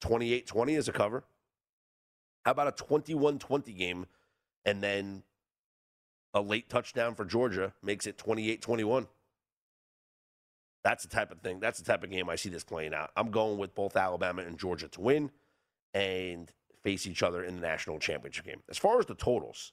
28 0.00 0.46
20 0.46 0.74
is 0.76 0.88
a 0.88 0.92
cover. 0.92 1.24
How 2.44 2.52
about 2.52 2.68
a 2.68 2.72
21 2.72 3.40
20 3.40 3.72
game 3.72 4.06
and 4.64 4.80
then 4.80 5.24
a 6.32 6.40
late 6.40 6.68
touchdown 6.68 7.16
for 7.16 7.24
Georgia 7.24 7.72
makes 7.82 8.06
it 8.06 8.16
28 8.16 8.62
21? 8.62 9.08
That's 10.84 11.02
the 11.02 11.08
type 11.08 11.32
of 11.32 11.40
thing. 11.40 11.58
That's 11.58 11.80
the 11.80 11.84
type 11.84 12.04
of 12.04 12.10
game 12.10 12.30
I 12.30 12.36
see 12.36 12.48
this 12.48 12.62
playing 12.62 12.94
out. 12.94 13.10
I'm 13.16 13.32
going 13.32 13.58
with 13.58 13.74
both 13.74 13.96
Alabama 13.96 14.42
and 14.42 14.56
Georgia 14.56 14.86
to 14.86 15.00
win 15.00 15.32
and 15.92 16.52
face 16.84 17.08
each 17.08 17.24
other 17.24 17.42
in 17.42 17.56
the 17.56 17.60
national 17.60 17.98
championship 17.98 18.44
game. 18.44 18.62
As 18.70 18.78
far 18.78 19.00
as 19.00 19.06
the 19.06 19.16
totals, 19.16 19.72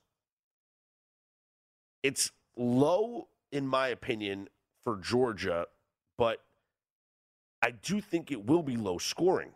it's 2.02 2.32
low, 2.58 3.28
in 3.52 3.68
my 3.68 3.90
opinion, 3.90 4.50
for 4.84 4.98
Georgia, 4.98 5.68
but 6.18 6.40
I 7.66 7.72
do 7.72 8.00
think 8.00 8.32
it 8.32 8.46
will 8.46 8.62
be 8.62 8.78
low 8.78 9.00
scoring. 9.00 9.50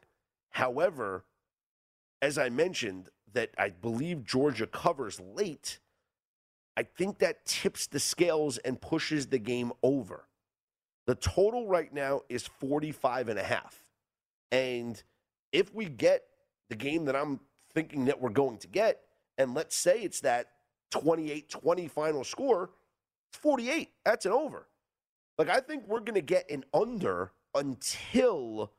However, 0.49 1.26
as 2.24 2.39
I 2.39 2.49
mentioned, 2.49 3.10
that 3.34 3.51
I 3.55 3.70
believe 3.70 4.26
Georgia 4.26 4.66
covers 4.66 5.20
late, 5.20 5.78
I 6.76 6.82
think 6.82 7.20
that 7.20 7.45
tips 7.45 7.86
the 7.86 7.99
scales 7.99 8.57
and 8.57 8.82
pushes 8.82 9.28
the 9.28 9.38
game 9.38 9.72
over. 9.84 10.28
The 11.05 11.14
total 11.14 11.68
right 11.68 11.93
now 11.93 12.22
is 12.30 12.47
45 12.47 13.30
and 13.30 13.38
a 13.38 13.43
half. 13.43 13.84
And 14.51 14.99
if 15.51 15.72
we 15.76 15.86
get 15.86 16.24
the 16.72 16.76
game 16.76 17.05
that 17.05 17.16
I'm 17.16 17.39
thinking 17.76 18.05
that 18.05 18.20
we're 18.20 18.32
going 18.32 18.57
to 18.57 18.68
get, 18.68 19.01
and 19.38 19.53
let's 19.53 19.76
say 19.76 20.01
it's 20.01 20.22
that 20.22 20.47
28 20.89 21.47
20 21.47 21.88
final 21.88 22.24
score, 22.24 22.72
it's 23.30 23.38
48. 23.39 23.91
That's 24.03 24.26
an 24.26 24.32
over. 24.32 24.68
Like, 25.38 25.49
I 25.49 25.60
think 25.60 25.88
we're 25.88 25.99
going 25.99 26.16
to 26.16 26.22
get 26.22 26.49
an 26.49 26.66
under 26.74 27.34
until 27.54 28.72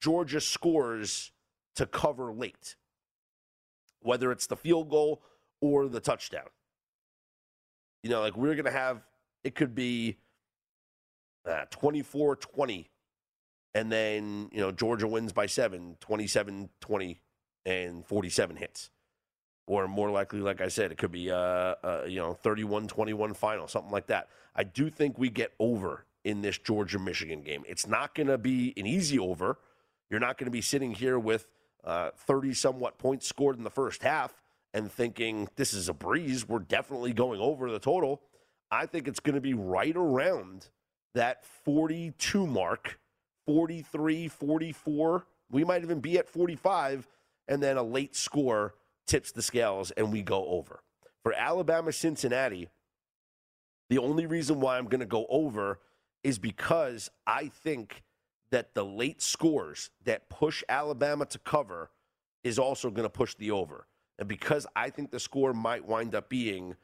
Georgia 0.00 0.40
scores 0.40 1.32
to 1.76 1.86
cover 1.86 2.32
late, 2.32 2.76
whether 4.00 4.32
it's 4.32 4.46
the 4.46 4.56
field 4.56 4.90
goal 4.90 5.22
or 5.60 5.88
the 5.88 6.00
touchdown. 6.00 6.48
You 8.02 8.10
know, 8.10 8.20
like 8.20 8.36
we're 8.36 8.54
going 8.54 8.64
to 8.64 8.70
have, 8.70 9.02
it 9.44 9.54
could 9.54 9.74
be 9.74 10.18
uh, 11.48 11.64
24 11.70 12.36
20. 12.36 12.90
And 13.72 13.92
then, 13.92 14.48
you 14.52 14.60
know, 14.60 14.72
Georgia 14.72 15.06
wins 15.06 15.32
by 15.32 15.46
seven, 15.46 15.96
27 16.00 16.70
20, 16.80 17.20
and 17.66 18.04
47 18.04 18.56
hits. 18.56 18.90
Or 19.66 19.86
more 19.86 20.10
likely, 20.10 20.40
like 20.40 20.60
I 20.60 20.68
said, 20.68 20.90
it 20.90 20.98
could 20.98 21.12
be, 21.12 21.30
uh, 21.30 21.36
uh, 21.36 22.04
you 22.08 22.16
know, 22.16 22.34
31 22.34 22.88
21 22.88 23.34
final, 23.34 23.68
something 23.68 23.92
like 23.92 24.08
that. 24.08 24.28
I 24.56 24.64
do 24.64 24.90
think 24.90 25.18
we 25.18 25.30
get 25.30 25.52
over 25.60 26.06
in 26.24 26.42
this 26.42 26.58
Georgia 26.58 26.98
Michigan 26.98 27.42
game. 27.42 27.64
It's 27.66 27.86
not 27.86 28.14
going 28.14 28.26
to 28.26 28.38
be 28.38 28.74
an 28.76 28.86
easy 28.86 29.18
over. 29.18 29.58
You're 30.10 30.20
not 30.20 30.38
going 30.38 30.46
to 30.46 30.50
be 30.50 30.60
sitting 30.60 30.92
here 30.92 31.18
with 31.18 31.46
30 31.84 32.50
uh, 32.50 32.54
somewhat 32.54 32.98
points 32.98 33.26
scored 33.26 33.56
in 33.56 33.64
the 33.64 33.70
first 33.70 34.02
half 34.02 34.34
and 34.74 34.90
thinking 34.90 35.48
this 35.56 35.72
is 35.72 35.88
a 35.88 35.94
breeze. 35.94 36.48
We're 36.48 36.58
definitely 36.60 37.12
going 37.12 37.40
over 37.40 37.70
the 37.70 37.78
total. 37.78 38.20
I 38.70 38.86
think 38.86 39.08
it's 39.08 39.20
going 39.20 39.34
to 39.34 39.40
be 39.40 39.54
right 39.54 39.96
around 39.96 40.68
that 41.14 41.44
42 41.64 42.46
mark, 42.46 42.98
43, 43.46 44.28
44. 44.28 45.26
We 45.50 45.64
might 45.64 45.82
even 45.82 46.00
be 46.00 46.18
at 46.18 46.28
45, 46.28 47.08
and 47.48 47.60
then 47.60 47.76
a 47.76 47.82
late 47.82 48.14
score 48.14 48.74
tips 49.06 49.32
the 49.32 49.42
scales 49.42 49.90
and 49.92 50.12
we 50.12 50.22
go 50.22 50.46
over. 50.46 50.82
For 51.24 51.34
Alabama 51.34 51.92
Cincinnati, 51.92 52.68
the 53.88 53.98
only 53.98 54.26
reason 54.26 54.60
why 54.60 54.78
I'm 54.78 54.86
going 54.86 55.00
to 55.00 55.06
go 55.06 55.26
over 55.28 55.80
is 56.22 56.38
because 56.38 57.10
I 57.26 57.48
think 57.48 58.02
that 58.50 58.74
the 58.74 58.84
late 58.84 59.22
scores 59.22 59.90
that 60.04 60.28
push 60.28 60.62
Alabama 60.68 61.26
to 61.26 61.38
cover 61.38 61.90
is 62.42 62.58
also 62.58 62.90
going 62.90 63.04
to 63.04 63.10
push 63.10 63.34
the 63.36 63.50
over. 63.50 63.86
And 64.18 64.28
because 64.28 64.66
I 64.74 64.90
think 64.90 65.10
the 65.10 65.20
score 65.20 65.52
might 65.52 65.84
wind 65.84 66.14
up 66.14 66.28
being 66.28 66.76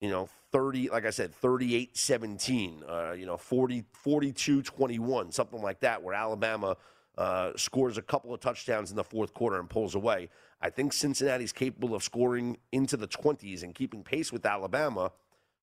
you 0.00 0.08
know, 0.08 0.28
30, 0.52 0.88
like 0.88 1.04
I 1.04 1.10
said, 1.10 1.34
38 1.34 1.96
17, 1.96 2.82
uh, 2.88 3.12
you 3.12 3.26
know, 3.26 3.36
40, 3.36 3.84
42 3.92 4.62
21, 4.62 5.32
something 5.32 5.60
like 5.60 5.80
that, 5.80 6.02
where 6.02 6.14
Alabama 6.14 6.76
uh, 7.18 7.52
scores 7.56 7.98
a 7.98 8.02
couple 8.02 8.32
of 8.32 8.40
touchdowns 8.40 8.90
in 8.90 8.96
the 8.96 9.04
fourth 9.04 9.34
quarter 9.34 9.60
and 9.60 9.68
pulls 9.68 9.94
away. 9.94 10.30
I 10.62 10.70
think 10.70 10.92
Cincinnati's 10.92 11.52
capable 11.52 11.94
of 11.94 12.02
scoring 12.02 12.58
into 12.72 12.96
the 12.96 13.08
20s 13.08 13.62
and 13.62 13.74
keeping 13.74 14.02
pace 14.02 14.32
with 14.32 14.46
Alabama 14.46 15.12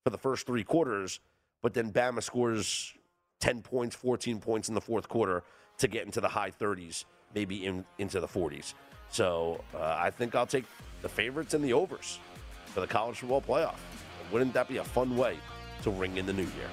for 0.04 0.10
the 0.10 0.18
first 0.18 0.46
three 0.46 0.64
quarters, 0.64 1.20
but 1.62 1.74
then 1.74 1.92
Bama 1.92 2.22
scores 2.22 2.94
10 3.40 3.62
points, 3.62 3.94
14 3.96 4.40
points 4.40 4.68
in 4.68 4.74
the 4.74 4.80
fourth 4.80 5.08
quarter 5.08 5.42
to 5.78 5.88
get 5.88 6.04
into 6.04 6.20
the 6.20 6.28
high 6.28 6.50
30s, 6.50 7.04
maybe 7.34 7.66
in, 7.66 7.84
into 7.98 8.20
the 8.20 8.26
40s. 8.26 8.74
So 9.10 9.62
uh, 9.74 9.96
I 9.98 10.10
think 10.10 10.34
I'll 10.34 10.46
take 10.46 10.64
the 11.02 11.08
favorites 11.08 11.54
and 11.54 11.64
the 11.64 11.72
overs 11.72 12.18
for 12.66 12.80
the 12.80 12.86
college 12.86 13.18
football 13.18 13.40
playoff. 13.40 13.78
Wouldn't 14.32 14.52
that 14.54 14.68
be 14.68 14.78
a 14.78 14.84
fun 14.84 15.16
way 15.16 15.36
to 15.82 15.90
ring 15.90 16.16
in 16.16 16.26
the 16.26 16.32
new 16.32 16.42
year? 16.42 16.70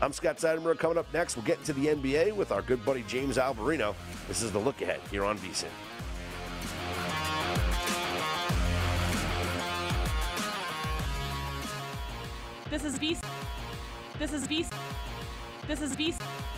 I'm 0.00 0.12
Scott 0.12 0.38
Seidenberg. 0.38 0.78
Coming 0.78 0.98
up 0.98 1.12
next, 1.12 1.36
we'll 1.36 1.44
get 1.44 1.58
into 1.58 1.72
the 1.72 1.86
NBA 1.86 2.32
with 2.32 2.52
our 2.52 2.62
good 2.62 2.84
buddy 2.84 3.04
James 3.08 3.36
Alberino. 3.36 3.94
This 4.28 4.42
is 4.42 4.52
the 4.52 4.58
look 4.58 4.80
ahead 4.80 5.00
here 5.10 5.24
on 5.24 5.38
VSIN. 5.38 5.66
This 12.70 12.84
is 12.84 12.98
VSIN. 12.98 13.24
This 14.18 14.32
is 14.32 14.48
beast. 14.48 14.72
This 15.68 15.80
is 15.80 15.94
VSIN. 15.94 16.57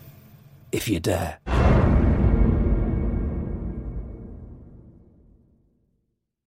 if 0.71 0.87
you 0.87 0.99
dare. 0.99 1.39